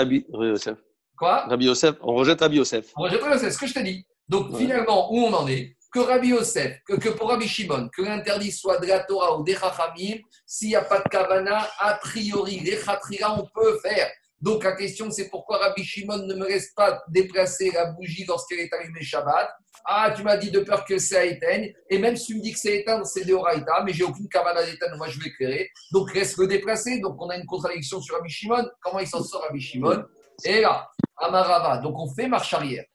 [1.17, 2.91] Quoi Rabbi Yosef, on rejette Rabbi Yosef.
[2.95, 4.05] On rejette Rabbi Yosef, ce que je te dis.
[4.29, 8.51] Donc finalement, où on en est Que Rabbi Yosef, que, pour Rabbi Shimon, que l'interdit
[8.51, 12.59] soit de la Torah ou des Chachamim, s'il n'y a pas de Kavana, a priori,
[12.59, 14.09] les Khatrira, on peut faire.
[14.39, 18.59] Donc la question, c'est pourquoi Rabbi Shimon ne me laisse pas déplacer la bougie lorsqu'elle
[18.59, 19.49] est allumée Shabbat?
[19.85, 21.73] Ah, tu m'as dit de peur que ça éteigne.
[21.89, 24.27] Et même si tu me dis que c'est éteint, c'est de Horaïta, mais j'ai aucune
[24.27, 25.69] Kavana d'éteindre, moi je vais éclairer.
[25.91, 26.99] Donc reste le déplacer.
[26.99, 28.67] Donc on a une contradiction sur Rabbi Shimon.
[28.81, 30.03] Comment il s'en sort Rabbi Shimon?
[30.43, 31.77] Et là, Amarava.
[31.77, 32.85] Donc on fait marche arrière.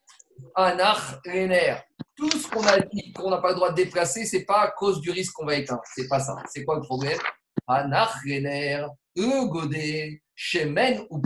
[0.55, 1.77] Anach, Rener.
[2.16, 4.70] Tout ce qu'on a dit qu'on n'a pas le droit de déplacer, c'est pas à
[4.70, 5.82] cause du risque qu'on va éteindre.
[5.94, 6.35] C'est pas ça.
[6.47, 7.19] C'est quoi le problème?
[7.66, 8.86] Anach, Rener,
[9.16, 11.23] le godet, Shemen ou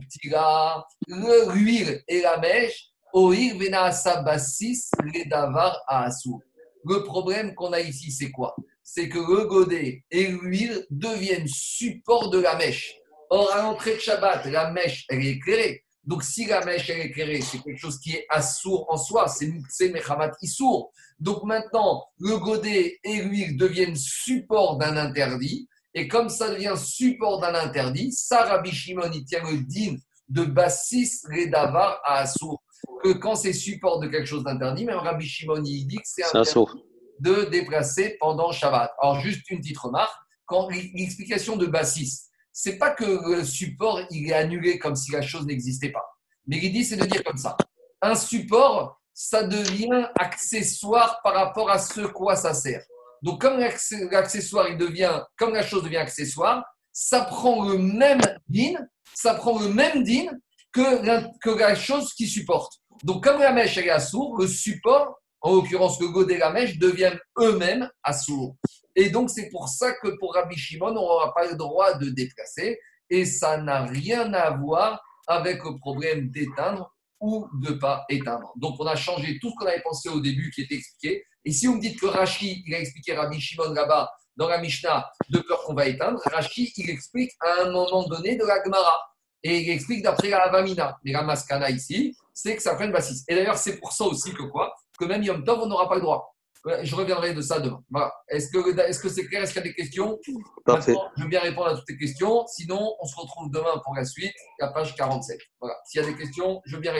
[2.08, 3.90] et la mèche, Oir, Vena,
[4.22, 6.40] Bassis, les Davar, Asou.
[6.84, 8.54] Le problème qu'on a ici, c'est quoi?
[8.82, 12.94] C'est que le godet et l'huile deviennent support de la mèche.
[13.30, 15.84] Or, à l'entrée de Shabbat, la mèche, elle est éclairée.
[16.06, 19.88] Donc, si la mèche est éclairée, c'est quelque chose qui est assourd en soi, c'est
[19.90, 20.92] Mechamat Issour.
[21.18, 25.68] Donc maintenant, le godet et l'huile deviennent support d'un interdit.
[25.94, 29.96] Et comme ça devient support d'un interdit, ça, Rabbi Shimon, il tient le din
[30.28, 32.62] de Bassis Redavar à Assour.
[33.02, 36.24] Que quand c'est support de quelque chose d'interdit, même Rabbi Shimon, il dit que c'est
[36.24, 36.82] interdit
[37.20, 38.92] de déplacer pendant Shabbat.
[39.00, 40.14] Alors, juste une petite remarque.
[40.44, 42.26] Quand l'explication de Bassis,
[42.58, 46.02] c'est pas que le support il est annulé comme si la chose n'existait pas.
[46.46, 47.54] Mais l'idée, c'est de dire comme ça.
[48.00, 52.82] Un support, ça devient accessoire par rapport à ce quoi ça sert.
[53.20, 58.72] Donc, comme l'accessoire, il devient, comme la chose devient accessoire, ça prend le même din,
[59.12, 60.24] ça prend le même din
[60.72, 62.72] que la, que la chose qui supporte.
[63.04, 66.78] Donc, comme la mèche est assourde, le support, en l'occurrence le godet et la mèche,
[66.78, 68.56] deviennent eux-mêmes assourds.
[68.96, 72.08] Et donc, c'est pour ça que pour Rabbi Shimon, on n'aura pas le droit de
[72.10, 72.80] déplacer.
[73.08, 78.52] Et ça n'a rien à voir avec le problème d'éteindre ou de ne pas éteindre.
[78.56, 81.24] Donc, on a changé tout ce qu'on avait pensé au début qui était expliqué.
[81.44, 84.58] Et si vous me dites que Rashi, il a expliqué Rabbi Shimon là-bas, dans la
[84.58, 88.62] Mishnah, de peur qu'on va éteindre, Rashi, il explique à un moment donné de la
[88.64, 88.98] Gemara.
[89.42, 90.98] Et il explique d'après la Avamina.
[91.04, 93.30] Mais la Maskana ici, c'est que ça prenne bassiste.
[93.30, 94.74] Et d'ailleurs, c'est pour ça aussi que quoi?
[94.98, 96.35] Que même Yom Tov, on n'aura pas le droit.
[96.82, 97.80] Je reviendrai de ça demain.
[97.90, 98.12] Voilà.
[98.28, 99.42] Est-ce que c'est clair?
[99.42, 100.18] Est-ce qu'il y a des questions?
[100.64, 100.94] Parfait.
[101.16, 102.44] Je veux bien répondre à toutes les questions.
[102.48, 105.38] Sinon, on se retrouve demain pour la suite, la page 47.
[105.60, 105.76] Voilà.
[105.84, 106.94] S'il y a des questions, je veux bien répondre.